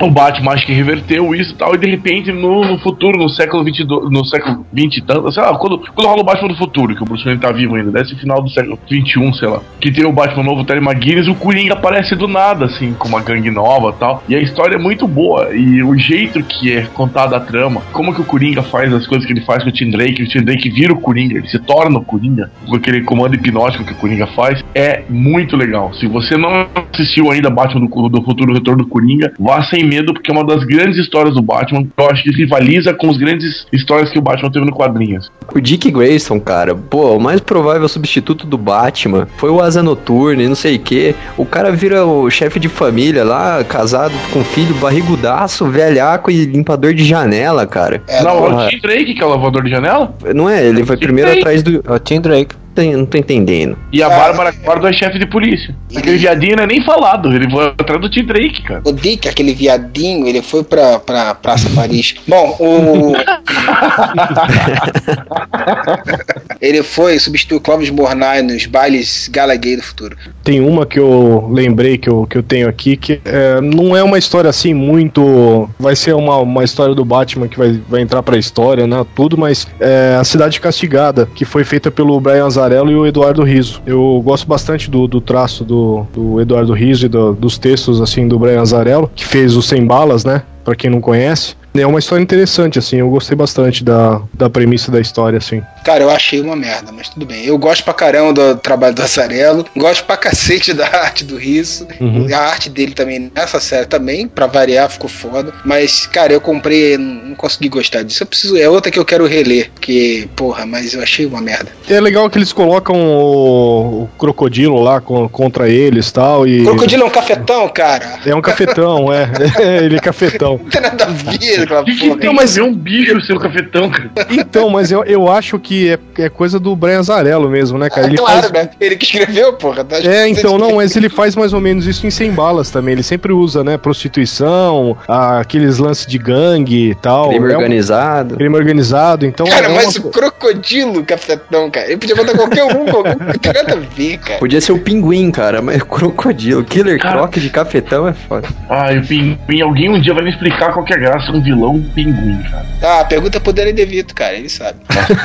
[0.00, 3.28] O Batman acho que reverteu isso e tal, e de repente no, no futuro, no
[3.28, 6.56] século 22, no século 20 e tanto, sei lá, quando, quando rola o Batman do
[6.56, 9.60] futuro, que o Bruce Wayne tá vivo ainda, desse final do século 21, sei lá,
[9.80, 13.08] que tem o Batman novo, o Terry McGuinness, o Coringa aparece do nada, assim, com
[13.08, 16.72] uma gangue nova e tal, e a história é muito boa, e o jeito que
[16.72, 19.70] é contada a trama, como que o Coringa faz as coisas que ele faz com
[19.70, 22.76] o Tim Drake, o Tim Drake vira o Coringa, ele se torna o Coringa, com
[22.76, 25.94] aquele comando hipnótico que o Coringa faz, é muito legal.
[25.94, 30.12] Se você não assistiu ainda Batman do, do Futuro Retorno do Coringa, vá sem medo,
[30.12, 31.86] porque é uma das grandes histórias do Batman.
[31.96, 35.30] Eu acho que rivaliza com as grandes histórias que o Batman teve no quadrinhos.
[35.54, 40.42] O Dick Grayson, cara, pô, o mais provável substituto do Batman foi o Asa Noturna
[40.42, 41.14] e não sei o que.
[41.36, 46.92] O cara vira o chefe de família lá, casado com filho, barrigudaço, velhaco e limpador
[46.94, 48.02] de janela, cara.
[48.08, 48.66] É, não, é porra.
[48.66, 50.66] o Tim Drake, que é o lavador de janela, Não é?
[50.66, 51.42] Ele vai primeiro Drake.
[51.42, 51.82] atrás do.
[51.86, 52.54] É o Tim Drake.
[52.84, 53.76] Não tô entendendo.
[53.92, 55.74] e a Ah, Bárbara Gordon é chefe de polícia.
[55.94, 58.82] Aquele viadinho não é nem falado, ele foi atrás do Tim Drake, cara.
[58.84, 62.14] O Dick, aquele viadinho, ele foi pra, pra Praça Paris.
[62.26, 63.12] Bom, o.
[66.60, 70.16] ele foi substituir o Clóvis Bornai nos bailes Gala Gay do futuro.
[70.42, 74.02] Tem uma que eu lembrei que eu, que eu tenho aqui, que é, não é
[74.02, 75.68] uma história assim muito.
[75.78, 79.04] Vai ser uma, uma história do Batman que vai, vai entrar pra história, né?
[79.14, 83.42] Tudo, mas é A Cidade Castigada, que foi feita pelo Brian Azarello e o Eduardo
[83.44, 83.80] Riso.
[83.86, 88.26] Eu gosto bastante do, do traço do, do Eduardo Riso e do- dos textos assim
[88.26, 90.42] do Brian Azarello, que fez o Sem Balas, né?
[90.64, 91.54] Pra quem não conhece.
[91.78, 95.62] É uma história interessante, assim, eu gostei bastante da, da premissa da história, assim.
[95.84, 97.44] Cara, eu achei uma merda, mas tudo bem.
[97.44, 101.86] Eu gosto pra caramba do trabalho do Azarello, gosto pra cacete da arte do Risso.
[102.00, 102.26] Uhum.
[102.32, 105.52] A arte dele também, nessa série também, pra variar, ficou foda.
[105.64, 108.22] Mas, cara, eu comprei, não não consegui gostar disso.
[108.22, 111.70] Eu preciso, é outra que eu quero reler, que, porra, mas eu achei uma merda.
[111.88, 117.02] É legal que eles colocam o, o crocodilo lá co- contra eles tal, e Crocodilo
[117.02, 118.18] é um cafetão, cara.
[118.24, 119.30] É um cafetão, é.
[119.84, 120.58] Ele é cafetão.
[120.62, 122.20] Não tem nada a ver aquela Que que porra.
[122.20, 124.10] tem mas é um bicho seu cafetão, cara?
[124.30, 128.06] Então, mas eu, eu acho que é, é coisa do Brian Zarello mesmo, né, cara?
[128.06, 128.52] Ah, Ele claro, faz.
[128.52, 128.70] né?
[128.80, 129.84] Ele que escreveu, porra.
[129.84, 132.92] Tá É, então, não, mas ele faz mais ou menos isso em 100 balas também.
[132.92, 137.28] Ele sempre usa, né, prostituição, ah, aqueles lances de gangue e tal.
[137.30, 138.36] Crime É um organizado.
[138.36, 139.46] crime organizado, então.
[139.46, 141.86] Cara, é mas uma- o crocodilo cafetão, cara.
[141.86, 143.26] Ele podia botar qualquer um, qualquer um.
[143.26, 144.38] Não tem nada a ver, cara.
[144.38, 146.64] Podia ser o pinguim, cara, mas crocodilo.
[146.64, 148.48] Killer Cara- Croc de cafetão é foda.
[148.68, 149.60] Ai, o pinguim.
[149.62, 151.55] Alguém um dia vai me explicar qual que é a graça de um vilão
[151.94, 152.66] pinguim, cara.
[153.00, 154.34] Ah, pergunta pro Danny DeVito, cara.
[154.34, 154.78] Ele sabe.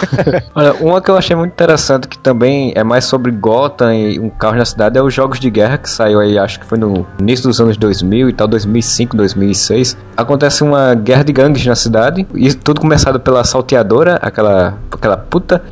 [0.56, 4.30] Olha, uma que eu achei muito interessante, que também é mais sobre Gotham e um
[4.30, 7.06] caos na cidade, é os Jogos de Guerra, que saiu aí, acho que foi no
[7.20, 9.98] início dos anos 2000 e tal, 2005, 2006.
[10.16, 15.62] Acontece uma guerra de gangues na cidade, e tudo começado pela salteadora, aquela, aquela puta,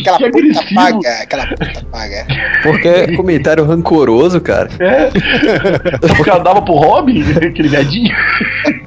[0.00, 0.74] Aquela Que puta agressivo.
[0.74, 1.08] paga.
[1.22, 2.26] Aquela puta paga.
[2.62, 4.68] porque Comentário rancoroso, cara.
[4.78, 5.10] É.
[6.20, 8.14] O cara dava pro Robin, aquele gadinho.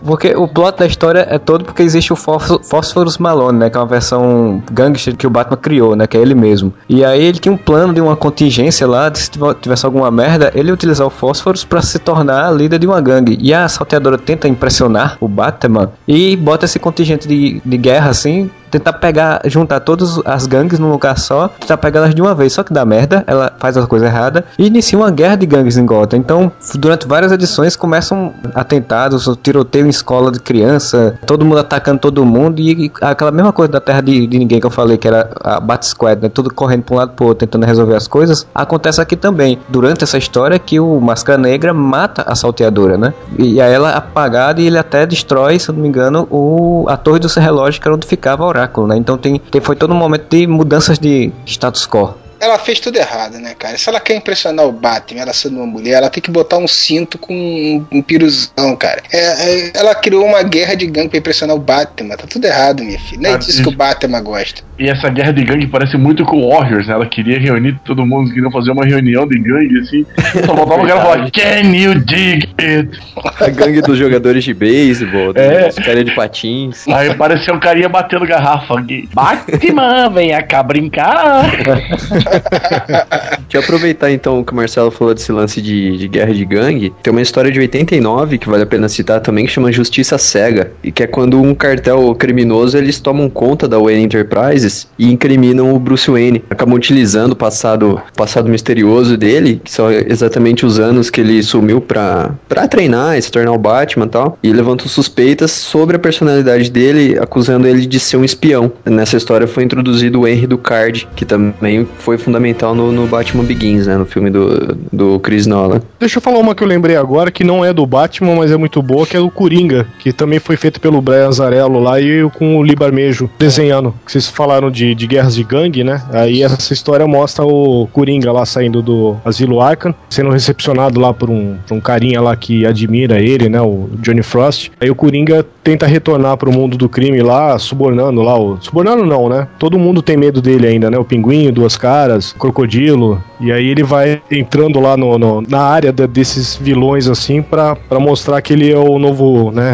[0.06, 3.70] Porque o plot da história é todo porque existe o Phosphorus Malone, né?
[3.70, 6.08] Que é uma versão gangster que o Batman criou, né?
[6.08, 6.74] Que é ele mesmo.
[6.90, 10.52] E aí ele tinha um plano de uma contingência lá, de se tivesse alguma merda,
[10.56, 13.38] ele ia utilizar o Phosphorus pra se tornar líder de uma gangue.
[13.40, 18.50] E a salteadora tenta impressionar o Batman e bota esse contingente de, de guerra assim.
[18.72, 22.54] Tentar pegar, juntar todas as gangues num lugar só, tentar pegar elas de uma vez.
[22.54, 25.78] Só que dá merda, ela faz as coisas erradas e inicia uma guerra de gangues
[25.78, 26.18] em Gotham.
[26.18, 32.26] Então, durante várias edições começam atentados, tiroteio em escola de criança, todo mundo atacando todo
[32.26, 35.08] mundo e, e aquela mesma coisa da Terra de, de Ninguém que eu falei, que
[35.08, 36.30] era a Bat Squad, né?
[36.30, 38.48] Tudo correndo pra um lado pro outro, tentando resolver as coisas.
[38.56, 43.14] Acontece aqui também, durante essa história, que o Máscara Negra mata a salteadora, né?
[43.38, 46.86] E aí ela é apagada e ele até destrói, se eu não me engano, o,
[46.88, 48.96] a torre do seu relógio, que era onde ficava o oráculo, né?
[48.98, 52.16] Então tem, tem, foi todo um momento de mudanças de status quo.
[52.42, 53.78] Ela fez tudo errado, né, cara?
[53.78, 56.68] Se ela quer impressionar o Batman, ela sendo uma mulher, ela tem que botar um
[56.68, 59.04] cinto com um, um piruzão, cara.
[59.14, 59.20] É,
[59.68, 62.18] é, ela criou uma guerra de gangue pra impressionar o Batman.
[62.18, 63.22] Tá tudo errado, minha filha.
[63.22, 64.64] Não é disso que o Batman gosta.
[64.80, 66.94] E essa guerra de gangue parece muito com Warriors, né?
[66.96, 70.06] Ela queria reunir todo mundo, queria fazer uma reunião de gangue, assim.
[70.44, 73.00] Só faltava o cara falar, Can you dig it?
[73.40, 75.68] A gangue dos jogadores de beisebol, É.
[75.68, 76.88] dos caras de patins.
[76.88, 78.74] Aí parecia um carinha batendo garrafa.
[79.14, 81.46] Batman, vem cá brincar.
[83.52, 86.94] Deixa eu aproveitar então que o Marcelo falou desse lance de, de guerra de gangue.
[87.04, 90.72] Tem uma história de 89 que vale a pena citar também, que chama Justiça Cega.
[90.84, 95.74] E que é quando um cartel criminoso eles tomam conta da Wayne Enterprises e incriminam
[95.74, 96.44] o Bruce Wayne.
[96.50, 101.82] Acabam utilizando o passado, passado misterioso dele, que são exatamente os anos que ele sumiu
[101.82, 104.38] pra, pra treinar e se tornar o Batman e tal.
[104.42, 108.72] E levantam suspeitas sobre a personalidade dele, acusando ele de ser um espião.
[108.86, 113.88] Nessa história foi introduzido o Henry Ducard, que também foi fundamental no, no Batman Begins,
[113.88, 113.98] né?
[113.98, 115.82] No filme do, do Chris Nolan.
[116.00, 118.58] Deixa eu falar uma que eu lembrei agora, que não é do Batman, mas é
[118.58, 122.30] muito boa, que é do Coringa, que também foi feito pelo Brian Zarello lá e
[122.32, 123.94] com o Lee Barmejo desenhando.
[124.06, 126.02] Vocês falaram de, de guerras de gangue, né?
[126.12, 131.30] Aí essa história mostra o Coringa lá saindo do Asilo Arkham, sendo recepcionado lá por
[131.30, 133.62] um, por um carinha lá que admira ele, né?
[133.62, 134.72] O Johnny Frost.
[134.80, 138.58] Aí o Coringa tenta retornar pro mundo do crime lá, subornando lá o.
[138.62, 139.48] Subornando não, né?
[139.60, 140.98] Todo mundo tem medo dele ainda, né?
[140.98, 143.22] O pinguim, duas caras, crocodilo.
[143.40, 147.76] E aí ele vai entrando lá no, no- na área da- desses vilões, assim, pra,
[147.76, 149.74] pra mostrar que ele é o novo, né?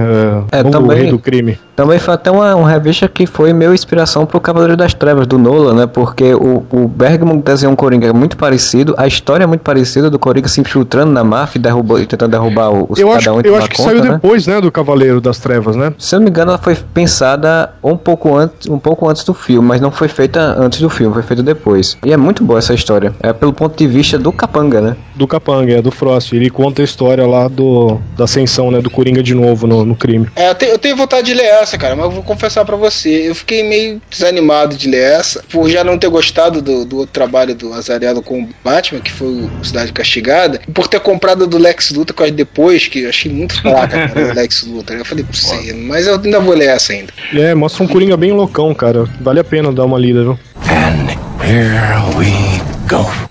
[0.52, 1.58] É, novo também- rei do crime.
[1.78, 5.38] Também foi até uma, uma revista que foi meio inspiração pro Cavaleiro das Trevas do
[5.38, 5.86] Nolan, né?
[5.88, 10.18] Porque o, o Bergman desenhou um Coringa muito parecido, a história é muito parecida do
[10.18, 13.56] Coringa se infiltrando na máfia e, derrubou, e tentando derrubar o- os Eu acho, eu
[13.56, 14.12] acho que conta, saiu né?
[14.14, 15.94] depois, né, do Cavaleiro das Trevas, né?
[16.00, 19.34] Se eu não me engano, ela foi pensada um pouco antes, um pouco antes do
[19.34, 21.98] filme, mas não foi feita antes do filme, foi feita depois.
[22.04, 23.14] E é muito boa essa história.
[23.22, 24.96] É pelo ponto de vista do Capanga, né?
[25.16, 26.34] Do Capanga, é do Frost.
[26.34, 29.96] Ele conta a história lá do, da ascensão, né, do Coringa de novo no, no
[29.96, 30.28] crime.
[30.36, 32.76] É, eu, te- eu tenho vontade de ler essa, cara, mas eu vou confessar pra
[32.76, 33.28] você.
[33.28, 37.14] Eu fiquei meio desanimado de ler essa, por já não ter gostado do, do outro
[37.14, 41.48] trabalho do Azarello com o Batman, que foi o Cidade Castigada, e por ter comprado
[41.48, 44.98] do Lex Luthor quase depois, que eu achei muito fraca cara, do Lex Luthor.
[44.98, 47.12] Eu falei, sei, mas eu ainda vou ler essa ainda.
[47.34, 49.06] É, mostra um Coringa bem loucão, cara.
[49.20, 50.40] Vale a pena dar uma lida, viu?
[50.70, 51.10] And
[51.42, 52.77] here we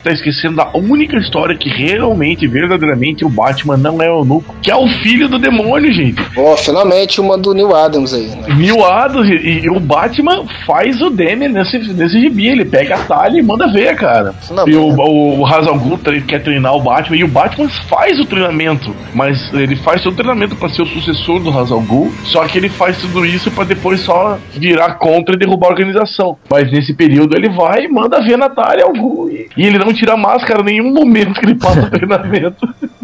[0.03, 4.77] Tá esquecendo da única história que realmente, verdadeiramente, o Batman não é eunuco, que é
[4.77, 6.23] o filho do demônio, gente.
[6.37, 8.55] Ó, finalmente uma do Neil Adams aí, né?
[8.57, 12.47] Neil Adams e, e o Batman faz o Demian nesse, nesse gibi.
[12.47, 14.35] Ele pega a talha e manda ver, cara.
[14.51, 15.81] Não, e o, o, o Hazal
[16.27, 20.57] quer treinar o Batman e o Batman faz o treinamento, mas ele faz seu treinamento
[20.57, 24.01] pra ser o sucessor do Hazal Ghul, só que ele faz tudo isso pra depois
[24.01, 26.37] só virar contra e derrubar a organização.
[26.51, 29.79] Mas nesse período ele vai e manda ver a Natália ao Ghul e, e ele
[29.79, 32.67] não tira máscara em nenhum momento que ele passa o treinamento.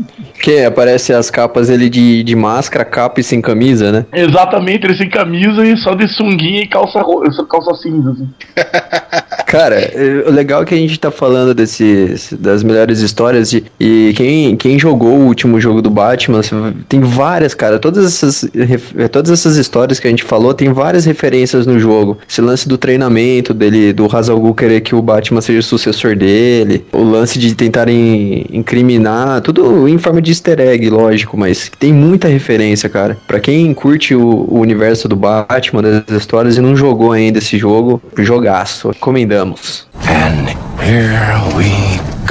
[0.42, 4.06] Que aparece as capas ele de, de máscara, capa e sem camisa, né?
[4.12, 7.00] Exatamente, ele sem camisa e só de sunguinha e calça,
[7.48, 8.10] calça cinza.
[8.10, 8.28] Assim.
[9.46, 13.62] Cara, é, o legal é que a gente tá falando desses, das melhores histórias de,
[13.78, 16.40] e quem, quem jogou o último jogo do Batman,
[16.88, 21.04] tem várias, cara, todas essas, eh, todas essas histórias que a gente falou, tem várias
[21.04, 22.16] referências no jogo.
[22.26, 26.16] Esse lance do treinamento dele, do Hazal Ghul querer que o Batman seja o sucessor
[26.16, 31.92] dele, o lance de tentarem incriminar, tudo em forma de easter egg, lógico, mas tem
[31.92, 33.16] muita referência, cara.
[33.26, 37.58] Pra quem curte o, o universo do Batman, das histórias e não jogou ainda esse
[37.58, 39.86] jogo, jogaço, recomendamos.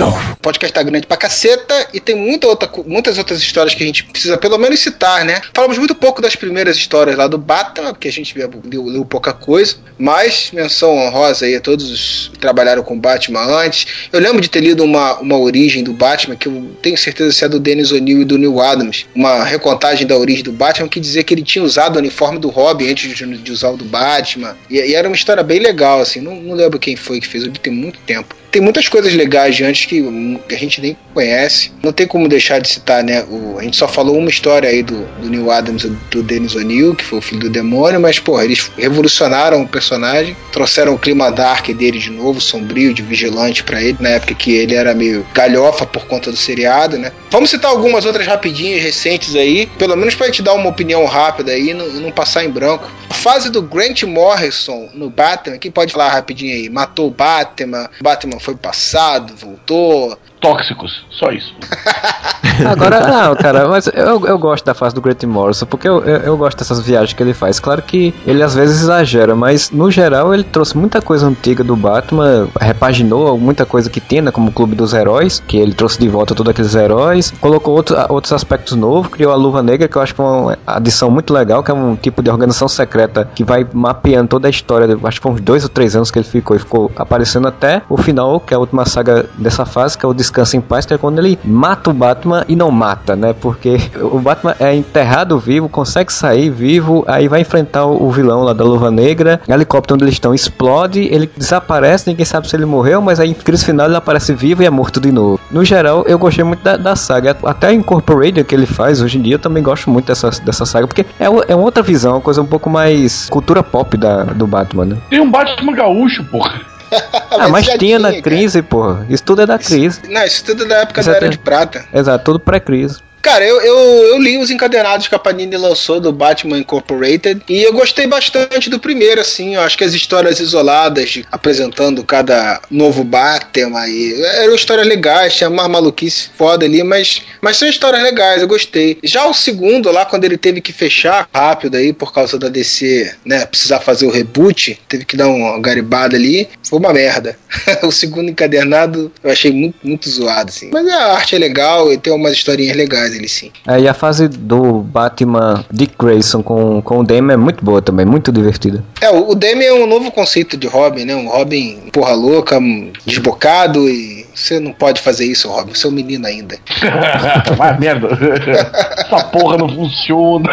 [0.09, 3.85] O podcast tá grande pra caceta e tem muita outra, muitas outras histórias que a
[3.85, 5.41] gente precisa pelo menos citar, né?
[5.53, 9.33] Falamos muito pouco das primeiras histórias lá do Batman, porque a gente leu- leu pouca
[9.33, 13.85] coisa, mas menção honrosa aí a todos os que trabalharam com Batman antes.
[14.11, 17.45] Eu lembro de ter lido uma, uma origem do Batman, que eu tenho certeza se
[17.45, 20.99] é do Dennis O'Neill e do Neil Adams, uma recontagem da origem do Batman que
[20.99, 23.85] dizia que ele tinha usado o uniforme do Robin antes de, de usar o do
[23.85, 24.55] Batman.
[24.69, 27.43] E, e era uma história bem legal, assim, não, não lembro quem foi que fez,
[27.43, 28.35] eu li tem muito tempo.
[28.51, 31.71] Tem muitas coisas legais de antes que, a gente nem conhece.
[31.83, 33.25] Não tem como deixar de citar, né?
[33.29, 36.55] O, a gente só falou uma história aí do, do Neil Adams e do Dennis
[36.55, 40.99] O'Neill, que foi o filho do demônio, mas, porra, eles revolucionaram o personagem, trouxeram o
[40.99, 44.93] clima dark dele de novo, sombrio, de vigilante pra ele, na época que ele era
[44.93, 47.11] meio galhofa por conta do seriado, né?
[47.29, 51.51] Vamos citar algumas outras rapidinhas, recentes aí, pelo menos pra gente dar uma opinião rápida
[51.51, 52.89] aí e não, não passar em branco.
[53.09, 56.69] A fase do Grant Morrison no Batman, quem pode falar rapidinho aí?
[56.69, 61.53] Matou o Batman, Batman foi passado, voltou matou Tóxicos, só isso.
[62.67, 66.17] Agora, não, cara, mas eu, eu gosto da fase do Grant Morrison, porque eu, eu,
[66.17, 67.59] eu gosto dessas viagens que ele faz.
[67.59, 71.75] Claro que ele às vezes exagera, mas no geral ele trouxe muita coisa antiga do
[71.75, 75.99] Batman, repaginou muita coisa que tinha, né, como o Clube dos Heróis, que ele trouxe
[75.99, 79.95] de volta todos aqueles heróis, colocou outro, outros aspectos novos, criou a Luva Negra, que
[79.95, 83.29] eu acho que é uma adição muito legal, que é um tipo de organização secreta
[83.33, 84.97] que vai mapeando toda a história.
[85.03, 87.81] Acho que foi uns dois ou três anos que ele ficou, e ficou aparecendo até
[87.87, 90.85] o final, que é a última saga dessa fase, que é o Descanso em Paz,
[90.85, 93.35] que é quando ele mata o Batman e não mata, né?
[93.39, 98.53] Porque o Batman é enterrado vivo, consegue sair vivo, aí vai enfrentar o, vilão lá
[98.53, 102.65] da Luva Negra, o helicóptero onde eles estão explode, ele desaparece, ninguém sabe se ele
[102.65, 105.39] morreu, mas aí em crise final ele aparece vivo e é morto de novo.
[105.51, 109.17] No geral, eu gostei muito da, da saga, até a Incorporated que ele faz hoje
[109.17, 112.21] em dia, eu também gosto muito dessa, dessa saga, porque é, é outra visão, uma
[112.21, 114.97] coisa um pouco mais cultura pop da, do Batman, né?
[115.09, 116.70] Tem um Batman gaúcho, porra.
[117.31, 118.21] Ah, mas tinha na cara.
[118.21, 119.05] crise, porra.
[119.09, 120.01] Isso tudo é da crise.
[120.09, 121.85] Não, isso tudo é da época Isso da é Era de Prata.
[121.93, 122.99] Exato, tudo pré-crise.
[123.21, 127.61] Cara, eu, eu, eu li os encadernados que a Panini lançou do Batman Incorporated e
[127.61, 129.55] eu gostei bastante do primeiro, assim.
[129.55, 135.35] Eu acho que as histórias isoladas, de- apresentando cada novo Batman, e, eram histórias legais,
[135.35, 138.97] tinha uma maluquice foda ali, mas, mas são histórias legais, eu gostei.
[139.03, 143.13] Já o segundo, lá, quando ele teve que fechar rápido aí, por causa da DC,
[143.25, 147.37] né, precisar fazer o reboot, teve que dar uma garibada ali, foi uma merda.
[147.83, 150.69] o segundo encadernado eu achei muito, muito zoado, assim.
[150.71, 153.51] Mas a arte é legal e tem umas historinhas legais ali, sim.
[153.67, 157.81] É, e a fase do Batman Dick Grayson com, com o Damian é muito boa
[157.81, 158.83] também, muito divertida.
[159.01, 161.15] É, o o Damian é um novo conceito de Robin, né?
[161.15, 165.73] Um Robin porra louca, um desbocado e você não pode fazer isso, Robin.
[165.73, 166.57] Você é um menino ainda.
[167.55, 168.09] Vai merda.
[168.97, 170.49] Essa porra não funciona.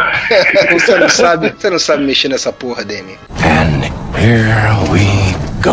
[0.73, 3.19] Você não sabe, você não sabe mexer nessa porra, Damian.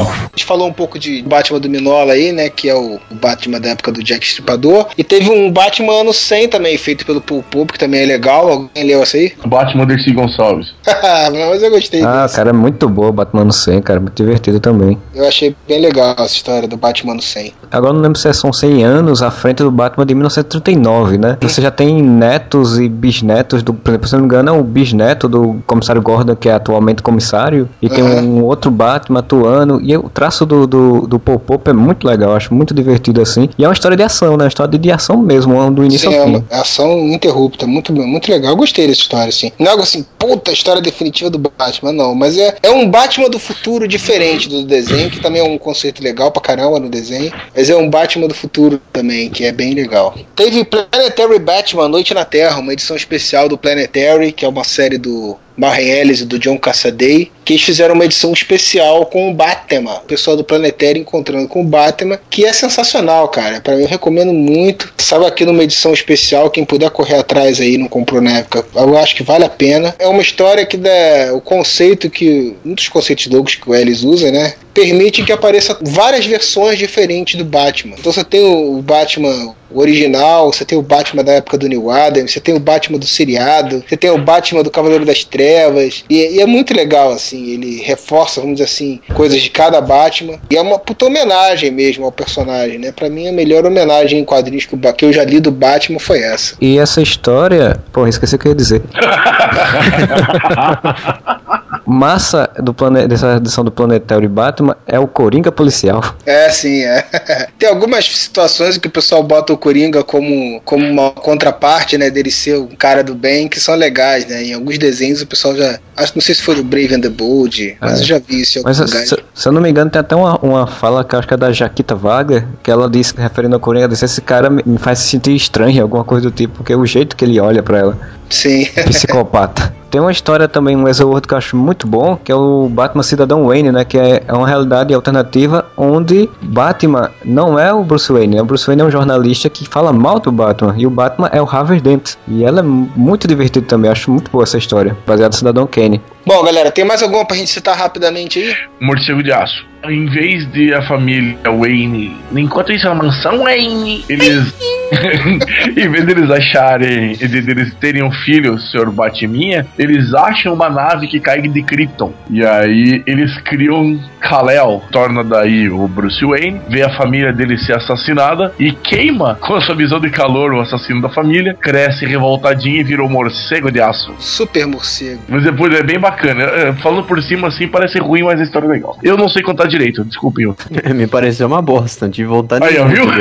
[0.01, 2.49] A gente falou um pouco de Batman do Minola aí, né?
[2.49, 4.87] Que é o Batman da época do Jack Stripador.
[4.97, 8.49] E teve um Batman ano 100 também, feito pelo Paul Pope, que também é legal.
[8.49, 9.33] Alguém leu essa aí?
[9.45, 10.73] Batman Dercy Gonçalves.
[10.85, 12.35] Mas eu gostei Ah, desse.
[12.35, 14.97] cara, é muito boa Batman no 100, cara, muito divertido também.
[15.13, 17.53] Eu achei bem legal essa história do Batman ano 100.
[17.71, 21.37] Agora não lembro se são 100 anos à frente do Batman de 1939, né?
[21.41, 24.63] Você já tem netos e bisnetos do, por exemplo, se não me engano, é o
[24.63, 28.24] bisneto do comissário Gordon, que é atualmente comissário, e tem Uhum.
[28.25, 29.79] Um outro Batman atuando.
[29.81, 33.49] E o traço do, do, do Paul Pope é muito legal, acho muito divertido assim.
[33.57, 34.43] E é uma história de ação, né?
[34.43, 36.35] Uma história de ação mesmo, do início Sim, é ao fim.
[36.35, 38.51] uma ação ininterrupta, muito, muito legal.
[38.51, 39.51] Eu gostei dessa história, assim.
[39.59, 42.15] Não é algo assim, puta, história definitiva do Batman, não.
[42.15, 46.03] Mas é, é um Batman do futuro diferente do desenho, que também é um conceito
[46.03, 47.31] legal pra caramba no desenho.
[47.55, 50.15] Mas é um Batman do futuro também, que é bem legal.
[50.35, 54.97] Teve Planetary Batman, Noite na Terra, uma edição especial do Planetary, que é uma série
[54.97, 59.33] do Marren Ellis e do John Cassaday, que eles fizeram uma edição especial com o
[59.33, 63.61] Batman, o pessoal do Planetário encontrando com o Batman, que é sensacional, cara.
[63.61, 64.93] Para mim, eu recomendo muito.
[64.97, 68.97] Estava aqui numa edição especial, quem puder correr atrás aí, não comprou na época, eu
[68.97, 69.95] acho que vale a pena.
[69.99, 74.31] É uma história que dá o conceito que, dos conceitos loucos que o Ellis usa,
[74.31, 74.53] né?
[74.75, 77.95] Permite que apareça várias versões diferentes do Batman.
[77.97, 82.27] Então você tem o Batman original, você tem o Batman da época do New Adam,
[82.27, 86.35] você tem o Batman do seriado, você tem o Batman do Cavaleiro das Trevas, e,
[86.35, 90.57] e, é muito legal, assim, ele reforça, vamos dizer assim, coisas de cada Batman, e
[90.57, 92.91] é uma puta homenagem mesmo ao personagem, né?
[92.91, 96.19] Pra mim, a melhor homenagem em quadrinhos que, que eu já li do Batman foi
[96.19, 96.55] essa.
[96.61, 98.81] E essa história, pô, esqueci o que eu ia dizer.
[101.85, 103.07] Massa do plane...
[103.07, 106.03] dessa edição do Planetário Batman é o Coringa policial.
[106.25, 107.03] É, sim, é.
[107.57, 112.09] Tem algumas situações em que o pessoal bota o Coringa como, como uma contraparte, né,
[112.09, 114.43] dele ser um cara do bem, que são legais, né?
[114.43, 115.79] Em alguns desenhos o pessoal já.
[115.95, 118.03] Acho não sei se foi do Brave and the Bold, mas É.
[118.03, 120.15] eu já vi isso em Mas alguns se, se eu não me engano, tem até
[120.15, 123.55] uma, uma fala que eu acho que é da Jaquita Wagner, que ela disse, referindo
[123.55, 126.55] ao Coringa, disse, esse cara me, me faz se sentir estranho, alguma coisa do tipo,
[126.57, 127.97] porque é o jeito que ele olha pra ela.
[128.29, 128.65] Sim.
[128.85, 129.73] Psicopata.
[129.95, 133.01] Tem uma história também, um exorto que eu acho muito bom, que é o Batman
[133.01, 133.85] Cidadão Wayne, né?
[133.85, 138.35] Que é, é uma realidade alternativa onde Batman não é o Bruce Wayne.
[138.35, 138.41] né?
[138.41, 140.73] O Bruce Wayne é um jornalista que fala mal do Batman.
[140.75, 142.15] E o Batman é o Harvey Dent.
[142.27, 143.89] E ela é muito divertida também.
[143.89, 144.97] Acho muito boa essa história.
[145.07, 146.01] Baseada no Cidadão Kane.
[146.25, 148.55] Bom, galera, tem mais alguma pra gente citar rapidamente aí?
[148.81, 149.63] Morcego de aço.
[149.83, 154.53] Em vez de a família Wayne, enquanto isso na mansão Wayne, eles.
[155.75, 158.91] em vez deles acharem, de, eles terem um filho, o Sr.
[158.91, 162.13] Batiminha, eles acham uma nave que cai de Krypton.
[162.29, 167.75] E aí eles criam Kal-El, torna daí o Bruce Wayne, vê a família dele ser
[167.75, 172.79] assassinada e queima com a sua visão de calor o assassino da família, cresce revoltadinho
[172.79, 174.13] e virou morcego de aço.
[174.19, 175.21] Super morcego.
[175.27, 176.14] Mas depois é bem bacana.
[176.23, 178.97] É, Falando por cima assim parece ruim, mas a história é legal.
[179.03, 180.53] Eu não sei contar direito, desculpem.
[180.93, 183.05] Me pareceu uma bosta, não tive vontade Aí, ó, viu?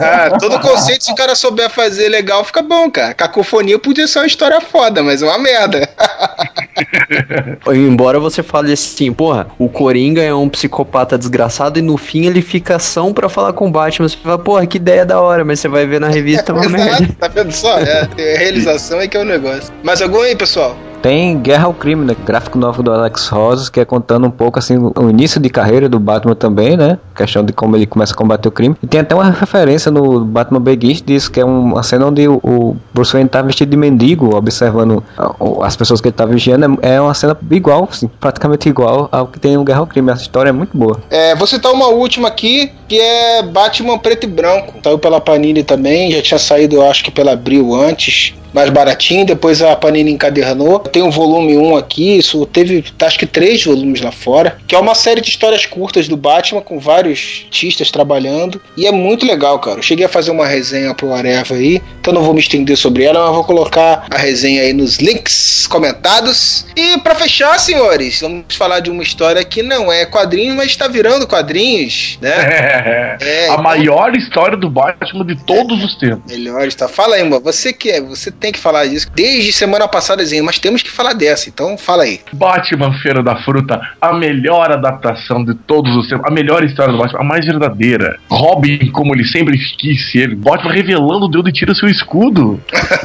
[0.00, 3.14] Ah, todo conceito, se o cara souber fazer legal, fica bom, cara.
[3.14, 5.88] Cacofonia podia ser uma história foda, mas é uma merda.
[7.72, 12.42] Embora você fale assim, porra, o Coringa é um psicopata desgraçado e no fim ele
[12.42, 14.08] fica ação pra falar com o Batman.
[14.08, 16.68] Você fala, porra, que ideia da hora, mas você vai ver na revista é uma
[16.68, 17.08] merda.
[17.18, 17.78] Tá vendo só?
[17.78, 19.72] É, a realização é que é o negócio.
[19.82, 20.76] Mais algum aí, pessoal?
[21.02, 22.16] Tem Guerra ao Crime, né?
[22.26, 25.88] Gráfico novo do Alex Rosas, que é contando um pouco assim o início de carreira
[25.88, 26.98] do Batman também, né?
[27.16, 28.76] Questão de como ele começa a combater o crime.
[28.82, 32.26] E tem até uma referência no Batman Begins disso, que é um- uma cena onde
[32.28, 36.26] o, Bruce Wayne tá vestido de mendigo, observando a- o- as pessoas que ele tá
[36.26, 36.78] vigiando.
[36.82, 40.10] É é uma cena igual, assim, praticamente igual ao que tem no Guerra ao Crime.
[40.10, 40.98] Essa história é muito boa.
[41.10, 44.74] É, vou citar uma última aqui, que é Batman Preto e Branco.
[44.82, 49.24] Saiu pela Panini também, já tinha saído, eu acho que pela Abril antes, mais baratinho,
[49.24, 50.80] depois a Panini encadernou.
[50.80, 54.78] Tem o volume 1 aqui, isso teve acho que três volumes lá fora, que é
[54.78, 59.58] uma série de histórias curtas do Batman, com vários artistas trabalhando, e é muito legal,
[59.60, 59.78] cara.
[59.78, 63.04] Eu cheguei a fazer uma resenha pro Areva aí, então não vou me estender sobre
[63.04, 66.66] ela, mas vou colocar a resenha aí nos links comentados.
[66.76, 70.88] E pra fechar, senhores, vamos falar de uma história que não é quadrinho, mas está
[70.88, 72.38] virando quadrinhos, né?
[73.20, 76.30] É, a então- maior história do Batman de todos os tempos.
[76.30, 76.88] Melhor está.
[76.88, 77.42] Fala aí, mano.
[77.42, 79.06] Você que é, você tem que falar disso.
[79.14, 81.48] Desde semana passada, Zinho, mas temos que falar dessa.
[81.48, 82.20] Então fala aí.
[82.32, 86.98] Batman Feira da Fruta, a melhor adaptação de todos os tempos, a melhor história do
[86.98, 88.18] Batman, a mais verdadeira.
[88.30, 92.60] Robin, como ele sempre quis ser, Batman revelando de onde tira seu escudo.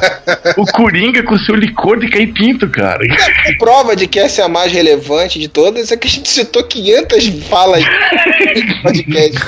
[0.56, 3.04] o Coringa com seu licor de caipinto, cara.
[3.04, 6.28] A prova de que essa é a mais relevante de todas é que a gente
[6.28, 9.38] citou 500 falas no podcast.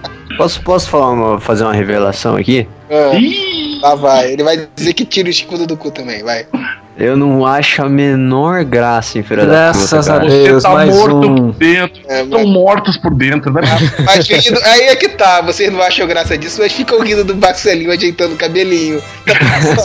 [0.36, 2.66] Posso, posso falar uma- fazer uma revelação aqui?
[2.90, 4.32] Ah, lá vai.
[4.32, 6.46] Ele vai dizer que tira o escudo do cu também, vai.
[7.00, 10.30] Eu não acho a menor graça em Feira da Graças Fruta, a cara.
[10.30, 11.34] você Deus, tá mais morto um.
[11.52, 12.02] por dentro.
[12.08, 13.62] É, Estão mas- mortos por dentro, né?
[14.04, 15.40] Mas querido, aí é que tá.
[15.40, 19.00] Vocês não acham graça disso, mas ficam rindo do Marcelinho ajeitando o cabelinho.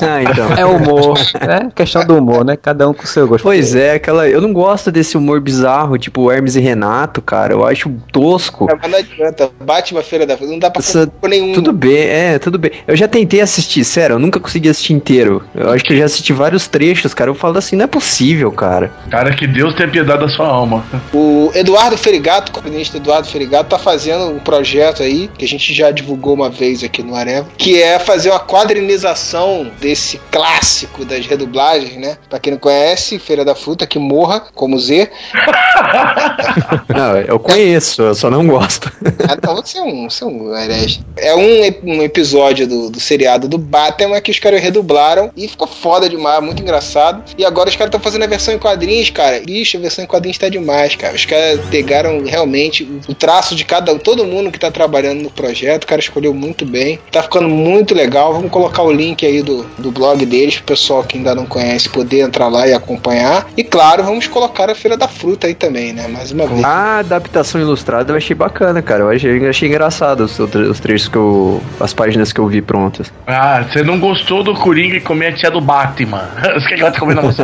[0.02, 0.54] Ah, então.
[0.58, 1.18] É humor.
[1.42, 2.56] É questão do humor, né?
[2.58, 3.44] Cada um com o seu gosto.
[3.44, 4.28] Pois é, aquela.
[4.28, 7.54] Eu não gosto desse humor bizarro, tipo Hermes e Renato, cara.
[7.54, 8.68] Eu acho tosco.
[8.72, 9.50] É, mas não adianta.
[9.62, 10.52] Batman Feira da Fruta.
[10.52, 11.54] Não dá pra Essa- com nenhum.
[11.54, 12.72] Tudo bem, é, tudo bem.
[12.88, 15.44] Eu já tentei assistir, sério, eu nunca consegui assistir inteiro.
[15.54, 17.30] Eu acho que eu já assisti vários trechos buchas, cara.
[17.30, 18.91] Eu falo assim, não é possível, cara.
[19.10, 20.84] Cara, que Deus tenha piedade da sua alma.
[21.14, 25.73] O Eduardo Ferigato, o quadrinista Eduardo Ferigato, tá fazendo um projeto aí, que a gente
[25.73, 31.26] já divulgou uma vez aqui no Areva, que é fazer uma quadrinização desse clássico das
[31.26, 32.18] redublagens, né?
[32.30, 35.10] Pra quem não conhece, Feira da Fruta, que morra, como Z.
[36.88, 38.91] Não, eu conheço, eu só não gosto.
[39.27, 41.02] Ah, não, você é um, você é um herege.
[41.18, 45.68] É um, um episódio do, do seriado do Batman que os caras redublaram e ficou
[45.68, 46.95] foda demais, muito engraçado.
[47.38, 49.42] E agora os caras estão fazendo a versão em quadrinhos, cara.
[49.46, 51.16] Ixi, a versão em quadrinhos tá demais, cara.
[51.16, 55.84] Os caras pegaram realmente o traço de cada todo mundo que tá trabalhando no projeto.
[55.84, 57.00] O cara escolheu muito bem.
[57.12, 58.34] Tá ficando muito legal.
[58.34, 61.90] Vamos colocar o link aí do, do blog deles pro pessoal que ainda não conhece
[61.90, 63.48] poder entrar lá e acompanhar.
[63.58, 66.08] E claro, vamos colocar a Feira da Fruta aí também, né?
[66.08, 66.64] Mais uma vez.
[66.64, 69.04] A adaptação ilustrada eu achei bacana, cara.
[69.04, 71.62] Eu achei, achei engraçado os, os trechos que eu.
[71.80, 73.12] as páginas que eu vi prontas.
[73.26, 76.30] Ah, você não gostou do Coringa e comer a tia do Batman.
[76.76, 77.41] Você quer que ela te comendo você?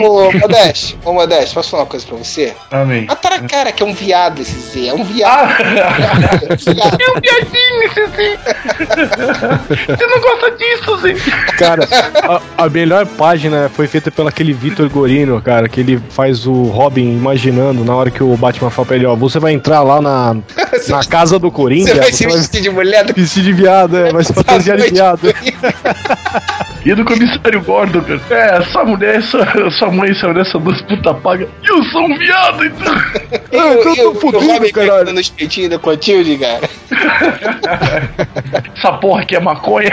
[0.00, 2.54] Ô, Modeste, ô Modeste, posso falar uma coisa pra você?
[2.70, 3.06] Amém.
[3.08, 5.30] A tua cara que é um viado esse Z, é um viado.
[5.30, 5.56] Ah,
[6.98, 8.38] é um piadinho esse Zé.
[9.86, 11.14] Você não gosta disso, Zé?
[11.58, 11.88] Cara,
[12.56, 16.64] a, a melhor página foi feita pelo aquele Vitor Gorino, cara, que ele faz o
[16.64, 20.00] Robin imaginando na hora que o Batman fala pra ele, ó, você vai entrar lá
[20.00, 20.36] na,
[20.88, 24.12] na casa do Coringa, Você vai se vestir de mulher do vestir de viado, é,
[24.12, 25.20] vai se fantasiar de viado.
[26.84, 28.20] E do comissário Gordon, cara.
[28.30, 31.46] É, essa mulher, essa, sua mãe, essa mulher, essa duas puta paga.
[31.62, 32.94] E eu sou um viado, então.
[33.52, 35.14] E Ah, o- então eu o- tô fudido, caralho.
[35.20, 36.60] os peitinhos da Clotilde, cara.
[38.76, 39.92] Essa porra aqui é maconha.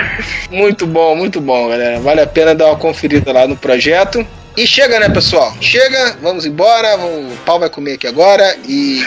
[0.50, 2.00] Muito bom, muito bom, galera.
[2.00, 4.26] Vale a pena dar uma conferida lá no projeto.
[4.58, 5.56] E chega, né, pessoal?
[5.62, 6.98] Chega, vamos embora.
[6.98, 9.04] Vamos, o pau vai comer aqui agora e.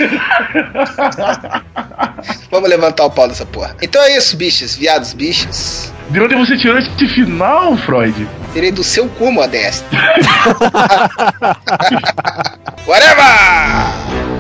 [2.51, 3.77] vamos levantar o pau dessa porra.
[3.83, 5.93] Então é isso, bichos, viados, bichos.
[6.11, 8.29] De onde você tirou esse final, Freud?
[8.53, 9.85] Tirei do seu cu, Modesto.
[12.87, 14.34] Whatever!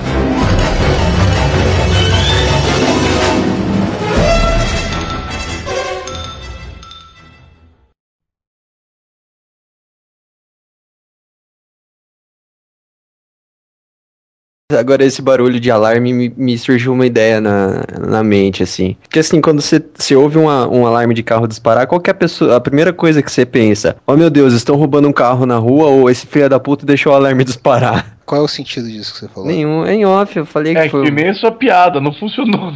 [14.73, 18.97] Agora esse barulho de alarme me, me surgiu uma ideia na, na mente, assim.
[19.03, 22.61] Porque assim, quando você, você ouve uma- um alarme de carro disparar, qualquer pessoa, a
[22.61, 26.09] primeira coisa que você pensa, oh meu Deus, estão roubando um carro na rua ou
[26.09, 28.17] esse filho da puta deixou o alarme disparar.
[28.25, 29.47] Qual é o sentido disso que você falou?
[29.51, 31.05] Nenhum, é em off, eu falei É que foi.
[31.05, 32.73] que nem sua piada, não funcionou.